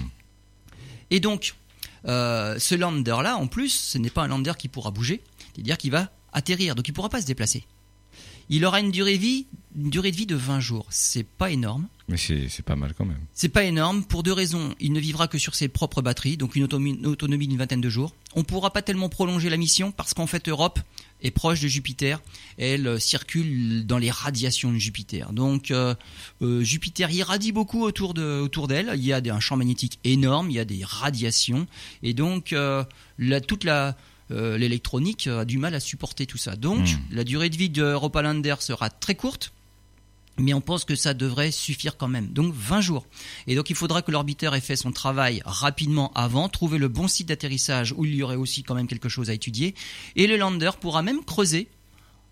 Et 1.11 1.19
donc, 1.19 1.55
euh, 2.07 2.57
ce 2.59 2.75
lander-là, 2.75 3.37
en 3.37 3.47
plus, 3.47 3.69
ce 3.69 3.97
n'est 3.97 4.09
pas 4.09 4.23
un 4.23 4.27
lander 4.27 4.53
qui 4.57 4.67
pourra 4.67 4.91
bouger, 4.91 5.21
c'est-à-dire 5.53 5.77
qu'il 5.77 5.91
va 5.91 6.09
atterrir, 6.31 6.75
donc 6.75 6.87
il 6.87 6.91
ne 6.91 6.95
pourra 6.95 7.09
pas 7.09 7.21
se 7.21 7.25
déplacer. 7.25 7.65
Il 8.49 8.65
aura 8.65 8.79
une 8.79 8.91
durée, 8.91 9.17
vie, 9.17 9.45
une 9.77 9.89
durée 9.89 10.11
de 10.11 10.15
vie 10.17 10.25
de 10.25 10.35
20 10.35 10.59
jours. 10.59 10.85
C'est 10.89 11.25
pas 11.25 11.51
énorme. 11.51 11.87
Mais 12.07 12.17
c'est 12.17 12.63
pas 12.65 12.75
mal 12.75 12.95
quand 12.97 13.05
même. 13.05 13.19
C'est 13.35 13.49
pas 13.49 13.63
énorme 13.63 14.03
pour 14.03 14.23
deux 14.23 14.33
raisons. 14.33 14.73
Il 14.79 14.93
ne 14.93 14.99
vivra 14.99 15.27
que 15.27 15.37
sur 15.37 15.53
ses 15.53 15.67
propres 15.67 16.01
batteries, 16.01 16.37
donc 16.37 16.55
une 16.55 16.63
autonomie, 16.63 16.95
une 16.97 17.05
autonomie 17.05 17.47
d'une 17.47 17.59
vingtaine 17.59 17.81
de 17.81 17.89
jours. 17.89 18.15
On 18.35 18.43
pourra 18.43 18.73
pas 18.73 18.81
tellement 18.81 19.09
prolonger 19.09 19.47
la 19.51 19.57
mission 19.57 19.91
parce 19.91 20.15
qu'en 20.15 20.25
fait 20.25 20.49
Europe 20.49 20.79
est 21.21 21.29
proche 21.29 21.61
de 21.61 21.67
Jupiter. 21.67 22.19
Elle 22.57 22.87
euh, 22.87 22.97
circule 22.97 23.85
dans 23.85 23.99
les 23.99 24.09
radiations 24.09 24.71
de 24.73 24.79
Jupiter. 24.79 25.31
Donc 25.33 25.69
euh, 25.69 25.93
euh, 26.41 26.63
Jupiter 26.63 27.11
irradie 27.11 27.51
beaucoup 27.51 27.83
autour 27.83 28.15
de 28.15 28.39
autour 28.41 28.67
d'elle. 28.67 28.91
Il 28.95 29.03
y 29.05 29.13
a 29.13 29.21
un 29.31 29.39
champ 29.39 29.55
magnétique 29.57 29.99
énorme, 30.03 30.49
il 30.49 30.55
y 30.55 30.59
a 30.59 30.65
des 30.65 30.83
radiations 30.83 31.67
et 32.01 32.15
donc 32.15 32.53
euh, 32.53 32.83
la- 33.19 33.39
toute 33.41 33.63
la 33.63 33.95
euh, 34.31 34.57
l'électronique 34.57 35.27
a 35.27 35.45
du 35.45 35.57
mal 35.57 35.73
à 35.75 35.79
supporter 35.79 36.25
tout 36.25 36.37
ça. 36.37 36.55
Donc 36.55 36.79
Hmm. 36.79 37.15
la 37.15 37.23
durée 37.23 37.49
de 37.49 37.57
vie 37.57 37.69
de 37.69 37.83
Europa 37.83 38.21
Lander 38.21 38.55
sera 38.59 38.89
très 38.89 39.15
courte. 39.15 39.53
Mais 40.37 40.53
on 40.53 40.61
pense 40.61 40.85
que 40.85 40.95
ça 40.95 41.13
devrait 41.13 41.51
suffire 41.51 41.97
quand 41.97 42.07
même. 42.07 42.27
Donc 42.27 42.53
20 42.55 42.79
jours. 42.79 43.05
Et 43.45 43.55
donc 43.55 43.69
il 43.69 43.75
faudra 43.75 44.01
que 44.01 44.09
l'orbiteur 44.09 44.55
ait 44.55 44.61
fait 44.61 44.77
son 44.77 44.93
travail 44.93 45.41
rapidement 45.43 46.13
avant, 46.15 46.47
trouver 46.47 46.77
le 46.77 46.87
bon 46.87 47.09
site 47.09 47.27
d'atterrissage 47.27 47.93
où 47.97 48.05
il 48.05 48.15
y 48.15 48.23
aurait 48.23 48.37
aussi 48.37 48.63
quand 48.63 48.73
même 48.73 48.87
quelque 48.87 49.09
chose 49.09 49.29
à 49.29 49.33
étudier. 49.33 49.75
Et 50.15 50.27
le 50.27 50.37
lander 50.37 50.71
pourra 50.79 51.01
même 51.01 51.25
creuser, 51.25 51.67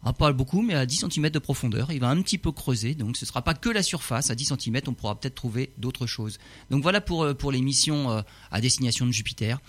ah, 0.03 0.13
pas 0.13 0.31
beaucoup, 0.31 0.61
mais 0.61 0.73
à 0.73 0.85
10 0.85 1.05
cm 1.11 1.29
de 1.31 1.39
profondeur. 1.39 1.91
Il 1.91 1.99
va 1.99 2.09
un 2.09 2.21
petit 2.21 2.37
peu 2.37 2.53
creuser, 2.53 2.95
donc 2.95 3.17
ce 3.17 3.25
ne 3.25 3.27
sera 3.27 3.41
pas 3.41 3.53
que 3.53 3.69
la 3.69 3.83
surface. 3.83 4.29
À 4.29 4.35
10 4.35 4.53
cm, 4.57 4.79
on 4.87 4.93
pourra 4.93 5.19
peut-être 5.19 5.35
trouver 5.35 5.71
d'autres 5.77 6.05
choses. 6.07 6.37
Donc 6.69 6.83
voilà 6.83 7.01
pour, 7.01 7.23
euh, 7.23 7.33
pour 7.33 7.51
les 7.51 7.61
missions 7.61 8.09
euh, 8.11 8.21
à 8.51 8.61
destination 8.61 9.05
de 9.05 9.11
Jupiter. 9.11 9.59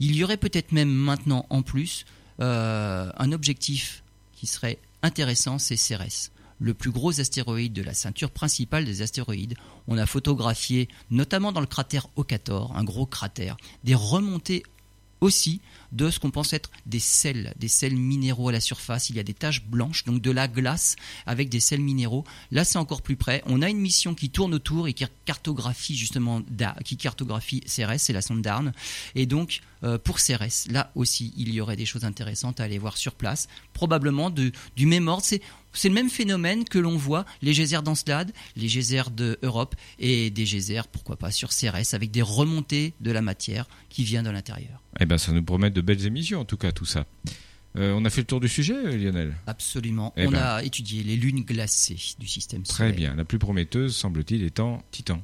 Il 0.00 0.14
y 0.14 0.24
aurait 0.24 0.36
peut-être 0.36 0.72
même 0.72 0.90
maintenant 0.90 1.46
en 1.50 1.62
plus 1.62 2.04
euh, 2.40 3.10
un 3.16 3.32
objectif 3.32 4.02
qui 4.34 4.46
serait 4.46 4.78
intéressant, 5.02 5.58
c'est 5.58 5.76
Cérès 5.76 6.30
le 6.58 6.74
plus 6.74 6.90
gros 6.90 7.20
astéroïde 7.20 7.72
de 7.72 7.82
la 7.82 7.94
ceinture 7.94 8.30
principale 8.30 8.84
des 8.84 9.02
astéroïdes. 9.02 9.56
On 9.88 9.98
a 9.98 10.06
photographié, 10.06 10.88
notamment 11.10 11.52
dans 11.52 11.60
le 11.60 11.66
cratère 11.66 12.08
Okator, 12.16 12.74
un 12.76 12.84
gros 12.84 13.06
cratère, 13.06 13.56
des 13.84 13.94
remontées 13.94 14.62
aussi 15.20 15.60
de 15.92 16.10
ce 16.10 16.18
qu'on 16.18 16.30
pense 16.30 16.52
être 16.52 16.70
des 16.84 16.98
sels, 16.98 17.54
des 17.58 17.68
sels 17.68 17.96
minéraux 17.96 18.48
à 18.48 18.52
la 18.52 18.60
surface. 18.60 19.10
Il 19.10 19.16
y 19.16 19.20
a 19.20 19.22
des 19.22 19.34
taches 19.34 19.64
blanches, 19.64 20.04
donc 20.04 20.20
de 20.20 20.30
la 20.30 20.48
glace 20.48 20.96
avec 21.26 21.48
des 21.48 21.60
sels 21.60 21.80
minéraux. 21.80 22.24
Là, 22.50 22.64
c'est 22.64 22.78
encore 22.78 23.02
plus 23.02 23.16
près. 23.16 23.42
On 23.46 23.62
a 23.62 23.70
une 23.70 23.78
mission 23.78 24.14
qui 24.14 24.30
tourne 24.30 24.54
autour 24.54 24.88
et 24.88 24.92
qui 24.92 25.04
cartographie 25.24 25.96
justement, 25.96 26.42
qui 26.84 26.96
cartographie 26.96 27.60
CRS, 27.60 27.98
c'est 27.98 28.12
la 28.12 28.22
sonde 28.22 28.42
d'Arne. 28.42 28.72
Et 29.14 29.26
donc, 29.26 29.60
euh, 29.84 29.98
pour 29.98 30.16
CRS, 30.16 30.70
là 30.70 30.90
aussi, 30.94 31.32
il 31.36 31.52
y 31.52 31.60
aurait 31.60 31.76
des 31.76 31.86
choses 31.86 32.04
intéressantes 32.04 32.60
à 32.60 32.64
aller 32.64 32.78
voir 32.78 32.96
sur 32.96 33.14
place. 33.14 33.48
Probablement 33.72 34.30
du 34.30 34.52
même 34.86 35.08
ordre. 35.08 35.24
C'est 35.78 35.88
le 35.88 35.94
même 35.94 36.10
phénomène 36.10 36.64
que 36.64 36.78
l'on 36.78 36.96
voit 36.96 37.24
les 37.42 37.52
geysers 37.52 37.82
d'Encelade, 37.82 38.32
les 38.56 38.68
geysers 38.68 39.10
d'Europe 39.10 39.74
et 39.98 40.30
des 40.30 40.44
geysers, 40.44 40.88
pourquoi 40.88 41.16
pas, 41.16 41.30
sur 41.30 41.50
CRS 41.50 41.94
avec 41.94 42.10
des 42.10 42.22
remontées 42.22 42.94
de 43.00 43.10
la 43.10 43.22
matière 43.22 43.66
qui 43.88 44.04
vient 44.04 44.22
de 44.22 44.30
l'intérieur. 44.30 44.82
Eh 45.00 45.06
ben, 45.06 45.18
ça 45.18 45.32
nous 45.32 45.42
promet 45.42 45.70
de 45.70 45.80
belles 45.80 46.06
émissions, 46.06 46.40
en 46.40 46.44
tout 46.44 46.56
cas, 46.56 46.72
tout 46.72 46.84
ça. 46.84 47.06
Euh, 47.76 47.92
on 47.94 48.04
a 48.04 48.10
fait 48.10 48.22
le 48.22 48.26
tour 48.26 48.40
du 48.40 48.48
sujet, 48.48 48.96
Lionel? 48.96 49.34
Absolument. 49.46 50.12
Eh 50.16 50.26
on 50.26 50.30
ben. 50.30 50.38
a 50.38 50.62
étudié 50.62 51.02
les 51.02 51.16
lunes 51.16 51.42
glacées 51.42 51.98
du 52.18 52.26
système 52.26 52.64
solaire. 52.64 52.92
Très 52.92 52.96
bien. 52.96 53.14
La 53.14 53.24
plus 53.24 53.38
prometteuse, 53.38 53.94
semble-t-il, 53.94 54.42
étant 54.42 54.82
Titan. 54.90 55.22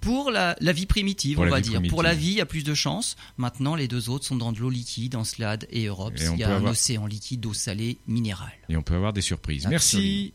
Pour 0.00 0.30
la, 0.30 0.54
vie 0.60 0.86
primitive, 0.86 1.40
on 1.40 1.48
va 1.48 1.60
dire. 1.60 1.80
Pour 1.88 2.02
la 2.02 2.14
vie, 2.14 2.28
il 2.28 2.34
y 2.34 2.40
a 2.40 2.46
plus 2.46 2.62
de 2.62 2.74
chances. 2.74 3.16
Maintenant, 3.38 3.74
les 3.74 3.88
deux 3.88 4.10
autres 4.10 4.26
sont 4.26 4.36
dans 4.36 4.52
de 4.52 4.58
l'eau 4.58 4.68
liquide, 4.68 5.16
en 5.16 5.24
Slade 5.24 5.66
et 5.70 5.86
Europe. 5.86 6.14
il 6.18 6.38
y 6.38 6.44
a 6.44 6.54
un 6.54 6.64
océan 6.66 7.06
liquide, 7.06 7.40
d'eau 7.40 7.54
salée, 7.54 7.98
minérale. 8.06 8.52
Et 8.68 8.76
on 8.76 8.82
peut 8.82 8.94
avoir 8.94 9.12
des 9.12 9.22
surprises. 9.22 9.66
Merci. 9.68 10.24